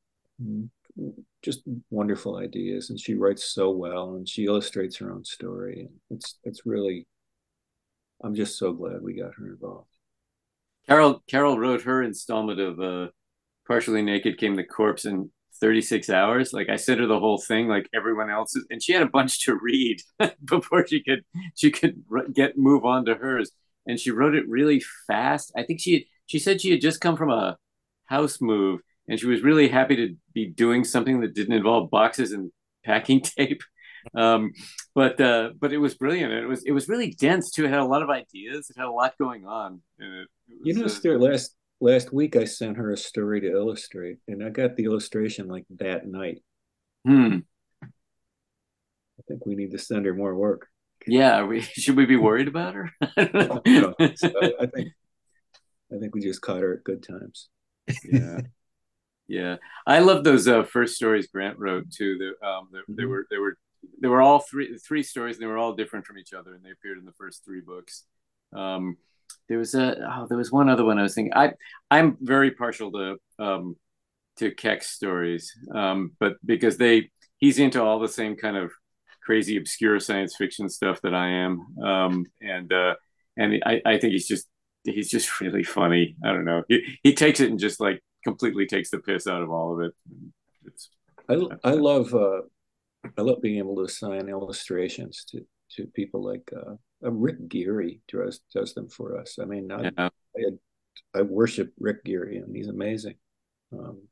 just 1.42 1.62
wonderful 1.90 2.36
ideas, 2.36 2.90
and 2.90 3.00
she 3.00 3.14
writes 3.14 3.44
so 3.52 3.70
well, 3.70 4.14
and 4.14 4.28
she 4.28 4.44
illustrates 4.44 4.96
her 4.98 5.12
own 5.12 5.24
story. 5.24 5.88
It's 6.10 6.38
it's 6.44 6.66
really, 6.66 7.06
I'm 8.22 8.34
just 8.34 8.58
so 8.58 8.72
glad 8.72 9.02
we 9.02 9.14
got 9.14 9.34
her 9.38 9.46
involved. 9.46 9.88
Carol 10.86 11.22
Carol 11.28 11.58
wrote 11.58 11.82
her 11.82 12.02
installment 12.02 12.60
of 12.60 12.80
uh, 12.80 13.10
"Partially 13.66 14.02
Naked 14.02 14.38
Came 14.38 14.56
the 14.56 14.64
Corpse" 14.64 15.04
in 15.04 15.30
36 15.60 16.10
hours. 16.10 16.52
Like 16.52 16.68
I 16.68 16.76
sent 16.76 17.00
her 17.00 17.06
the 17.06 17.18
whole 17.18 17.38
thing, 17.38 17.68
like 17.68 17.88
everyone 17.94 18.30
else's, 18.30 18.66
and 18.70 18.82
she 18.82 18.92
had 18.92 19.02
a 19.02 19.08
bunch 19.08 19.44
to 19.44 19.58
read 19.60 20.00
before 20.44 20.86
she 20.86 21.02
could 21.02 21.24
she 21.54 21.70
could 21.70 22.02
get 22.34 22.58
move 22.58 22.84
on 22.84 23.04
to 23.06 23.14
hers. 23.14 23.50
And 23.86 23.98
she 23.98 24.10
wrote 24.12 24.34
it 24.34 24.48
really 24.48 24.82
fast. 25.06 25.52
I 25.56 25.64
think 25.64 25.80
she 25.80 26.08
she 26.26 26.38
said 26.38 26.60
she 26.60 26.70
had 26.70 26.80
just 26.80 27.00
come 27.00 27.16
from 27.16 27.30
a 27.30 27.56
house 28.06 28.40
move, 28.40 28.80
and 29.08 29.18
she 29.18 29.26
was 29.26 29.42
really 29.42 29.68
happy 29.68 29.96
to 29.96 30.16
be 30.34 30.46
doing 30.46 30.84
something 30.84 31.20
that 31.20 31.34
didn't 31.34 31.54
involve 31.54 31.90
boxes 31.90 32.32
and 32.32 32.52
packing 32.84 33.20
tape. 33.22 33.62
Um, 34.14 34.52
but 34.94 35.20
uh, 35.20 35.50
but 35.58 35.72
it 35.72 35.78
was 35.78 35.94
brilliant. 35.94 36.32
It 36.32 36.46
was 36.46 36.64
it 36.64 36.72
was 36.72 36.88
really 36.88 37.10
dense 37.10 37.50
too. 37.50 37.64
It 37.64 37.70
had 37.70 37.80
a 37.80 37.84
lot 37.84 38.02
of 38.02 38.10
ideas. 38.10 38.70
It 38.70 38.78
had 38.78 38.86
a 38.86 38.92
lot 38.92 39.14
going 39.18 39.46
on. 39.46 39.80
It, 39.98 40.04
it 40.04 40.28
you 40.64 40.74
know, 40.74 40.86
uh, 40.86 41.18
last 41.18 41.54
last 41.80 42.12
week 42.12 42.36
I 42.36 42.44
sent 42.44 42.76
her 42.76 42.90
a 42.90 42.96
story 42.96 43.40
to 43.40 43.50
illustrate, 43.50 44.18
and 44.28 44.44
I 44.44 44.50
got 44.50 44.76
the 44.76 44.84
illustration 44.84 45.48
like 45.48 45.64
that 45.78 46.06
night. 46.06 46.42
Hmm. 47.06 47.38
I 47.82 49.22
think 49.28 49.46
we 49.46 49.54
need 49.54 49.70
to 49.72 49.78
send 49.78 50.06
her 50.06 50.14
more 50.14 50.34
work. 50.34 50.68
Yeah, 51.06 51.44
we, 51.44 51.60
should 51.60 51.96
we 51.96 52.06
be 52.06 52.16
worried 52.16 52.48
about 52.48 52.74
her? 52.74 52.90
no, 53.16 53.94
so 54.14 54.32
I 54.60 54.66
think 54.66 54.88
I 55.92 55.98
think 55.98 56.14
we 56.14 56.20
just 56.20 56.40
caught 56.40 56.62
her 56.62 56.74
at 56.74 56.84
good 56.84 57.02
times. 57.02 57.48
Yeah, 58.04 58.40
yeah. 59.26 59.56
I 59.86 59.98
love 60.00 60.24
those 60.24 60.48
uh, 60.48 60.64
first 60.64 60.94
stories 60.94 61.26
Grant 61.26 61.58
wrote 61.58 61.90
too. 61.90 62.18
They, 62.18 62.46
um, 62.46 62.68
they, 62.72 62.78
mm-hmm. 62.78 62.94
they 62.96 63.04
were 63.04 63.26
they 63.30 63.38
were 63.38 63.56
they 64.00 64.08
were 64.08 64.22
all 64.22 64.40
three 64.40 64.76
three 64.78 65.02
stories. 65.02 65.36
And 65.36 65.42
they 65.42 65.46
were 65.46 65.58
all 65.58 65.74
different 65.74 66.06
from 66.06 66.18
each 66.18 66.32
other, 66.32 66.54
and 66.54 66.64
they 66.64 66.70
appeared 66.70 66.98
in 66.98 67.04
the 67.04 67.12
first 67.12 67.44
three 67.44 67.60
books. 67.60 68.04
Um, 68.52 68.96
there 69.48 69.58
was 69.58 69.74
a 69.74 69.96
oh, 69.98 70.26
there 70.28 70.38
was 70.38 70.52
one 70.52 70.68
other 70.68 70.84
one 70.84 70.98
I 70.98 71.02
was 71.02 71.14
thinking. 71.14 71.34
I 71.34 71.52
I'm 71.90 72.16
very 72.20 72.50
partial 72.52 72.92
to 72.92 73.16
um, 73.38 73.76
to 74.36 74.50
Kek's 74.50 74.90
stories, 74.90 75.52
um, 75.74 76.12
but 76.18 76.36
because 76.44 76.76
they 76.76 77.10
he's 77.38 77.58
into 77.58 77.82
all 77.82 77.98
the 77.98 78.08
same 78.08 78.36
kind 78.36 78.56
of 78.56 78.72
crazy 79.22 79.56
obscure 79.56 80.00
science 80.00 80.36
fiction 80.36 80.68
stuff 80.68 81.00
that 81.02 81.14
I 81.14 81.28
am, 81.28 81.66
um, 81.82 82.26
and 82.40 82.72
uh, 82.72 82.94
and 83.36 83.62
I, 83.64 83.80
I 83.84 83.98
think 83.98 84.12
he's 84.12 84.28
just 84.28 84.48
he's 84.84 85.10
just 85.10 85.40
really 85.40 85.64
funny. 85.64 86.16
I 86.24 86.32
don't 86.32 86.44
know. 86.44 86.62
He 86.68 86.98
he 87.02 87.14
takes 87.14 87.40
it 87.40 87.50
and 87.50 87.58
just 87.58 87.80
like 87.80 88.02
completely 88.24 88.66
takes 88.66 88.90
the 88.90 88.98
piss 88.98 89.26
out 89.26 89.42
of 89.42 89.50
all 89.50 89.74
of 89.74 89.86
it. 89.86 89.92
It's, 90.66 90.90
I 91.28 91.34
I 91.64 91.72
love 91.72 92.14
uh, 92.14 92.42
I 93.18 93.22
love 93.22 93.42
being 93.42 93.58
able 93.58 93.76
to 93.76 93.82
assign 93.82 94.28
illustrations 94.28 95.24
to 95.30 95.44
to 95.76 95.86
people 95.86 96.24
like 96.24 96.52
uh, 96.54 96.74
uh, 97.04 97.10
Rick 97.10 97.48
Geary 97.48 98.00
does 98.08 98.40
does 98.54 98.74
them 98.74 98.88
for 98.88 99.18
us. 99.18 99.38
I 99.40 99.44
mean, 99.44 99.72
I, 99.72 99.82
yeah. 99.82 100.08
I, 100.36 101.18
I, 101.18 101.22
worship 101.22 101.72
Rick 101.78 102.04
Geary, 102.04 102.38
and 102.38 102.54
he's 102.54 102.68
amazing. 102.68 103.14
Um, 103.72 104.02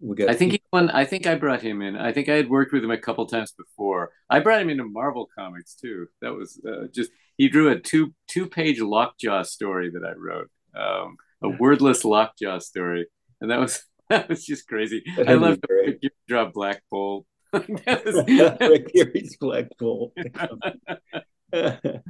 we 0.00 0.16
got. 0.16 0.30
I 0.30 0.34
think 0.34 0.52
he 0.52 0.62
won. 0.72 0.90
I 0.90 1.04
think 1.04 1.26
I 1.26 1.34
brought 1.34 1.62
him 1.62 1.82
in. 1.82 1.96
I 1.96 2.12
think 2.12 2.28
I 2.28 2.34
had 2.34 2.50
worked 2.50 2.72
with 2.72 2.84
him 2.84 2.90
a 2.90 2.98
couple 2.98 3.26
times 3.26 3.52
before. 3.52 4.10
I 4.28 4.40
brought 4.40 4.60
him 4.60 4.70
into 4.70 4.84
Marvel 4.84 5.28
Comics 5.36 5.74
too. 5.74 6.06
That 6.20 6.34
was 6.34 6.60
uh, 6.66 6.86
just 6.94 7.10
he 7.36 7.48
drew 7.48 7.70
a 7.70 7.80
two 7.80 8.14
two 8.28 8.46
page 8.46 8.80
Lockjaw 8.80 9.42
story 9.42 9.90
that 9.90 10.04
I 10.04 10.12
wrote, 10.12 10.50
um, 10.76 11.16
a 11.42 11.48
wordless 11.48 12.04
Lockjaw 12.04 12.58
story, 12.58 13.06
and 13.40 13.50
that 13.50 13.60
was 13.60 13.82
that 14.10 14.28
was 14.28 14.44
just 14.44 14.68
crazy. 14.68 15.02
I 15.26 15.34
love 15.34 15.60
to 15.62 16.10
draw 16.28 16.50
Black 16.52 16.82
Bolt. 16.90 17.26
Rick 18.60 19.38
Black 19.40 19.66
Bolt. 19.78 20.12
and 21.52 22.02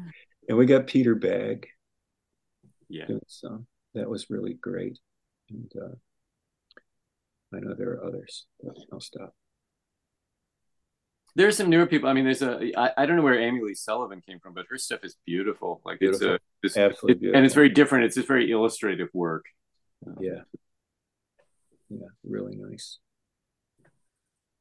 we 0.48 0.66
got 0.66 0.86
Peter 0.86 1.14
Bagge. 1.14 1.64
Yeah. 2.88 3.06
So 3.26 3.64
that 3.94 4.08
was 4.08 4.30
really 4.30 4.54
great. 4.54 4.98
And 5.50 5.70
uh, 5.80 5.94
I 7.54 7.60
know 7.60 7.74
there 7.74 7.90
are 7.90 8.04
others, 8.04 8.46
but 8.62 8.76
I'll 8.92 9.00
stop. 9.00 9.34
There's 11.36 11.56
some 11.56 11.68
newer 11.68 11.86
people. 11.86 12.08
I 12.08 12.12
mean, 12.12 12.24
there's 12.24 12.42
a. 12.42 12.70
I, 12.78 12.92
I 12.96 13.06
don't 13.06 13.16
know 13.16 13.22
where 13.22 13.40
Amy 13.40 13.60
Lee 13.60 13.74
Sullivan 13.74 14.20
came 14.20 14.38
from, 14.38 14.54
but 14.54 14.66
her 14.70 14.78
stuff 14.78 15.00
is 15.02 15.16
beautiful. 15.26 15.80
Like 15.84 15.98
beautiful. 15.98 16.34
it's 16.34 16.42
a 16.42 16.66
it's, 16.66 16.76
absolutely 16.76 17.18
beautiful. 17.20 17.38
and 17.38 17.44
it's 17.44 17.54
very 17.54 17.70
different. 17.70 18.04
It's 18.04 18.14
just 18.14 18.28
very 18.28 18.50
illustrative 18.50 19.08
work. 19.12 19.46
Yeah. 20.20 20.42
Yeah, 21.90 22.06
really 22.22 22.56
nice. 22.56 22.98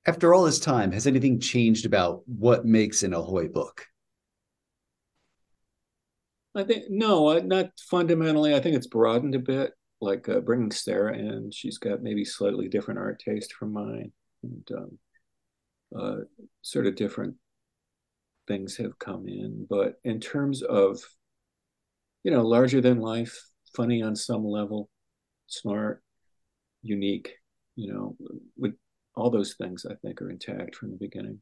After 0.05 0.33
all 0.33 0.43
this 0.43 0.59
time, 0.59 0.91
has 0.91 1.07
anything 1.07 1.39
changed 1.39 1.85
about 1.85 2.23
what 2.27 2.65
makes 2.65 3.03
an 3.03 3.13
Ahoy 3.13 3.47
book? 3.47 3.87
I 6.55 6.63
think 6.63 6.85
no, 6.89 7.37
not 7.39 7.71
fundamentally. 7.79 8.53
I 8.53 8.59
think 8.59 8.75
it's 8.75 8.87
broadened 8.87 9.35
a 9.35 9.39
bit. 9.39 9.71
Like 10.01 10.27
uh, 10.27 10.41
bringing 10.41 10.71
Sarah 10.71 11.17
in, 11.17 11.49
she's 11.51 11.77
got 11.77 12.03
maybe 12.03 12.25
slightly 12.25 12.67
different 12.67 12.99
art 12.99 13.19
taste 13.19 13.53
from 13.53 13.71
mine, 13.71 14.11
and 14.43 14.69
um, 14.75 14.97
uh, 15.97 16.15
sort 16.61 16.85
of 16.85 16.95
different 16.95 17.35
things 18.45 18.75
have 18.77 18.99
come 18.99 19.29
in. 19.29 19.65
But 19.69 19.93
in 20.03 20.19
terms 20.19 20.61
of, 20.61 20.99
you 22.23 22.31
know, 22.31 22.45
larger 22.45 22.81
than 22.81 22.99
life, 22.99 23.41
funny 23.73 24.01
on 24.03 24.17
some 24.17 24.43
level, 24.43 24.89
smart, 25.47 26.03
unique, 26.81 27.35
you 27.77 27.93
know, 27.93 28.17
with 28.57 28.73
all 29.15 29.29
those 29.29 29.53
things, 29.53 29.85
I 29.89 29.95
think 29.95 30.21
are 30.21 30.29
intact 30.29 30.75
from 30.75 30.91
the 30.91 30.97
beginning. 30.97 31.41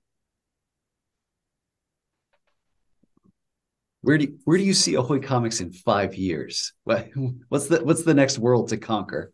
Where 4.01 4.17
do 4.17 4.25
you, 4.25 4.39
where 4.45 4.57
do 4.57 4.63
you 4.63 4.73
see 4.73 4.95
Ahoy 4.95 5.19
Comics 5.19 5.61
in 5.61 5.71
five 5.71 6.15
years? 6.15 6.73
What's 6.83 7.67
the 7.67 7.83
what's 7.83 8.03
the 8.03 8.15
next 8.15 8.39
world 8.39 8.69
to 8.69 8.77
conquer? 8.77 9.31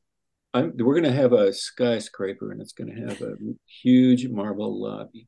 I'm, 0.53 0.73
we're 0.77 0.99
going 0.99 1.03
to 1.03 1.11
have 1.11 1.33
a 1.33 1.53
skyscraper, 1.53 2.51
and 2.51 2.61
it's 2.61 2.73
going 2.73 2.93
to 2.93 3.07
have 3.07 3.21
a 3.21 3.35
huge 3.65 4.27
marble 4.27 4.81
lobby, 4.81 5.27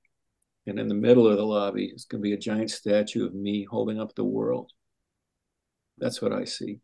and 0.68 0.78
in 0.80 0.88
the 0.88 0.94
middle 0.94 1.28
of 1.28 1.38
the 1.38 1.46
lobby 1.46 1.86
is 1.86 2.06
going 2.06 2.22
to 2.22 2.24
be 2.24 2.34
a 2.34 2.38
giant 2.38 2.72
statue 2.72 3.26
of 3.26 3.34
me 3.34 3.64
holding 3.64 4.00
up 4.00 4.14
the 4.14 4.24
world. 4.26 4.72
That's 5.98 6.22
what 6.22 6.34
I 6.34 6.44
see. 6.46 6.80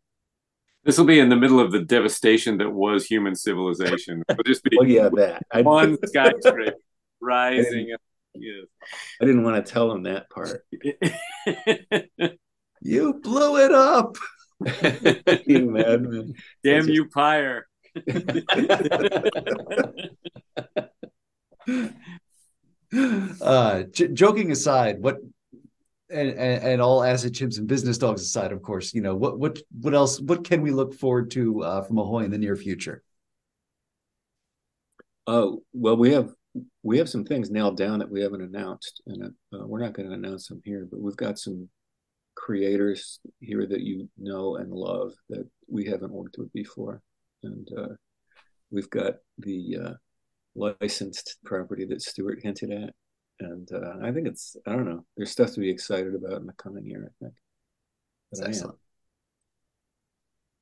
This 0.86 0.96
will 0.98 1.04
be 1.04 1.18
in 1.18 1.28
the 1.28 1.36
middle 1.36 1.58
of 1.58 1.72
the 1.72 1.80
devastation 1.80 2.58
that 2.58 2.70
was 2.70 3.04
human 3.06 3.34
civilization. 3.34 4.22
It'll 4.28 4.44
just 4.44 4.62
be 4.62 4.76
well, 4.76 4.86
yeah, 4.86 5.08
that 5.12 5.64
one 5.64 5.98
skyscraper 6.06 6.76
rising. 7.20 7.96
Yes. 8.34 8.66
I 9.20 9.24
didn't 9.24 9.42
want 9.42 9.64
to 9.66 9.72
tell 9.72 9.90
him 9.90 10.04
that 10.04 10.30
part. 10.30 10.64
you 12.80 13.14
blew 13.14 13.56
it 13.64 13.72
up. 13.72 14.16
you 15.44 15.68
madman. 15.68 16.34
Damn 16.62 16.88
you, 16.88 17.08
Peyer. 17.08 17.66
uh, 23.40 23.82
j- 23.90 24.08
joking 24.12 24.52
aside, 24.52 25.02
what 25.02 25.16
and, 26.10 26.30
and, 26.30 26.62
and, 26.64 26.80
all 26.80 27.02
acid 27.02 27.32
chimps 27.32 27.58
and 27.58 27.66
business 27.66 27.98
dogs 27.98 28.22
aside, 28.22 28.52
of 28.52 28.62
course, 28.62 28.94
you 28.94 29.00
know 29.00 29.14
what 29.14 29.38
what 29.38 29.58
what 29.80 29.94
else? 29.94 30.20
What 30.20 30.44
can 30.44 30.62
we 30.62 30.70
look 30.70 30.94
forward 30.94 31.30
to 31.32 31.62
uh, 31.62 31.82
from 31.82 31.98
Ahoy 31.98 32.24
in 32.24 32.30
the 32.30 32.38
near 32.38 32.56
future? 32.56 33.02
Oh 35.26 35.62
well, 35.72 35.96
we 35.96 36.12
have 36.12 36.32
we 36.82 36.98
have 36.98 37.08
some 37.08 37.24
things 37.24 37.50
nailed 37.50 37.76
down 37.76 37.98
that 37.98 38.10
we 38.10 38.20
haven't 38.20 38.42
announced, 38.42 39.02
and 39.06 39.24
uh, 39.24 39.66
we're 39.66 39.80
not 39.80 39.92
going 39.92 40.08
to 40.08 40.14
announce 40.14 40.48
them 40.48 40.60
here. 40.64 40.86
But 40.90 41.00
we've 41.00 41.16
got 41.16 41.38
some 41.38 41.68
creators 42.36 43.18
here 43.40 43.66
that 43.66 43.80
you 43.80 44.08
know 44.16 44.56
and 44.56 44.72
love 44.72 45.12
that 45.28 45.48
we 45.68 45.86
haven't 45.86 46.12
worked 46.12 46.36
with 46.38 46.52
before, 46.52 47.02
and 47.42 47.68
uh, 47.76 47.94
we've 48.70 48.90
got 48.90 49.14
the 49.38 49.78
uh, 49.84 49.92
licensed 50.54 51.38
property 51.44 51.84
that 51.86 52.02
Stuart 52.02 52.40
hinted 52.42 52.70
at, 52.70 52.94
and 53.40 53.68
uh, 53.72 53.94
I 54.02 54.12
think 54.12 54.26
it's 54.26 54.56
I 54.66 54.72
don't 54.72 54.86
know. 54.86 55.04
There's 55.16 55.30
stuff 55.30 55.52
to 55.52 55.60
be 55.60 55.70
excited 55.70 56.14
about 56.14 56.40
in 56.40 56.46
the 56.46 56.52
coming 56.52 56.86
year. 56.86 57.10
I 57.10 57.24
think. 57.24 57.34
But 58.32 58.48
excellent. 58.48 58.78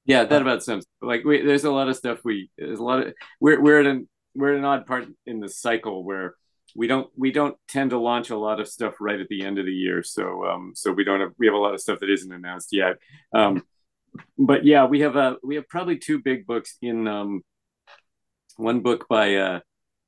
Yeah, 0.06 0.24
that 0.24 0.42
about 0.42 0.62
sums. 0.62 0.84
Like 1.00 1.24
we, 1.24 1.40
there's 1.40 1.64
a 1.64 1.72
lot 1.72 1.88
of 1.88 1.96
stuff 1.96 2.18
we. 2.24 2.50
There's 2.58 2.78
a 2.78 2.84
lot 2.84 3.06
of 3.06 3.14
we're 3.40 3.60
we're 3.60 3.80
at 3.80 3.86
an 3.86 4.08
we're 4.34 4.52
at 4.52 4.58
an 4.58 4.64
odd 4.64 4.86
part 4.86 5.06
in 5.26 5.40
the 5.40 5.48
cycle 5.48 6.04
where 6.04 6.34
we 6.76 6.86
don't 6.86 7.08
we 7.16 7.30
don't 7.32 7.56
tend 7.68 7.90
to 7.90 7.98
launch 7.98 8.30
a 8.30 8.36
lot 8.36 8.60
of 8.60 8.68
stuff 8.68 8.94
right 9.00 9.20
at 9.20 9.28
the 9.28 9.44
end 9.44 9.58
of 9.58 9.66
the 9.66 9.72
year. 9.72 10.02
So 10.02 10.44
um 10.46 10.72
so 10.74 10.92
we 10.92 11.04
don't 11.04 11.20
have 11.20 11.32
we 11.38 11.46
have 11.46 11.54
a 11.54 11.58
lot 11.58 11.74
of 11.74 11.80
stuff 11.80 12.00
that 12.00 12.10
isn't 12.10 12.32
announced 12.32 12.68
yet. 12.72 12.96
Um, 13.32 13.62
but 14.38 14.64
yeah, 14.64 14.84
we 14.84 15.00
have 15.00 15.16
a 15.16 15.36
we 15.42 15.54
have 15.54 15.68
probably 15.68 15.98
two 15.98 16.20
big 16.20 16.46
books 16.46 16.76
in 16.82 17.08
um 17.08 17.42
one 18.56 18.80
book 18.80 19.06
by 19.08 19.26
a, 19.26 19.60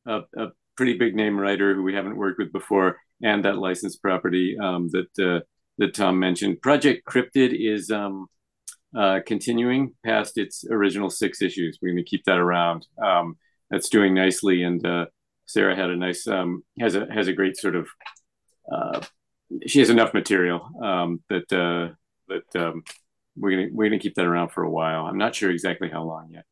a, 0.07 0.21
a 0.37 0.49
pretty 0.77 0.97
big 0.97 1.15
name 1.15 1.39
writer 1.39 1.75
who 1.75 1.83
we 1.83 1.95
haven't 1.95 2.17
worked 2.17 2.39
with 2.39 2.53
before, 2.53 2.97
and 3.23 3.45
that 3.45 3.59
licensed 3.59 4.03
property 4.03 4.57
um, 4.59 4.91
that 4.91 5.19
uh, 5.19 5.41
that 5.79 5.95
Tom 5.95 6.19
mentioned. 6.19 6.63
Project 6.63 7.07
Cryptid 7.07 7.55
is 7.59 7.91
um, 7.91 8.27
uh, 8.97 9.21
continuing 9.27 9.95
past 10.05 10.39
its 10.39 10.65
original 10.71 11.11
six 11.11 11.43
issues. 11.43 11.79
We're 11.81 11.93
going 11.93 12.05
to 12.05 12.11
keep 12.11 12.25
that 12.25 12.39
around. 12.39 12.87
Um, 13.03 13.37
that's 13.71 13.89
doing 13.89 14.15
nicely, 14.15 14.63
and 14.63 14.85
uh, 14.87 15.07
Sarah 15.47 15.77
had 15.77 15.91
a 15.91 15.97
nice 15.97 16.27
um, 16.27 16.63
has 16.79 16.95
a 16.95 17.07
has 17.13 17.29
a 17.29 17.33
great 17.33 17.57
sort 17.57 17.77
of 17.77 17.89
uh, 18.73 19.01
she 19.67 19.79
has 19.81 19.91
enough 19.91 20.15
material 20.15 20.69
um, 20.83 21.23
that 21.29 21.53
uh, 21.53 21.95
that 22.29 22.63
um, 22.63 22.83
we're 23.37 23.51
gonna 23.51 23.69
we're 23.73 23.89
gonna 23.89 24.01
keep 24.01 24.15
that 24.15 24.27
around 24.27 24.51
for 24.51 24.63
a 24.63 24.71
while. 24.71 25.07
I'm 25.07 25.19
not 25.19 25.35
sure 25.35 25.51
exactly 25.51 25.89
how 25.89 26.05
long 26.05 26.31
yet. 26.31 26.45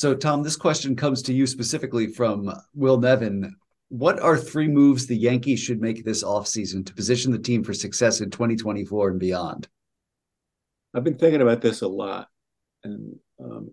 So, 0.00 0.14
Tom, 0.14 0.42
this 0.42 0.56
question 0.56 0.96
comes 0.96 1.20
to 1.24 1.34
you 1.34 1.46
specifically 1.46 2.06
from 2.06 2.50
Will 2.74 2.98
Nevin. 2.98 3.54
What 3.90 4.18
are 4.18 4.38
three 4.38 4.66
moves 4.66 5.06
the 5.06 5.14
Yankees 5.14 5.60
should 5.60 5.82
make 5.82 6.06
this 6.06 6.24
offseason 6.24 6.86
to 6.86 6.94
position 6.94 7.32
the 7.32 7.38
team 7.38 7.62
for 7.62 7.74
success 7.74 8.22
in 8.22 8.30
2024 8.30 9.10
and 9.10 9.20
beyond? 9.20 9.68
I've 10.94 11.04
been 11.04 11.18
thinking 11.18 11.42
about 11.42 11.60
this 11.60 11.82
a 11.82 11.86
lot, 11.86 12.28
and 12.82 13.14
um, 13.44 13.72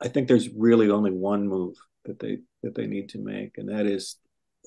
I 0.00 0.06
think 0.06 0.28
there's 0.28 0.48
really 0.50 0.90
only 0.90 1.10
one 1.10 1.48
move 1.48 1.74
that 2.04 2.20
they 2.20 2.38
that 2.62 2.76
they 2.76 2.86
need 2.86 3.08
to 3.08 3.18
make, 3.18 3.58
and 3.58 3.68
that 3.68 3.86
is 3.86 4.18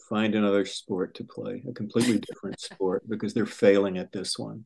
find 0.10 0.36
another 0.36 0.66
sport 0.66 1.16
to 1.16 1.24
play, 1.24 1.64
a 1.70 1.72
completely 1.72 2.20
different 2.20 2.60
sport, 2.70 3.08
because 3.08 3.34
they're 3.34 3.46
failing 3.46 3.98
at 3.98 4.12
this 4.12 4.38
one, 4.38 4.66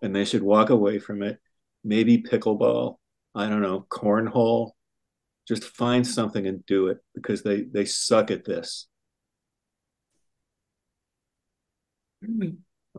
and 0.00 0.16
they 0.16 0.24
should 0.24 0.42
walk 0.42 0.70
away 0.70 0.98
from 0.98 1.22
it. 1.22 1.38
Maybe 1.84 2.22
pickleball, 2.22 2.96
I 3.38 3.48
don't 3.48 3.62
know, 3.62 3.86
cornhole. 3.88 4.72
Just 5.46 5.62
find 5.62 6.04
something 6.04 6.46
and 6.46 6.66
do 6.66 6.88
it 6.88 6.98
because 7.14 7.42
they 7.42 7.62
they 7.62 7.84
suck 7.84 8.32
at 8.32 8.44
this. 8.44 8.88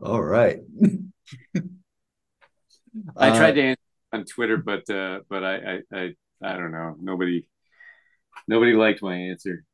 All 0.02 0.22
right. 0.22 0.60
I 3.16 3.28
tried 3.36 3.50
uh, 3.50 3.54
to 3.54 3.62
answer 3.62 3.80
on 4.12 4.24
Twitter, 4.24 4.56
but 4.56 4.88
uh, 4.88 5.20
but 5.28 5.44
I, 5.44 5.56
I 5.56 5.80
I 5.92 6.14
I 6.42 6.56
don't 6.56 6.72
know. 6.72 6.96
Nobody 6.98 7.46
nobody 8.48 8.72
liked 8.72 9.02
my 9.02 9.14
answer. 9.14 9.64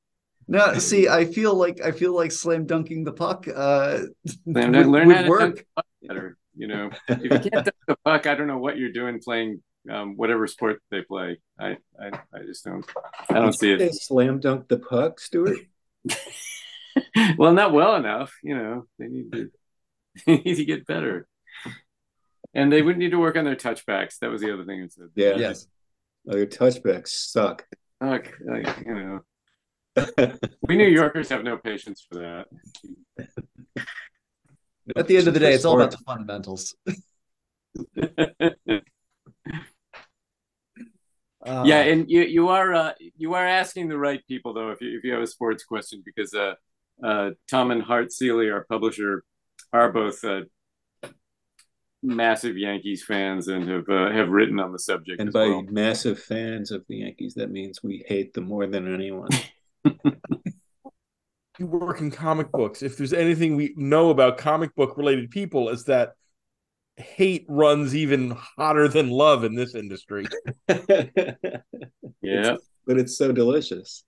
No, 0.49 0.79
see, 0.79 1.09
I 1.09 1.27
feel 1.27 1.55
like 1.55 1.81
I 1.81 1.93
feel 1.93 2.14
like 2.14 2.33
slam 2.33 2.67
dunking 2.67 3.05
the 3.05 3.12
puck. 3.12 3.47
Uh, 3.49 4.01
slam 4.27 4.73
dunk, 4.73 4.89
learn 4.89 5.11
how 5.11 5.23
to 5.23 5.29
work. 5.29 5.41
dunk 5.41 5.67
better. 6.03 6.37
You 6.57 6.67
know, 6.67 6.91
if 7.09 7.23
you 7.23 7.29
can't 7.29 7.53
dunk 7.53 7.77
the 7.87 7.97
puck, 8.05 8.27
I 8.27 8.35
don't 8.35 8.49
know 8.49 8.59
what 8.59 8.77
you're 8.77 8.93
doing 8.93 9.21
playing 9.25 9.62
um, 9.91 10.16
whatever 10.16 10.47
sport 10.47 10.80
they 10.91 11.03
play. 11.03 11.39
I, 11.59 11.76
I 12.01 12.11
I 12.32 12.39
just 12.45 12.64
don't. 12.64 12.84
I 13.28 13.34
don't 13.34 13.53
see 13.53 13.72
it. 13.72 13.95
Slam 13.95 14.41
dunk 14.41 14.68
the 14.68 14.78
puck, 14.78 15.20
Stuart. 15.20 15.59
well, 17.39 17.53
not 17.53 17.72
well 17.72 17.97
enough. 17.97 18.34
You 18.43 18.57
know, 18.57 18.87
they 18.99 19.09
need 19.09 19.32
to 19.32 19.51
they 20.26 20.39
need 20.39 20.57
to 20.57 20.64
get 20.64 20.87
better. 20.87 21.26
And 22.55 22.72
they 22.72 22.80
would 22.80 22.97
need 22.97 23.11
to 23.11 23.18
work 23.18 23.37
on 23.37 23.45
their 23.45 23.57
touchbacks. 23.57 24.18
That 24.20 24.30
was 24.30 24.41
the 24.41 24.53
other 24.53 24.64
thing 24.64 24.80
it 24.80 24.93
said. 24.93 25.11
Yeah. 25.14 25.37
Yes. 25.37 25.66
Oh, 26.28 26.37
your 26.37 26.47
touchbacks 26.47 27.09
suck. 27.09 27.66
Suck. 28.03 28.32
Like, 28.41 28.82
you 28.84 28.95
know. 28.95 29.20
we 30.62 30.76
New 30.76 30.89
Yorkers 30.89 31.28
have 31.28 31.45
no 31.45 31.57
patience 31.59 32.07
for 32.11 32.18
that. 32.18 32.47
At 34.95 35.07
the 35.07 35.16
end 35.16 35.28
of 35.28 35.34
the 35.34 35.41
day, 35.41 35.53
it's 35.53 35.64
all 35.64 35.80
about 35.80 35.91
the 35.91 35.99
fundamentals. 35.99 36.74
Uh, 41.47 41.62
yeah, 41.64 41.80
and 41.82 42.11
you 42.11 42.22
you 42.22 42.49
are 42.49 42.74
uh, 42.74 42.92
you 43.16 43.34
are 43.34 43.47
asking 43.47 43.88
the 43.88 43.97
right 43.97 44.20
people 44.26 44.53
though 44.53 44.70
if 44.70 44.80
you 44.80 44.99
if 44.99 45.05
you 45.05 45.12
have 45.12 45.22
a 45.22 45.26
sports 45.26 45.64
question 45.64 46.03
because 46.05 46.34
uh, 46.34 46.55
uh, 47.03 47.30
Tom 47.49 47.70
and 47.70 47.82
Hart 47.82 48.12
Seeley, 48.12 48.51
our 48.51 48.64
publisher, 48.64 49.24
are 49.72 49.92
both 49.92 50.24
uh, 50.24 50.42
massive 52.03 52.57
Yankees 52.57 53.05
fans 53.05 53.49
and 53.49 53.68
have 53.68 53.88
uh, 53.88 54.11
have 54.11 54.28
written 54.28 54.59
on 54.61 54.72
the 54.72 54.78
subject. 54.78 55.20
And 55.20 55.32
by 55.32 55.47
well. 55.47 55.64
massive 55.68 56.18
fans 56.18 56.70
of 56.70 56.84
the 56.88 56.97
Yankees, 56.99 57.34
that 57.34 57.51
means 57.51 57.82
we 57.82 58.05
hate 58.07 58.32
them 58.32 58.44
more 58.44 58.66
than 58.66 58.92
anyone. 58.92 59.30
you 61.59 61.66
work 61.66 62.01
in 62.01 62.11
comic 62.11 62.51
books. 62.53 62.82
If 62.82 62.97
there's 62.97 63.12
anything 63.12 63.57
we 63.57 63.74
know 63.76 64.11
about 64.11 64.38
comic 64.38 64.74
book 64.74 64.97
related 64.97 65.30
people, 65.30 65.68
is 65.68 65.84
that 65.84 66.14
hate 66.97 67.44
runs 67.49 67.94
even 67.94 68.30
hotter 68.30 68.88
than 68.88 69.11
love 69.11 69.44
in 69.44 69.55
this 69.55 69.74
industry. 69.74 70.26
yeah, 70.68 72.57
but 72.86 72.99
it's 72.99 73.16
so 73.16 73.32
delicious. 73.32 74.05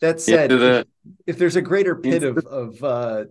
that 0.00 0.20
said, 0.20 0.50
the... 0.50 0.80
if, 0.80 0.86
if, 1.26 1.38
there's 1.38 1.56
a 1.56 1.62
greater 1.62 1.96
pit 1.96 2.22
of 2.22 2.38
of 2.46 2.82
uh, 2.84 3.24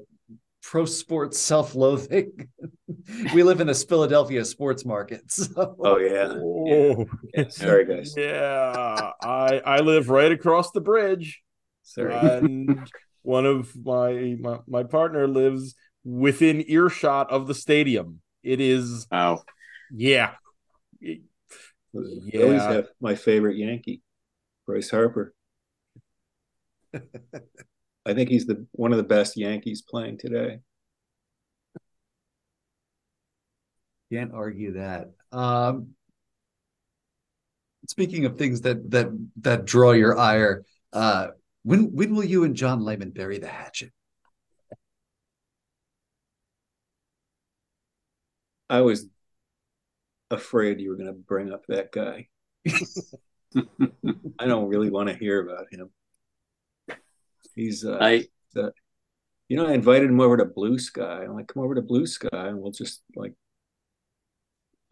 pro 0.61 0.85
sports 0.85 1.39
self-loathing. 1.39 2.47
we 3.33 3.43
live 3.43 3.61
in 3.61 3.67
this 3.67 3.83
Philadelphia 3.83 4.45
sports 4.45 4.85
market. 4.85 5.21
So. 5.29 5.75
Oh 5.79 5.97
yeah. 5.97 6.33
Oh. 6.35 7.05
yeah. 7.33 7.47
Sorry 7.49 7.85
guys. 7.85 8.13
Yeah, 8.17 9.11
I 9.21 9.61
I 9.65 9.79
live 9.79 10.09
right 10.09 10.31
across 10.31 10.71
the 10.71 10.81
bridge. 10.81 11.41
Sorry. 11.83 12.13
And 12.13 12.89
one 13.29 13.45
of 13.45 13.71
my, 13.85 14.35
my 14.39 14.57
my 14.67 14.81
partner 14.81 15.27
lives 15.27 15.75
within 16.03 16.63
earshot 16.67 17.29
of 17.29 17.45
the 17.45 17.53
stadium. 17.53 18.21
It 18.41 18.59
is. 18.59 19.05
Oh. 19.11 19.43
Yeah. 19.93 20.31
yeah. 20.99 21.17
I 21.93 22.41
always 22.41 22.63
have 22.63 22.87
my 22.99 23.13
favorite 23.13 23.55
Yankee, 23.55 24.01
Bryce 24.65 24.89
Harper. 24.89 25.35
I 26.95 28.13
think 28.15 28.29
he's 28.29 28.47
the 28.47 28.65
one 28.71 28.93
of 28.93 28.97
the 28.97 29.03
best 29.03 29.37
Yankees 29.37 29.83
playing 29.87 30.17
today. 30.17 30.57
Can't 34.11 34.33
argue 34.33 34.73
that. 34.73 35.11
Um, 35.31 35.89
speaking 37.87 38.25
of 38.25 38.39
things 38.39 38.61
that 38.61 38.89
that 38.89 39.09
that 39.41 39.65
draw 39.65 39.91
your 39.91 40.17
ire, 40.17 40.63
uh, 40.93 41.27
when 41.63 41.93
when 41.93 42.15
will 42.15 42.23
you 42.25 42.43
and 42.43 42.55
John 42.55 42.81
Layman 42.83 43.11
bury 43.11 43.37
the 43.37 43.47
hatchet? 43.47 43.91
I 48.69 48.81
was 48.81 49.07
afraid 50.29 50.79
you 50.79 50.89
were 50.91 50.95
going 50.95 51.07
to 51.07 51.13
bring 51.13 51.51
up 51.51 51.65
that 51.67 51.91
guy. 51.91 52.27
I 52.69 54.45
don't 54.45 54.67
really 54.67 54.89
want 54.89 55.09
to 55.09 55.15
hear 55.15 55.41
about 55.41 55.65
him. 55.71 55.89
He's 57.55 57.83
uh, 57.83 57.97
I, 57.99 58.27
uh, 58.55 58.69
you 59.47 59.57
know, 59.57 59.65
I 59.67 59.73
invited 59.73 60.09
him 60.09 60.21
over 60.21 60.37
to 60.37 60.45
Blue 60.45 60.77
Sky. 60.77 61.23
I'm 61.23 61.33
like, 61.33 61.47
come 61.47 61.63
over 61.63 61.75
to 61.75 61.81
Blue 61.81 62.05
Sky, 62.05 62.29
and 62.31 62.61
we'll 62.61 62.71
just 62.71 63.01
like, 63.15 63.33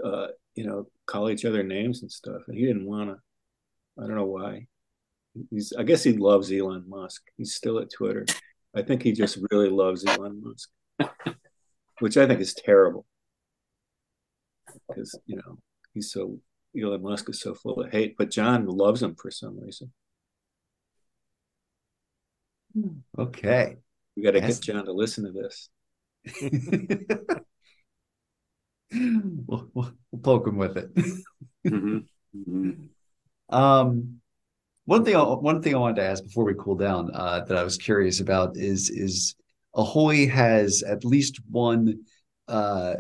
uh, 0.04 0.28
you 0.56 0.66
know, 0.66 0.88
call 1.06 1.30
each 1.30 1.46
other 1.46 1.64
names 1.64 2.02
and 2.02 2.12
stuff. 2.12 2.42
And 2.48 2.58
he 2.58 2.66
didn't 2.66 2.86
want 2.86 3.12
to. 3.12 4.04
I 4.04 4.08
don't 4.08 4.16
know 4.16 4.26
why. 4.26 4.68
He's. 5.50 5.74
I 5.78 5.84
guess 5.84 6.04
he 6.04 6.14
loves 6.14 6.52
Elon 6.52 6.86
Musk. 6.88 7.24
He's 7.38 7.56
still 7.56 7.80
at 7.80 7.92
Twitter. 7.92 8.26
I 8.76 8.82
think 8.82 9.04
he 9.04 9.12
just 9.12 9.40
really 9.52 9.70
loves 9.70 10.06
Elon 10.06 10.42
Musk, 10.44 10.70
which 12.00 12.18
I 12.18 12.28
think 12.28 12.40
is 12.40 12.54
terrible. 12.54 13.06
Because 14.88 15.18
you 15.26 15.38
know 15.38 15.58
he's 15.94 16.12
so 16.12 16.40
Elon 16.80 17.02
Musk 17.02 17.30
is 17.30 17.42
so 17.42 17.54
full 17.54 17.82
of 17.82 17.92
hate, 17.92 18.16
but 18.18 18.32
John 18.32 18.66
loves 18.66 19.02
him 19.02 19.16
for 19.16 19.32
some 19.32 19.60
reason. 19.60 19.92
Okay. 23.18 23.78
We 24.16 24.24
got 24.24 24.32
to 24.32 24.42
get 24.42 24.62
John 24.62 24.86
to 24.86 24.92
listen 24.92 25.26
to 25.26 25.32
this. 25.32 25.70
we'll, 28.92 29.70
we'll, 29.74 29.94
we'll, 30.12 30.22
poke 30.22 30.48
him 30.48 30.58
with 30.58 30.78
it. 30.78 30.94
mm-hmm. 30.96 31.98
Mm-hmm. 32.36 32.72
Um, 33.50 34.17
one 34.88 35.04
thing, 35.04 35.16
one 35.16 35.62
thing 35.62 35.76
I 35.76 35.80
wanted 35.80 35.98
to 35.98 36.04
ask 36.04 36.24
before 36.24 36.46
we 36.46 36.54
cool 36.58 36.76
down 36.76 37.12
uh, 37.14 37.42
that 37.42 37.58
I 37.58 37.64
was 37.64 37.78
curious 37.78 38.22
about 38.22 38.56
is 38.56 38.90
is 38.90 39.36
Ahoy 39.76 40.30
has 40.30 40.82
at 40.82 41.04
least 41.04 41.42
one 41.52 42.06
uh, 42.48 42.96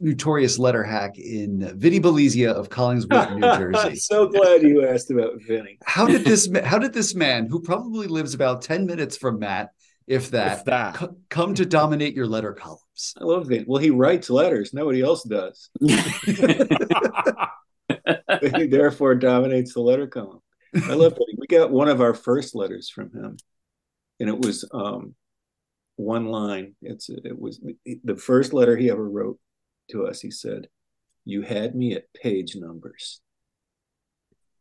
notorious 0.00 0.58
letter 0.58 0.84
hack 0.84 1.18
in 1.18 1.72
Vinny 1.78 1.98
Belizia 1.98 2.52
of 2.52 2.68
Collingswood, 2.68 3.36
New 3.36 3.40
Jersey. 3.40 3.88
I'm 3.88 3.96
so 3.96 4.28
glad 4.28 4.60
you 4.60 4.86
asked 4.86 5.10
about 5.10 5.32
Vinny. 5.46 5.78
how 5.82 6.06
did 6.06 6.26
this 6.26 6.46
how 6.62 6.78
did 6.78 6.92
this 6.92 7.14
man, 7.14 7.46
who 7.46 7.60
probably 7.62 8.06
lives 8.06 8.34
about 8.34 8.60
10 8.60 8.84
minutes 8.84 9.16
from 9.16 9.38
Matt, 9.38 9.70
if 10.06 10.30
that, 10.32 10.58
if 10.58 10.64
that. 10.66 10.98
C- 10.98 11.06
come 11.30 11.54
to 11.54 11.64
dominate 11.64 12.14
your 12.14 12.26
letter 12.26 12.52
columns? 12.52 13.14
I 13.18 13.24
love 13.24 13.46
Vinny. 13.46 13.64
Well, 13.66 13.80
he 13.80 13.88
writes 13.88 14.28
letters. 14.28 14.74
Nobody 14.74 15.00
else 15.00 15.22
does. 15.22 15.70
he 18.56 18.66
therefore 18.66 19.14
dominates 19.14 19.74
the 19.74 19.80
letter 19.80 20.06
column. 20.06 20.40
I 20.74 20.94
love 20.94 21.12
Vinny. 21.12 21.36
We 21.38 21.46
got 21.46 21.70
one 21.70 21.88
of 21.88 22.00
our 22.00 22.14
first 22.14 22.54
letters 22.54 22.90
from 22.90 23.10
him, 23.12 23.36
and 24.20 24.28
it 24.28 24.38
was 24.38 24.68
um, 24.72 25.14
one 25.96 26.26
line. 26.26 26.74
It's 26.82 27.08
it 27.08 27.38
was 27.38 27.60
the 27.84 28.16
first 28.16 28.52
letter 28.52 28.76
he 28.76 28.90
ever 28.90 29.08
wrote 29.08 29.38
to 29.90 30.06
us, 30.06 30.20
he 30.20 30.30
said, 30.30 30.68
You 31.24 31.42
had 31.42 31.74
me 31.74 31.94
at 31.94 32.12
page 32.12 32.56
numbers. 32.56 33.20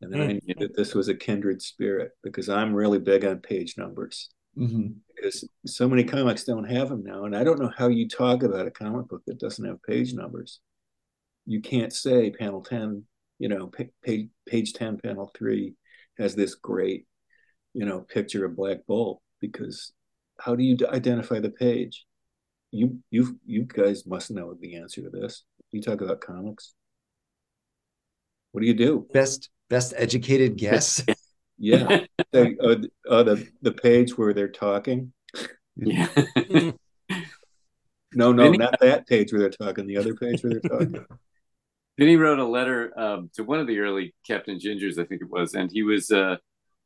And 0.01 0.11
then 0.11 0.21
mm-hmm. 0.21 0.29
I 0.29 0.39
knew 0.45 0.55
that 0.59 0.75
this 0.75 0.93
was 0.93 1.07
a 1.07 1.15
kindred 1.15 1.61
spirit 1.61 2.11
because 2.23 2.49
I'm 2.49 2.73
really 2.73 2.99
big 2.99 3.25
on 3.25 3.39
page 3.39 3.75
numbers. 3.77 4.29
Mm-hmm. 4.57 4.89
Because 5.15 5.47
so 5.65 5.87
many 5.87 6.03
comics 6.03 6.43
don't 6.43 6.69
have 6.69 6.89
them 6.89 7.03
now. 7.03 7.25
And 7.25 7.35
I 7.35 7.43
don't 7.43 7.59
know 7.59 7.71
how 7.75 7.87
you 7.87 8.07
talk 8.07 8.43
about 8.43 8.67
a 8.67 8.71
comic 8.71 9.07
book 9.07 9.23
that 9.25 9.39
doesn't 9.39 9.65
have 9.65 9.81
page 9.83 10.13
numbers. 10.13 10.59
you 11.45 11.61
can't 11.61 11.93
say 11.93 12.29
panel 12.29 12.61
10 12.61 13.03
you 13.39 13.49
know 13.49 13.71
page 14.03 14.29
page 14.47 14.73
10 14.73 14.97
panel 14.97 15.31
3 15.37 15.73
has 16.17 16.35
this 16.35 16.55
great 16.55 17.05
you 17.73 17.85
know 17.85 18.01
picture 18.01 18.45
of 18.45 18.55
black 18.55 18.79
bolt 18.87 19.21
because 19.39 19.93
how 20.39 20.55
do 20.55 20.63
you 20.63 20.77
identify 20.87 21.39
the 21.39 21.49
page? 21.49 22.05
You 22.71 22.99
you 23.09 23.39
you 23.45 23.63
guys 23.63 24.05
must 24.05 24.31
know 24.31 24.53
the 24.59 24.75
answer 24.75 25.01
to 25.01 25.09
this. 25.09 25.43
You 25.71 25.81
talk 25.81 26.01
about 26.01 26.21
comics. 26.21 26.73
What 28.51 28.61
do 28.61 28.67
you 28.67 28.73
do? 28.73 29.07
Best 29.13 29.49
best 29.69 29.93
educated 29.95 30.57
guess? 30.57 31.03
Yeah. 31.59 32.01
They, 32.31 32.55
uh, 32.63 32.75
uh, 33.09 33.23
the 33.23 33.47
the 33.63 33.71
page 33.71 34.15
where 34.15 34.31
they're 34.31 34.47
talking. 34.47 35.11
Yeah. 35.75 36.07
No 38.13 38.31
no 38.31 38.51
not 38.51 38.79
that 38.79 39.05
page 39.05 39.33
where 39.33 39.41
they're 39.41 39.49
talking 39.49 39.85
the 39.85 39.97
other 39.97 40.15
page 40.15 40.41
where 40.41 40.53
they're 40.53 40.61
talking 40.61 41.05
then 41.97 42.07
he 42.07 42.15
wrote 42.15 42.39
a 42.39 42.45
letter 42.45 42.97
um, 42.99 43.29
to 43.33 43.43
one 43.43 43.59
of 43.59 43.67
the 43.67 43.79
early 43.79 44.13
Captain 44.25 44.59
Gingers, 44.59 44.99
I 44.99 45.05
think 45.05 45.21
it 45.21 45.29
was, 45.29 45.53
and 45.53 45.71
he 45.71 45.83
was 45.83 46.11
uh, 46.11 46.37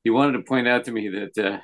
he 0.04 0.10
wanted 0.10 0.34
to 0.34 0.44
point 0.44 0.68
out 0.68 0.86
to 0.86 0.92
me 0.92 1.10
that 1.10 1.38
uh, 1.38 1.58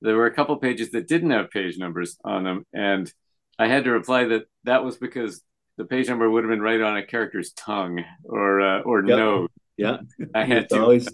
there 0.00 0.16
were 0.16 0.26
a 0.26 0.34
couple 0.34 0.56
pages 0.56 0.90
that 0.92 1.08
didn't 1.08 1.30
have 1.30 1.50
page 1.50 1.78
numbers 1.78 2.16
on 2.24 2.44
them, 2.44 2.64
and 2.72 3.12
I 3.58 3.68
had 3.68 3.84
to 3.84 3.90
reply 3.90 4.24
that 4.26 4.44
that 4.64 4.84
was 4.84 4.96
because 4.96 5.42
the 5.76 5.84
page 5.84 6.08
number 6.08 6.30
would 6.30 6.44
have 6.44 6.50
been 6.50 6.62
right 6.62 6.80
on 6.80 6.96
a 6.96 7.04
character's 7.04 7.52
tongue 7.52 8.02
or 8.24 8.60
uh, 8.60 8.80
or 8.80 9.00
yep. 9.00 9.18
nose. 9.18 9.48
Yeah, 9.76 9.98
I 10.34 10.44
had 10.44 10.68
to. 10.70 10.80
Always... 10.80 11.08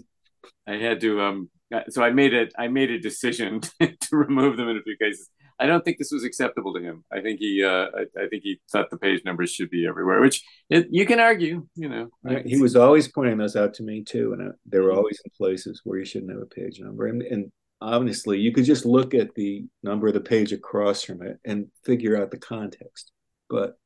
I 0.67 0.75
had 0.75 1.01
to. 1.01 1.21
Um, 1.21 1.49
so 1.89 2.03
I 2.03 2.11
made 2.11 2.33
it. 2.33 2.53
I 2.57 2.67
made 2.67 2.91
a 2.91 2.99
decision 2.99 3.61
to 3.79 3.89
remove 4.11 4.57
them 4.57 4.69
in 4.69 4.77
a 4.77 4.81
few 4.83 4.95
cases. 4.97 5.29
I 5.63 5.65
don't 5.65 5.83
think 5.85 5.97
this 5.97 6.11
was 6.11 6.25
acceptable 6.25 6.73
to 6.73 6.81
him. 6.81 7.05
I 7.09 7.21
think 7.21 7.39
he, 7.39 7.63
uh, 7.63 7.85
I, 7.95 8.01
I, 8.21 8.27
think 8.27 8.43
he 8.43 8.59
thought 8.69 8.89
the 8.89 8.97
page 8.97 9.21
numbers 9.23 9.49
should 9.49 9.69
be 9.69 9.87
everywhere, 9.87 10.19
which 10.19 10.43
it, 10.69 10.87
you 10.91 11.05
can 11.05 11.21
argue, 11.21 11.65
you 11.75 11.87
know. 11.87 12.09
Right. 12.21 12.45
He 12.45 12.61
was 12.61 12.75
always 12.75 13.07
pointing 13.07 13.37
those 13.37 13.55
out 13.55 13.73
to 13.75 13.83
me 13.83 14.03
too, 14.03 14.33
and 14.33 14.49
uh, 14.49 14.51
they 14.65 14.79
were 14.79 14.91
always 14.91 15.21
in 15.23 15.31
places 15.37 15.79
where 15.85 15.99
you 15.99 16.03
shouldn't 16.03 16.33
have 16.33 16.41
a 16.41 16.47
page 16.47 16.81
number. 16.81 17.07
And, 17.07 17.21
and 17.21 17.49
honestly, 17.79 18.41
you 18.41 18.51
could 18.51 18.65
just 18.65 18.85
look 18.85 19.13
at 19.13 19.35
the 19.35 19.63
number 19.83 20.09
of 20.09 20.15
the 20.15 20.19
page 20.19 20.51
across 20.51 21.01
from 21.01 21.21
it 21.21 21.39
and 21.45 21.67
figure 21.85 22.21
out 22.21 22.29
the 22.29 22.39
context. 22.39 23.13
But 23.49 23.77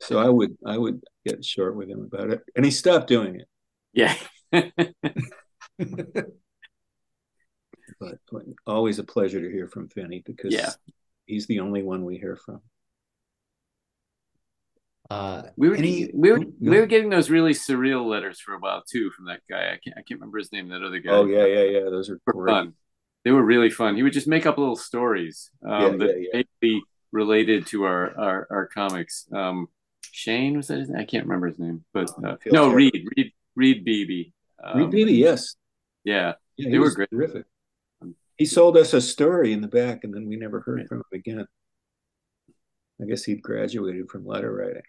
so 0.00 0.20
I 0.20 0.28
would, 0.28 0.56
I 0.64 0.78
would 0.78 1.02
get 1.26 1.44
short 1.44 1.74
with 1.74 1.88
him 1.88 2.08
about 2.12 2.30
it, 2.30 2.40
and 2.54 2.64
he 2.64 2.70
stopped 2.70 3.08
doing 3.08 3.34
it. 3.34 3.48
Yeah. 3.92 4.14
but, 4.52 4.70
but 7.98 8.14
always 8.64 9.00
a 9.00 9.04
pleasure 9.04 9.40
to 9.40 9.50
hear 9.50 9.66
from 9.66 9.88
Finney 9.88 10.22
because 10.24 10.54
yeah. 10.54 10.70
He's 11.30 11.46
the 11.46 11.60
only 11.60 11.82
one 11.82 12.04
we 12.04 12.18
hear 12.18 12.36
from. 12.36 12.60
Uh, 15.08 15.42
we 15.56 15.68
were 15.68 15.74
any, 15.74 16.10
we 16.14 16.30
were 16.30 16.38
no. 16.38 16.70
we 16.70 16.78
were 16.78 16.86
getting 16.86 17.10
those 17.10 17.30
really 17.30 17.52
surreal 17.52 18.06
letters 18.06 18.38
for 18.38 18.54
a 18.54 18.58
while 18.58 18.82
too 18.88 19.10
from 19.10 19.26
that 19.26 19.40
guy. 19.48 19.72
I 19.72 19.78
can't 19.82 19.96
I 19.96 20.02
can't 20.02 20.20
remember 20.20 20.38
his 20.38 20.52
name. 20.52 20.68
That 20.68 20.84
other 20.84 21.00
guy. 21.00 21.10
Oh 21.10 21.26
yeah, 21.26 21.46
yeah, 21.46 21.64
yeah. 21.64 21.90
Those 21.90 22.10
are 22.10 22.20
great. 22.26 22.52
fun. 22.52 22.74
They 23.24 23.32
were 23.32 23.42
really 23.42 23.70
fun. 23.70 23.96
He 23.96 24.02
would 24.02 24.12
just 24.12 24.28
make 24.28 24.46
up 24.46 24.56
little 24.56 24.76
stories 24.76 25.50
um, 25.66 26.00
yeah, 26.00 26.06
that 26.06 26.28
yeah, 26.32 26.42
yeah. 26.62 26.78
related 27.10 27.66
to 27.68 27.84
our 27.84 28.16
our, 28.16 28.46
our 28.50 28.66
comics. 28.66 29.26
Um, 29.32 29.66
Shane 30.12 30.56
was 30.56 30.68
that 30.68 30.78
his 30.78 30.88
name? 30.88 31.00
I 31.00 31.04
can't 31.04 31.24
remember 31.24 31.48
his 31.48 31.58
name, 31.58 31.84
but 31.92 32.10
uh, 32.24 32.36
no, 32.46 32.70
Reed, 32.70 33.04
Reed, 33.16 33.32
Reed 33.56 33.84
Beebe. 33.84 34.30
Um, 34.62 34.78
Reed 34.78 34.90
Beebe, 34.90 35.12
yes. 35.12 35.56
Yeah, 36.04 36.34
yeah 36.56 36.70
they 36.70 36.78
were 36.78 36.90
great. 36.90 37.10
Terrific 37.10 37.46
he 38.40 38.46
sold 38.46 38.78
us 38.78 38.94
a 38.94 39.02
story 39.02 39.52
in 39.52 39.60
the 39.60 39.68
back, 39.68 40.02
and 40.02 40.14
then 40.14 40.26
we 40.26 40.34
never 40.34 40.60
heard 40.60 40.88
from 40.88 41.00
him 41.00 41.04
again. 41.12 41.46
I 42.98 43.04
guess 43.04 43.22
he'd 43.22 43.42
graduated 43.42 44.08
from 44.08 44.24
letter 44.24 44.82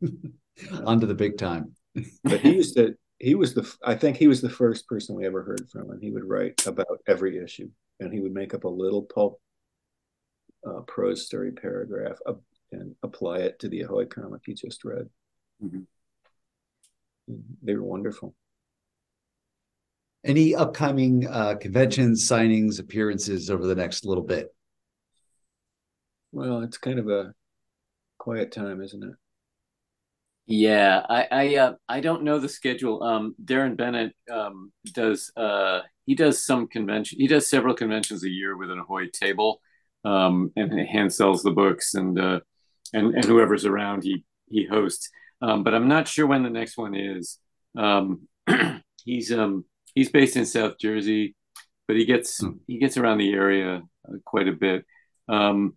writing. 0.00 0.32
Onto 0.86 1.08
the 1.08 1.14
big 1.16 1.38
time. 1.38 1.74
but 2.22 2.38
he 2.38 2.54
used 2.54 2.76
to. 2.76 2.94
He 3.18 3.34
was 3.34 3.54
the. 3.54 3.68
I 3.84 3.96
think 3.96 4.16
he 4.16 4.28
was 4.28 4.40
the 4.40 4.48
first 4.48 4.86
person 4.86 5.16
we 5.16 5.26
ever 5.26 5.42
heard 5.42 5.68
from, 5.72 5.90
and 5.90 6.00
he 6.00 6.12
would 6.12 6.22
write 6.22 6.64
about 6.68 7.00
every 7.08 7.36
issue, 7.42 7.68
and 7.98 8.12
he 8.12 8.20
would 8.20 8.32
make 8.32 8.54
up 8.54 8.62
a 8.62 8.68
little 8.68 9.02
pulp 9.02 9.40
uh, 10.64 10.82
prose 10.82 11.26
story 11.26 11.50
paragraph 11.50 12.18
uh, 12.26 12.34
and 12.70 12.94
apply 13.02 13.38
it 13.38 13.58
to 13.58 13.68
the 13.68 13.80
Ahoy 13.80 14.04
comic 14.04 14.42
he 14.46 14.54
just 14.54 14.84
read. 14.84 15.08
Mm-hmm. 15.64 15.80
They 17.60 17.74
were 17.74 17.82
wonderful. 17.82 18.36
Any 20.24 20.54
upcoming 20.54 21.26
uh, 21.26 21.56
conventions, 21.60 22.26
signings, 22.26 22.80
appearances 22.80 23.50
over 23.50 23.66
the 23.66 23.74
next 23.74 24.06
little 24.06 24.24
bit? 24.24 24.54
Well, 26.32 26.62
it's 26.62 26.78
kind 26.78 26.98
of 26.98 27.08
a 27.08 27.34
quiet 28.18 28.50
time, 28.50 28.80
isn't 28.80 29.04
it? 29.04 29.14
Yeah, 30.46 31.04
I 31.08 31.28
I, 31.30 31.56
uh, 31.56 31.72
I 31.88 32.00
don't 32.00 32.22
know 32.22 32.38
the 32.38 32.48
schedule. 32.48 33.02
Um, 33.02 33.34
Darren 33.42 33.76
Bennett 33.76 34.14
um, 34.30 34.72
does 34.92 35.30
uh, 35.36 35.80
he 36.06 36.14
does 36.14 36.44
some 36.44 36.68
convention. 36.68 37.18
He 37.20 37.26
does 37.26 37.48
several 37.48 37.74
conventions 37.74 38.24
a 38.24 38.30
year 38.30 38.56
with 38.56 38.70
an 38.70 38.78
Ahoy 38.78 39.08
table, 39.08 39.60
um, 40.04 40.52
and 40.56 40.72
hand 40.88 41.12
sells 41.12 41.42
the 41.42 41.50
books 41.50 41.94
and 41.94 42.18
uh, 42.18 42.40
and 42.92 43.14
and 43.14 43.24
whoever's 43.24 43.64
around 43.64 44.04
he 44.04 44.24
he 44.48 44.66
hosts. 44.66 45.10
Um, 45.42 45.64
but 45.64 45.74
I'm 45.74 45.88
not 45.88 46.08
sure 46.08 46.26
when 46.26 46.42
the 46.42 46.50
next 46.50 46.76
one 46.76 46.94
is. 46.94 47.38
Um, 47.76 48.28
he's 49.04 49.32
um 49.32 49.64
he's 49.94 50.10
based 50.10 50.36
in 50.36 50.46
South 50.46 50.78
Jersey, 50.78 51.34
but 51.86 51.96
he 51.96 52.04
gets 52.04 52.38
hmm. 52.38 52.52
he 52.66 52.78
gets 52.78 52.96
around 52.96 53.18
the 53.18 53.32
area 53.32 53.82
uh, 54.08 54.16
quite 54.24 54.48
a 54.48 54.52
bit. 54.52 54.84
Um, 55.28 55.76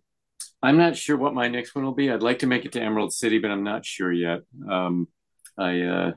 I'm 0.62 0.76
not 0.76 0.96
sure 0.96 1.16
what 1.16 1.34
my 1.34 1.48
next 1.48 1.74
one 1.74 1.84
will 1.84 1.94
be. 1.94 2.10
I'd 2.10 2.22
like 2.22 2.40
to 2.40 2.46
make 2.46 2.64
it 2.64 2.72
to 2.72 2.82
Emerald 2.82 3.12
City, 3.12 3.38
but 3.38 3.50
I'm 3.50 3.64
not 3.64 3.86
sure 3.86 4.12
yet. 4.12 4.40
Um, 4.68 5.08
I 5.56 5.82
uh, 5.82 6.12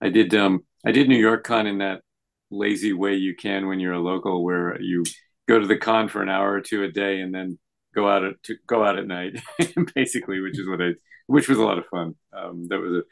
I 0.00 0.08
did 0.08 0.34
um, 0.34 0.64
I 0.84 0.92
did 0.92 1.08
New 1.08 1.18
York 1.18 1.44
Con 1.44 1.66
in 1.66 1.78
that 1.78 2.02
lazy 2.50 2.92
way 2.92 3.14
you 3.14 3.34
can 3.34 3.68
when 3.68 3.80
you're 3.80 3.92
a 3.92 4.00
local, 4.00 4.42
where 4.42 4.80
you 4.80 5.04
go 5.48 5.58
to 5.58 5.66
the 5.66 5.76
con 5.76 6.08
for 6.08 6.22
an 6.22 6.28
hour 6.28 6.52
or 6.52 6.60
two 6.60 6.82
a 6.82 6.90
day 6.90 7.20
and 7.20 7.34
then 7.34 7.58
go 7.94 8.08
out 8.08 8.24
at, 8.24 8.42
to 8.44 8.56
go 8.66 8.84
out 8.84 8.98
at 8.98 9.06
night, 9.06 9.40
basically, 9.94 10.40
which 10.40 10.58
is 10.58 10.68
what 10.68 10.82
I 10.82 10.90
which 11.26 11.48
was 11.48 11.58
a 11.58 11.64
lot 11.64 11.78
of 11.78 11.86
fun. 11.86 12.14
Um, 12.32 12.66
that 12.68 12.80
was 12.80 12.92
a 12.92 13.02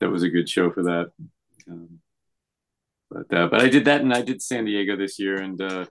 that 0.00 0.10
was 0.10 0.22
a 0.22 0.30
good 0.30 0.48
show 0.48 0.70
for 0.70 0.84
that. 0.84 1.10
Um, 1.70 2.00
but 3.10 3.32
uh, 3.32 3.48
but 3.48 3.60
I 3.60 3.68
did 3.68 3.86
that, 3.86 4.00
and 4.00 4.12
I 4.12 4.22
did 4.22 4.42
San 4.42 4.64
Diego 4.64 4.96
this 4.96 5.18
year, 5.18 5.40
and 5.40 5.60
uh, 5.60 5.86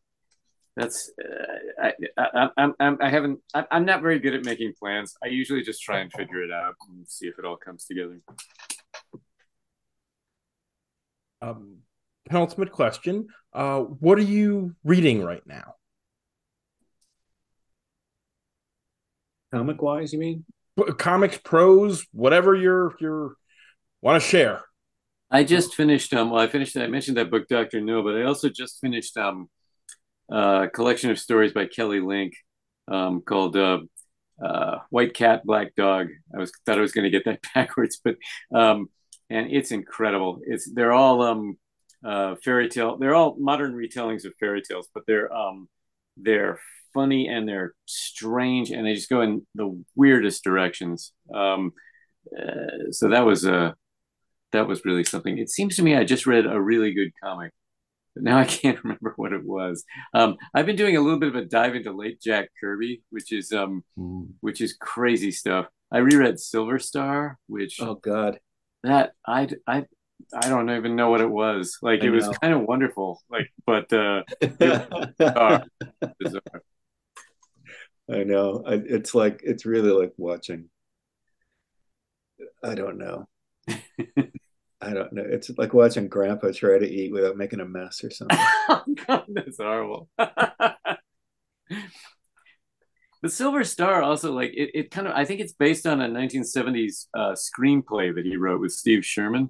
that's 0.75 1.11
uh, 1.19 1.83
I, 1.83 1.93
I, 2.17 2.49
I'm, 2.57 2.73
I'm 2.79 2.97
I 3.01 3.09
haven't 3.09 3.39
I'm 3.53 3.85
not 3.85 4.01
very 4.01 4.19
good 4.19 4.35
at 4.35 4.45
making 4.45 4.73
plans. 4.79 5.15
I 5.23 5.27
usually 5.27 5.63
just 5.63 5.81
try 5.81 5.99
and 5.99 6.11
figure 6.11 6.43
it 6.43 6.51
out 6.51 6.75
and 6.89 7.07
see 7.07 7.27
if 7.27 7.39
it 7.39 7.45
all 7.45 7.57
comes 7.57 7.85
together. 7.85 8.19
Um, 11.41 11.77
penultimate 12.27 12.71
question: 12.71 13.27
uh, 13.53 13.79
What 13.79 14.19
are 14.19 14.23
you 14.23 14.75
reading 14.83 15.23
right 15.23 15.45
now? 15.47 15.73
Comic 19.51 19.81
wise, 19.81 20.13
you 20.13 20.19
mean? 20.19 20.45
Comics, 20.97 21.39
prose, 21.39 22.05
whatever 22.11 22.53
you're 22.53 22.93
you're 22.99 23.35
want 24.01 24.21
to 24.21 24.27
share. 24.27 24.66
I 25.29 25.43
just 25.43 25.75
finished. 25.75 26.13
Um, 26.13 26.29
well, 26.29 26.41
I 26.41 26.47
finished. 26.47 26.77
I 26.77 26.87
mentioned 26.87 27.17
that 27.17 27.31
book, 27.31 27.47
Doctor 27.47 27.81
No, 27.81 28.01
but 28.01 28.15
I 28.15 28.23
also 28.23 28.49
just 28.49 28.79
finished 28.79 29.17
um, 29.17 29.49
a 30.31 30.67
collection 30.73 31.11
of 31.11 31.19
stories 31.19 31.53
by 31.53 31.65
Kelly 31.65 31.99
Link 31.99 32.33
um, 32.87 33.21
called 33.21 33.57
uh, 33.57 33.79
uh, 34.43 34.79
"White 34.89 35.13
Cat, 35.13 35.43
Black 35.45 35.75
Dog." 35.75 36.07
I 36.33 36.39
was 36.39 36.51
thought 36.65 36.77
I 36.77 36.81
was 36.81 36.93
going 36.93 37.03
to 37.03 37.09
get 37.09 37.25
that 37.25 37.41
backwards, 37.53 37.99
but 38.03 38.15
um, 38.55 38.89
and 39.29 39.51
it's 39.51 39.71
incredible. 39.71 40.39
It's 40.45 40.71
they're 40.71 40.93
all 40.93 41.21
um, 41.21 41.57
uh, 42.05 42.35
fairy 42.43 42.69
tale. 42.69 42.97
They're 42.97 43.15
all 43.15 43.35
modern 43.37 43.73
retellings 43.73 44.25
of 44.25 44.33
fairy 44.39 44.61
tales, 44.61 44.87
but 44.93 45.03
they're 45.07 45.33
um, 45.33 45.67
they're 46.15 46.59
funny 46.93 47.27
and 47.27 47.47
they're 47.47 47.73
strange, 47.85 48.71
and 48.71 48.85
they 48.87 48.93
just 48.93 49.09
go 49.09 49.21
in 49.21 49.45
the 49.55 49.83
weirdest 49.95 50.45
directions. 50.45 51.11
Um, 51.33 51.73
uh, 52.37 52.91
so 52.91 53.09
that 53.09 53.25
was 53.25 53.45
a 53.45 53.75
that 54.51 54.67
was 54.67 54.85
really 54.85 55.03
something. 55.03 55.37
It 55.37 55.49
seems 55.49 55.75
to 55.75 55.83
me 55.83 55.95
I 55.95 56.03
just 56.03 56.25
read 56.25 56.45
a 56.45 56.59
really 56.59 56.93
good 56.93 57.11
comic, 57.21 57.51
but 58.13 58.23
now 58.23 58.37
I 58.37 58.45
can't 58.45 58.83
remember 58.83 59.13
what 59.15 59.33
it 59.33 59.43
was. 59.43 59.83
Um, 60.13 60.37
I've 60.53 60.65
been 60.65 60.75
doing 60.75 60.97
a 60.97 61.01
little 61.01 61.19
bit 61.19 61.29
of 61.29 61.35
a 61.35 61.45
dive 61.45 61.75
into 61.75 61.91
late 61.91 62.21
Jack 62.21 62.49
Kirby, 62.59 63.03
which 63.09 63.31
is 63.31 63.51
um, 63.51 63.83
mm. 63.97 64.27
which 64.41 64.61
is 64.61 64.75
crazy 64.79 65.31
stuff. 65.31 65.67
I 65.91 65.99
reread 65.99 66.39
Silver 66.39 66.79
Star, 66.79 67.37
which 67.47 67.79
oh 67.81 67.95
god, 67.95 68.39
that 68.83 69.13
I 69.25 69.49
I 69.65 69.85
I 70.33 70.49
don't 70.49 70.69
even 70.69 70.95
know 70.95 71.09
what 71.09 71.21
it 71.21 71.29
was. 71.29 71.77
Like 71.81 72.01
I 72.01 72.07
it 72.07 72.09
know. 72.09 72.15
was 72.15 72.37
kind 72.39 72.53
of 72.53 72.61
wonderful. 72.63 73.21
Like, 73.29 73.51
but 73.65 73.91
uh, 73.93 74.23
bizarre. 74.39 75.63
bizarre. 76.19 76.63
I 78.09 78.23
know. 78.23 78.63
I, 78.65 78.73
it's 78.73 79.13
like 79.13 79.41
it's 79.43 79.65
really 79.65 79.91
like 79.91 80.13
watching. 80.17 80.69
I 82.63 82.75
don't 82.75 82.97
know. 82.97 83.27
I 84.79 84.93
don't 84.93 85.11
know. 85.11 85.23
It's 85.25 85.49
like 85.57 85.73
watching 85.73 86.07
Grandpa 86.07 86.51
try 86.51 86.77
to 86.77 86.87
eat 86.87 87.11
without 87.11 87.37
making 87.37 87.59
a 87.59 87.65
mess 87.65 88.03
or 88.03 88.11
something. 88.11 88.37
oh, 88.69 88.83
God, 89.07 89.25
that's 89.27 89.57
horrible. 89.57 90.07
the 90.17 90.97
Silver 93.27 93.63
Star 93.63 94.03
also 94.03 94.33
like 94.33 94.51
it, 94.53 94.71
it 94.73 94.91
kind 94.91 95.07
of 95.07 95.13
I 95.13 95.25
think 95.25 95.41
it's 95.41 95.53
based 95.53 95.87
on 95.87 96.01
a 96.01 96.07
1970s 96.07 97.07
uh, 97.13 97.33
screenplay 97.33 98.13
that 98.13 98.25
he 98.25 98.37
wrote 98.37 98.61
with 98.61 98.71
Steve 98.71 99.03
Sherman, 99.03 99.49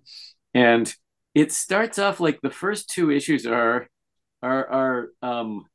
and 0.54 0.92
it 1.36 1.52
starts 1.52 2.00
off 2.00 2.20
like 2.20 2.40
the 2.42 2.50
first 2.50 2.90
two 2.90 3.12
issues 3.12 3.46
are 3.46 3.88
are 4.42 4.68
are 4.68 5.10
um 5.22 5.66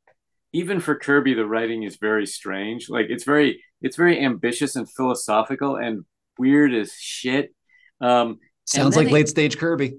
even 0.51 0.79
for 0.79 0.95
Kirby 0.95 1.35
the 1.35 1.45
writing 1.45 1.83
is 1.83 1.97
very 1.97 2.25
strange 2.25 2.89
like 2.89 3.07
it's 3.09 3.23
very 3.23 3.63
it's 3.81 3.97
very 3.97 4.23
ambitious 4.23 4.75
and 4.75 4.89
philosophical 4.89 5.75
and 5.75 6.05
weird 6.37 6.73
as 6.73 6.93
shit 6.93 7.53
um 8.03 8.39
sounds 8.65 8.95
like 8.95 9.07
it, 9.07 9.13
late 9.13 9.29
stage 9.29 9.57
Kirby 9.57 9.97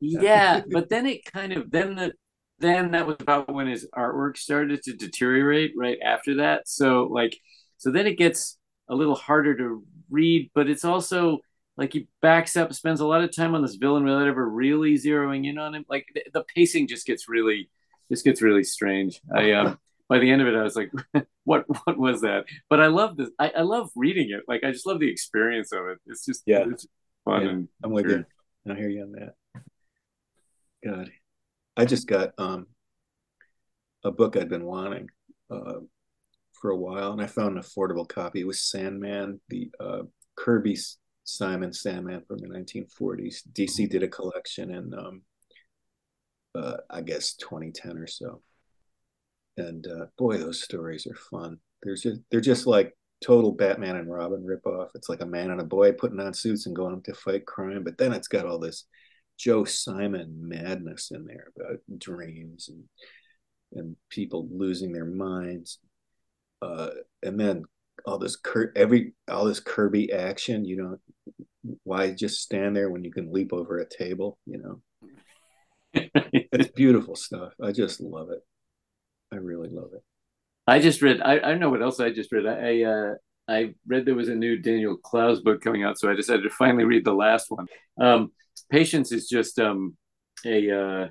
yeah 0.00 0.62
but 0.70 0.88
then 0.88 1.06
it 1.06 1.24
kind 1.24 1.52
of 1.52 1.70
then 1.70 1.94
the 1.94 2.12
then 2.58 2.90
that 2.90 3.06
was 3.06 3.16
about 3.20 3.52
when 3.52 3.66
his 3.66 3.88
artwork 3.96 4.36
started 4.36 4.82
to 4.82 4.92
deteriorate 4.92 5.72
right 5.76 5.98
after 6.04 6.36
that 6.36 6.68
so 6.68 7.08
like 7.10 7.36
so 7.78 7.90
then 7.90 8.06
it 8.06 8.18
gets 8.18 8.58
a 8.88 8.94
little 8.94 9.14
harder 9.14 9.56
to 9.56 9.84
read 10.10 10.50
but 10.54 10.68
it's 10.68 10.84
also 10.84 11.40
like 11.80 11.94
he 11.94 12.08
backs 12.20 12.56
up, 12.56 12.72
spends 12.74 13.00
a 13.00 13.06
lot 13.06 13.24
of 13.24 13.34
time 13.34 13.54
on 13.54 13.62
this 13.62 13.76
villain 13.76 14.04
without 14.04 14.28
ever 14.28 14.46
really 14.46 14.94
zeroing 14.94 15.48
in 15.48 15.56
on 15.56 15.74
him. 15.74 15.86
Like 15.88 16.06
the, 16.14 16.22
the 16.32 16.44
pacing 16.54 16.88
just 16.88 17.06
gets 17.06 17.26
really, 17.26 17.70
just 18.10 18.22
gets 18.22 18.42
really 18.42 18.64
strange. 18.64 19.18
I 19.34 19.52
um, 19.52 19.78
by 20.06 20.18
the 20.18 20.30
end 20.30 20.42
of 20.42 20.48
it, 20.48 20.54
I 20.54 20.62
was 20.62 20.76
like, 20.76 20.92
what 21.44 21.64
what 21.86 21.98
was 21.98 22.20
that? 22.20 22.44
But 22.68 22.80
I 22.80 22.88
love 22.88 23.16
this. 23.16 23.30
I, 23.38 23.52
I 23.56 23.62
love 23.62 23.88
reading 23.96 24.28
it. 24.30 24.42
Like 24.46 24.62
I 24.62 24.72
just 24.72 24.86
love 24.86 25.00
the 25.00 25.10
experience 25.10 25.72
of 25.72 25.86
it. 25.86 25.98
It's 26.06 26.26
just 26.26 26.42
yeah, 26.44 26.64
it's 26.70 26.86
fun. 27.24 27.42
Yeah, 27.42 27.84
I'm 27.84 27.92
with 27.92 28.06
you. 28.06 28.24
I 28.68 28.74
hear 28.74 28.88
you 28.88 29.02
on 29.02 29.12
that. 29.12 29.34
God, 30.84 31.10
I 31.76 31.84
just 31.84 32.06
got 32.06 32.32
um 32.38 32.66
a 34.04 34.10
book 34.10 34.36
I'd 34.36 34.48
been 34.48 34.64
wanting 34.64 35.08
uh, 35.50 35.80
for 36.52 36.70
a 36.70 36.76
while, 36.76 37.12
and 37.12 37.20
I 37.20 37.26
found 37.26 37.56
an 37.56 37.62
affordable 37.62 38.08
copy. 38.08 38.40
It 38.40 38.46
was 38.46 38.60
Sandman, 38.60 39.40
the 39.48 39.70
uh, 39.78 40.02
Kirby 40.36 40.76
Simon 41.24 41.72
Sandman 41.72 42.22
from 42.26 42.38
the 42.38 42.48
1940s. 42.48 43.42
DC 43.52 43.88
did 43.88 44.02
a 44.02 44.08
collection 44.08 44.70
in, 44.70 44.94
um, 44.94 45.22
uh, 46.54 46.78
I 46.88 47.02
guess, 47.02 47.34
2010 47.34 47.98
or 47.98 48.06
so. 48.06 48.42
And 49.56 49.86
uh, 49.86 50.06
boy, 50.16 50.38
those 50.38 50.62
stories 50.62 51.06
are 51.06 51.14
fun. 51.14 51.58
They're 51.82 51.96
just 51.96 52.20
they're 52.30 52.40
just 52.40 52.66
like 52.66 52.96
total 53.24 53.52
Batman 53.52 53.96
and 53.96 54.10
Robin 54.10 54.44
ripoff. 54.44 54.88
It's 54.94 55.08
like 55.08 55.20
a 55.20 55.26
man 55.26 55.50
and 55.50 55.60
a 55.60 55.64
boy 55.64 55.92
putting 55.92 56.20
on 56.20 56.34
suits 56.34 56.66
and 56.66 56.74
going 56.74 57.02
to 57.02 57.14
fight 57.14 57.46
crime, 57.46 57.84
but 57.84 57.98
then 57.98 58.12
it's 58.12 58.28
got 58.28 58.46
all 58.46 58.58
this 58.58 58.84
Joe 59.38 59.64
Simon 59.64 60.36
madness 60.38 61.10
in 61.10 61.24
there 61.24 61.48
about 61.56 61.78
dreams 61.98 62.68
and 62.68 62.84
and 63.72 63.96
people 64.08 64.48
losing 64.50 64.92
their 64.92 65.04
minds. 65.04 65.78
Uh, 66.60 66.90
and 67.22 67.38
then 67.38 67.64
all 68.04 68.18
this 68.18 68.36
Kir- 68.36 68.72
every 68.76 69.12
all 69.28 69.44
this 69.44 69.60
Kirby 69.60 70.12
action. 70.12 70.64
You 70.64 70.76
know, 70.76 71.76
why 71.84 72.10
just 72.10 72.42
stand 72.42 72.76
there 72.76 72.90
when 72.90 73.04
you 73.04 73.12
can 73.12 73.32
leap 73.32 73.52
over 73.52 73.78
a 73.78 73.88
table? 73.88 74.38
You 74.46 74.80
know, 75.94 76.02
it's 76.14 76.72
beautiful 76.72 77.16
stuff. 77.16 77.52
I 77.62 77.72
just 77.72 78.00
love 78.00 78.30
it. 78.30 78.40
I 79.32 79.36
really 79.36 79.68
love 79.70 79.90
it. 79.94 80.02
I 80.70 80.78
just 80.78 81.02
read. 81.02 81.20
I, 81.20 81.34
I 81.34 81.38
don't 81.38 81.58
know 81.58 81.70
what 81.70 81.82
else 81.82 81.98
I 81.98 82.10
just 82.10 82.30
read. 82.30 82.46
I 82.46 82.52
I, 82.52 82.82
uh, 82.84 83.14
I 83.48 83.74
read 83.88 84.06
there 84.06 84.14
was 84.14 84.28
a 84.28 84.34
new 84.36 84.56
Daniel 84.56 84.96
Clowes 84.96 85.40
book 85.40 85.60
coming 85.60 85.82
out, 85.82 85.98
so 85.98 86.08
I 86.08 86.14
decided 86.14 86.42
to 86.42 86.50
finally 86.50 86.84
read 86.84 87.04
the 87.04 87.12
last 87.12 87.50
one. 87.50 87.66
Um, 88.00 88.32
Patience 88.70 89.10
is 89.10 89.28
just 89.28 89.58
um, 89.58 89.96
a 90.46 90.70
uh, 90.70 91.08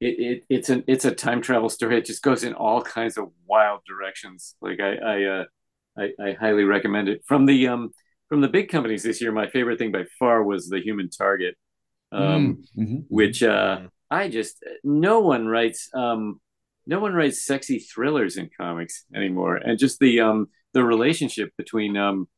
it, 0.00 0.18
it, 0.18 0.44
it's 0.48 0.68
an 0.68 0.84
it's 0.86 1.04
a 1.04 1.14
time 1.14 1.42
travel 1.42 1.68
story. 1.68 1.98
It 1.98 2.04
just 2.04 2.22
goes 2.22 2.44
in 2.44 2.54
all 2.54 2.80
kinds 2.80 3.18
of 3.18 3.30
wild 3.44 3.80
directions. 3.88 4.54
Like 4.60 4.78
I 4.78 4.94
I 4.94 5.24
uh, 5.24 5.44
I, 5.98 6.10
I 6.24 6.32
highly 6.32 6.64
recommend 6.64 7.08
it. 7.08 7.22
From 7.26 7.46
the 7.46 7.66
um 7.68 7.90
from 8.28 8.40
the 8.40 8.48
big 8.48 8.68
companies 8.68 9.02
this 9.02 9.20
year, 9.20 9.32
my 9.32 9.48
favorite 9.48 9.78
thing 9.80 9.90
by 9.90 10.04
far 10.18 10.44
was 10.44 10.68
the 10.68 10.80
Human 10.80 11.10
Target, 11.10 11.56
um, 12.12 12.64
mm, 12.78 12.82
mm-hmm. 12.82 12.96
which 13.08 13.42
uh, 13.42 13.80
I 14.10 14.28
just 14.28 14.62
no 14.84 15.20
one 15.20 15.48
writes 15.48 15.88
um, 15.92 16.40
no 16.86 17.00
one 17.00 17.12
writes 17.12 17.44
sexy 17.44 17.78
thrillers 17.78 18.36
in 18.36 18.50
comics 18.58 19.04
anymore, 19.14 19.56
and 19.56 19.78
just 19.78 19.98
the 20.00 20.20
um, 20.20 20.48
the 20.72 20.84
relationship 20.84 21.50
between 21.56 21.96
um, 21.96 22.28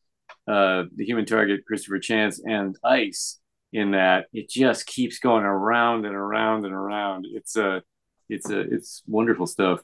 uh, 0.46 0.84
the 0.94 1.04
Human 1.04 1.24
Target, 1.24 1.64
Christopher 1.66 1.98
Chance, 1.98 2.40
and 2.44 2.76
Ice 2.84 3.40
in 3.72 3.90
that 3.90 4.26
it 4.32 4.48
just 4.48 4.86
keeps 4.86 5.18
going 5.18 5.44
around 5.44 6.06
and 6.06 6.14
around 6.14 6.64
and 6.64 6.74
around. 6.74 7.26
It's 7.28 7.56
a 7.56 7.68
uh, 7.68 7.80
it's 8.28 8.48
a 8.50 8.60
it's 8.60 9.02
wonderful 9.06 9.46
stuff. 9.46 9.80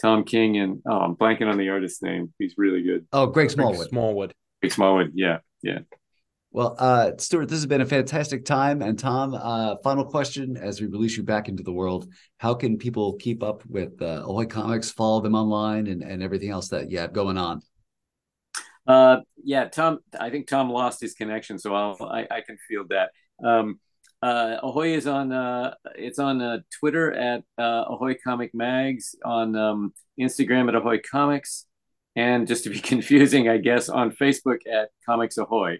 Tom 0.00 0.24
King 0.24 0.56
and 0.56 0.82
oh, 0.86 0.98
I'm 0.98 1.14
blanking 1.14 1.48
on 1.48 1.58
the 1.58 1.68
artist's 1.68 2.02
name. 2.02 2.32
He's 2.38 2.54
really 2.56 2.82
good. 2.82 3.06
Oh, 3.12 3.26
Greg 3.26 3.50
Smallwood. 3.50 3.76
Greg 3.76 3.88
Smallwood. 3.90 4.34
Greg 4.60 4.72
Smallwood. 4.72 5.12
Yeah, 5.14 5.38
yeah. 5.62 5.80
Well, 6.54 6.76
uh, 6.78 7.10
Stuart, 7.18 7.46
this 7.48 7.58
has 7.58 7.66
been 7.66 7.80
a 7.80 7.86
fantastic 7.86 8.44
time. 8.44 8.80
And 8.80 8.96
Tom, 8.96 9.34
uh, 9.34 9.74
final 9.82 10.04
question 10.04 10.56
as 10.56 10.80
we 10.80 10.86
release 10.86 11.16
you 11.16 11.24
back 11.24 11.48
into 11.48 11.64
the 11.64 11.72
world: 11.72 12.06
How 12.38 12.54
can 12.54 12.78
people 12.78 13.14
keep 13.14 13.42
up 13.42 13.66
with 13.66 14.00
uh, 14.00 14.22
Ahoy 14.24 14.46
Comics, 14.46 14.88
follow 14.88 15.20
them 15.20 15.34
online, 15.34 15.88
and, 15.88 16.04
and 16.04 16.22
everything 16.22 16.50
else 16.50 16.68
that 16.68 16.92
you 16.92 16.98
have 16.98 17.12
going 17.12 17.38
on? 17.38 17.60
Uh, 18.86 19.16
yeah, 19.42 19.64
Tom. 19.64 19.98
I 20.18 20.30
think 20.30 20.46
Tom 20.46 20.70
lost 20.70 21.00
his 21.00 21.14
connection, 21.14 21.58
so 21.58 21.74
I'll, 21.74 21.98
I, 22.00 22.28
I 22.30 22.40
can 22.42 22.56
feel 22.68 22.84
that. 22.90 23.10
Um, 23.44 23.80
uh, 24.22 24.58
Ahoy 24.62 24.94
is 24.94 25.08
on 25.08 25.32
uh, 25.32 25.74
it's 25.96 26.20
on 26.20 26.40
uh, 26.40 26.58
Twitter 26.78 27.12
at 27.12 27.42
uh, 27.58 27.86
Ahoy 27.88 28.14
Comic 28.22 28.54
Mags, 28.54 29.16
on 29.24 29.56
um, 29.56 29.92
Instagram 30.20 30.68
at 30.68 30.76
Ahoy 30.76 31.00
Comics, 31.00 31.66
and 32.14 32.46
just 32.46 32.62
to 32.62 32.70
be 32.70 32.78
confusing, 32.92 33.48
I 33.48 33.56
guess 33.58 33.88
on 33.88 34.12
Facebook 34.12 34.58
at 34.72 34.90
Comics 35.04 35.36
Ahoy. 35.36 35.78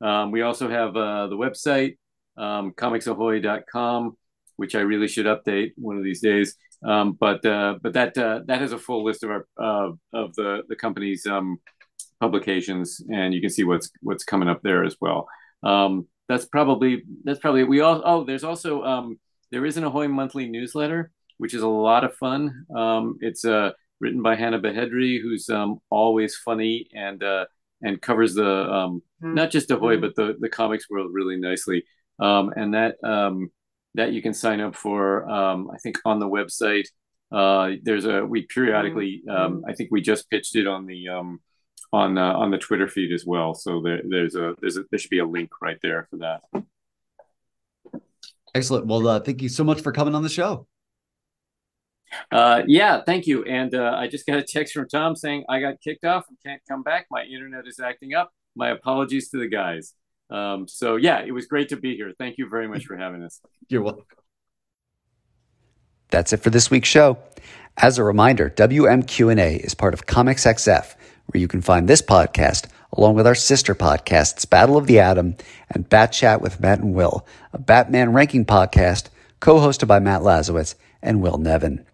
Um, 0.00 0.30
we 0.30 0.42
also 0.42 0.68
have 0.68 0.96
uh, 0.96 1.26
the 1.28 1.36
website 1.36 1.96
um, 2.36 2.72
comicsahoy.com, 2.72 4.16
which 4.56 4.74
I 4.74 4.80
really 4.80 5.08
should 5.08 5.26
update 5.26 5.72
one 5.76 5.96
of 5.96 6.04
these 6.04 6.20
days. 6.20 6.54
Um, 6.84 7.16
but 7.18 7.44
uh, 7.44 7.78
but 7.82 7.94
that 7.94 8.14
that 8.14 8.60
has 8.60 8.72
a 8.72 8.78
full 8.78 9.04
list 9.04 9.24
of 9.24 9.30
our 9.30 9.46
of 10.12 10.34
the 10.36 10.62
the 10.68 10.76
company's 10.76 11.26
um, 11.26 11.58
publications, 12.20 13.02
and 13.12 13.34
you 13.34 13.40
can 13.40 13.50
see 13.50 13.64
what's 13.64 13.90
what's 14.00 14.24
coming 14.24 14.48
up 14.48 14.62
there 14.62 14.84
as 14.84 14.96
well. 15.00 15.26
Um, 15.64 16.06
that's 16.28 16.44
probably 16.44 17.02
that's 17.24 17.40
probably 17.40 17.64
we 17.64 17.80
all 17.80 18.02
oh 18.04 18.24
there's 18.24 18.44
also 18.44 18.82
um 18.82 19.18
there 19.50 19.64
is 19.64 19.76
an 19.76 19.84
ahoy 19.84 20.06
monthly 20.06 20.48
newsletter 20.48 21.10
which 21.38 21.54
is 21.54 21.62
a 21.62 21.68
lot 21.68 22.04
of 22.04 22.14
fun 22.14 22.66
um 22.76 23.16
it's 23.20 23.44
uh 23.44 23.70
written 24.00 24.22
by 24.22 24.36
hannah 24.36 24.60
behedry 24.60 25.20
who's 25.20 25.48
um 25.48 25.78
always 25.90 26.36
funny 26.36 26.86
and 26.94 27.22
uh 27.22 27.46
and 27.82 28.00
covers 28.00 28.34
the 28.34 28.48
um 28.48 29.02
mm-hmm. 29.22 29.34
not 29.34 29.50
just 29.50 29.70
ahoy 29.70 29.94
mm-hmm. 29.94 30.02
but 30.02 30.14
the 30.16 30.36
the 30.40 30.48
comics 30.48 30.88
world 30.90 31.10
really 31.12 31.36
nicely 31.36 31.84
um 32.20 32.52
and 32.56 32.74
that 32.74 32.96
um 33.04 33.50
that 33.94 34.12
you 34.12 34.20
can 34.22 34.34
sign 34.34 34.60
up 34.60 34.74
for 34.74 35.28
um 35.30 35.70
i 35.72 35.78
think 35.78 35.98
on 36.04 36.18
the 36.18 36.28
website 36.28 36.86
uh 37.32 37.76
there's 37.82 38.04
a 38.04 38.24
we 38.24 38.42
periodically 38.42 39.22
mm-hmm. 39.28 39.54
um 39.54 39.64
i 39.68 39.72
think 39.72 39.90
we 39.92 40.00
just 40.00 40.28
pitched 40.30 40.56
it 40.56 40.66
on 40.66 40.86
the 40.86 41.08
um 41.08 41.40
on 41.92 42.18
uh, 42.18 42.34
on 42.34 42.50
the 42.50 42.58
Twitter 42.58 42.88
feed 42.88 43.12
as 43.12 43.24
well. 43.24 43.54
So 43.54 43.80
there, 43.80 44.00
there's 44.04 44.34
a 44.34 44.54
there's 44.60 44.76
a 44.76 44.84
there 44.90 44.98
should 44.98 45.10
be 45.10 45.18
a 45.18 45.26
link 45.26 45.50
right 45.60 45.78
there 45.82 46.06
for 46.10 46.18
that. 46.18 46.42
Excellent. 48.54 48.86
Well, 48.86 49.06
uh, 49.06 49.20
thank 49.20 49.42
you 49.42 49.48
so 49.48 49.64
much 49.64 49.80
for 49.82 49.92
coming 49.92 50.14
on 50.14 50.22
the 50.22 50.28
show. 50.28 50.66
Uh, 52.30 52.62
yeah, 52.66 53.02
thank 53.04 53.26
you. 53.26 53.44
And 53.44 53.74
uh, 53.74 53.94
I 53.96 54.08
just 54.08 54.26
got 54.26 54.38
a 54.38 54.42
text 54.42 54.74
from 54.74 54.88
Tom 54.88 55.16
saying 55.16 55.44
I 55.48 55.60
got 55.60 55.80
kicked 55.80 56.04
off 56.04 56.24
and 56.28 56.38
can't 56.44 56.62
come 56.68 56.82
back. 56.82 57.06
My 57.10 57.24
internet 57.24 57.66
is 57.66 57.80
acting 57.80 58.14
up. 58.14 58.32
My 58.54 58.70
apologies 58.70 59.28
to 59.30 59.38
the 59.38 59.48
guys. 59.48 59.94
Um, 60.30 60.68
so 60.68 60.96
yeah, 60.96 61.20
it 61.20 61.32
was 61.32 61.46
great 61.46 61.70
to 61.70 61.76
be 61.76 61.96
here. 61.96 62.12
Thank 62.18 62.38
you 62.38 62.48
very 62.48 62.68
much 62.68 62.84
for 62.86 62.96
having 62.96 63.22
us. 63.22 63.40
You're 63.68 63.82
welcome. 63.82 64.04
That's 66.10 66.32
it 66.32 66.38
for 66.38 66.50
this 66.50 66.70
week's 66.70 66.88
show. 66.88 67.18
As 67.76 67.98
a 67.98 68.04
reminder, 68.04 68.50
WMQ&A 68.50 69.56
is 69.56 69.74
part 69.74 69.94
of 69.94 70.06
Comics 70.06 70.44
XF 70.44 70.94
where 71.26 71.40
you 71.40 71.48
can 71.48 71.60
find 71.60 71.88
this 71.88 72.02
podcast 72.02 72.68
along 72.94 73.14
with 73.14 73.26
our 73.26 73.34
sister 73.34 73.74
podcasts, 73.74 74.48
Battle 74.48 74.76
of 74.76 74.86
the 74.86 74.98
Atom 74.98 75.36
and 75.70 75.88
Bat 75.88 76.12
Chat 76.12 76.40
with 76.40 76.60
Matt 76.60 76.80
and 76.80 76.94
Will, 76.94 77.26
a 77.52 77.58
Batman 77.58 78.12
ranking 78.12 78.46
podcast 78.46 79.08
co-hosted 79.40 79.86
by 79.86 79.98
Matt 79.98 80.22
Lazorwitz 80.22 80.74
and 81.02 81.22
Will 81.22 81.38
Nevin. 81.38 81.84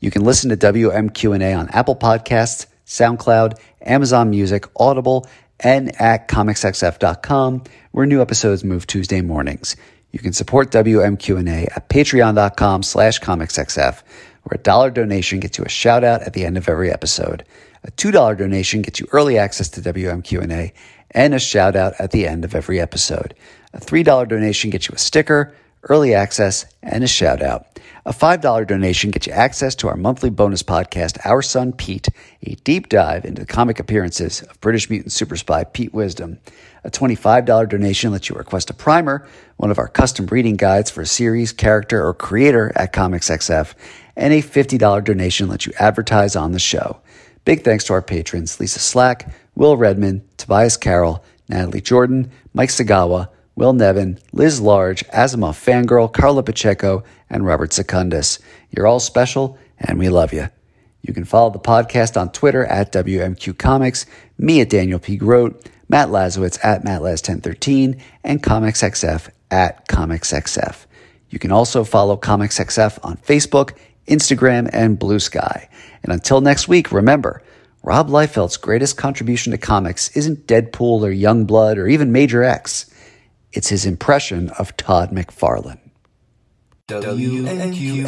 You 0.00 0.10
can 0.10 0.24
listen 0.24 0.50
to 0.50 0.56
WMQ&A 0.56 1.54
on 1.54 1.68
Apple 1.68 1.96
Podcasts, 1.96 2.66
SoundCloud, 2.86 3.58
Amazon 3.82 4.30
Music, 4.30 4.66
Audible, 4.76 5.26
and 5.60 6.00
at 6.00 6.28
comicsxf.com, 6.28 7.62
where 7.92 8.06
new 8.06 8.20
episodes 8.20 8.64
move 8.64 8.86
Tuesday 8.86 9.20
mornings. 9.20 9.76
You 10.10 10.18
can 10.18 10.32
support 10.32 10.70
WMQ&A 10.70 11.66
at 11.74 11.88
patreon.com 11.88 12.82
slash 12.82 13.20
comicsxf, 13.20 14.02
where 14.42 14.58
a 14.58 14.62
dollar 14.62 14.90
donation 14.90 15.40
gets 15.40 15.58
you 15.58 15.64
a 15.64 15.68
shout 15.68 16.04
out 16.04 16.22
at 16.22 16.32
the 16.32 16.44
end 16.44 16.56
of 16.56 16.68
every 16.68 16.90
episode. 16.90 17.44
A 17.84 17.90
$2 17.92 18.36
donation 18.36 18.82
gets 18.82 19.00
you 19.00 19.06
early 19.12 19.38
access 19.38 19.68
to 19.70 19.80
WMQ&A 19.80 20.72
and 21.12 21.34
a 21.34 21.38
shout 21.38 21.76
out 21.76 21.94
at 21.98 22.10
the 22.10 22.26
end 22.26 22.44
of 22.44 22.54
every 22.54 22.80
episode. 22.80 23.34
A 23.72 23.78
$3 23.78 24.28
donation 24.28 24.70
gets 24.70 24.88
you 24.88 24.94
a 24.94 24.98
sticker, 24.98 25.54
early 25.84 26.14
access, 26.14 26.66
and 26.82 27.02
a 27.02 27.08
shout 27.08 27.42
out. 27.42 27.66
A 28.04 28.12
$5 28.12 28.66
donation 28.66 29.12
gets 29.12 29.28
you 29.28 29.32
access 29.32 29.76
to 29.76 29.86
our 29.86 29.94
monthly 29.94 30.28
bonus 30.28 30.64
podcast, 30.64 31.24
Our 31.24 31.40
Son 31.40 31.72
Pete, 31.72 32.08
a 32.42 32.56
deep 32.64 32.88
dive 32.88 33.24
into 33.24 33.42
the 33.42 33.46
comic 33.46 33.78
appearances 33.78 34.42
of 34.42 34.60
British 34.60 34.90
mutant 34.90 35.12
super 35.12 35.36
spy 35.36 35.62
Pete 35.62 35.94
Wisdom. 35.94 36.40
A 36.82 36.90
$25 36.90 37.68
donation 37.68 38.10
lets 38.10 38.28
you 38.28 38.34
request 38.34 38.70
a 38.70 38.74
primer, 38.74 39.24
one 39.56 39.70
of 39.70 39.78
our 39.78 39.86
custom 39.86 40.26
reading 40.26 40.56
guides 40.56 40.90
for 40.90 41.02
a 41.02 41.06
series, 41.06 41.52
character, 41.52 42.04
or 42.04 42.12
creator 42.12 42.72
at 42.74 42.92
Comics 42.92 43.30
XF, 43.30 43.74
and 44.16 44.34
a 44.34 44.42
$50 44.42 45.04
donation 45.04 45.48
lets 45.48 45.66
you 45.66 45.72
advertise 45.78 46.34
on 46.34 46.50
the 46.50 46.58
show. 46.58 47.00
Big 47.44 47.62
thanks 47.62 47.84
to 47.84 47.92
our 47.92 48.02
patrons 48.02 48.58
Lisa 48.58 48.80
Slack, 48.80 49.32
Will 49.54 49.76
Redman, 49.76 50.24
Tobias 50.38 50.76
Carroll, 50.76 51.22
Natalie 51.48 51.80
Jordan, 51.80 52.32
Mike 52.52 52.70
Sagawa, 52.70 53.28
Will 53.54 53.72
Nevin, 53.72 54.18
Liz 54.32 54.60
Large, 54.60 55.06
Asimov 55.08 55.54
Fangirl, 55.62 56.12
Carla 56.12 56.42
Pacheco, 56.42 57.04
and 57.28 57.44
Robert 57.44 57.72
Secundus. 57.72 58.38
You're 58.70 58.86
all 58.86 59.00
special, 59.00 59.58
and 59.78 59.98
we 59.98 60.08
love 60.08 60.32
you. 60.32 60.48
You 61.02 61.12
can 61.12 61.24
follow 61.24 61.50
the 61.50 61.58
podcast 61.58 62.18
on 62.18 62.32
Twitter 62.32 62.64
at 62.64 62.92
WMQ 62.92 63.58
Comics, 63.58 64.06
me 64.38 64.60
at 64.60 64.70
Daniel 64.70 64.98
P. 64.98 65.16
Grote, 65.16 65.68
Matt 65.88 66.08
Lazorwitz 66.08 66.58
at 66.64 66.84
MattLaz1013, 66.84 68.00
and 68.24 68.42
ComicsXF 68.42 69.28
at 69.50 69.86
ComicsXF. 69.88 70.86
You 71.28 71.38
can 71.38 71.52
also 71.52 71.84
follow 71.84 72.16
ComicsXF 72.16 72.98
on 73.02 73.16
Facebook, 73.18 73.72
Instagram, 74.06 74.70
and 74.72 74.98
Blue 74.98 75.18
Sky. 75.18 75.68
And 76.02 76.12
until 76.12 76.40
next 76.40 76.68
week, 76.68 76.92
remember, 76.92 77.42
Rob 77.82 78.08
Liefeld's 78.08 78.56
greatest 78.56 78.96
contribution 78.96 79.50
to 79.50 79.58
comics 79.58 80.16
isn't 80.16 80.46
Deadpool 80.46 81.02
or 81.02 81.12
Youngblood 81.12 81.76
or 81.76 81.88
even 81.88 82.12
Major 82.12 82.42
X. 82.42 82.91
It's 83.52 83.68
his 83.68 83.84
impression 83.84 84.48
of 84.50 84.76
Todd 84.76 85.10
McFarlane. 85.10 85.78
WMQ&A. 86.88 88.06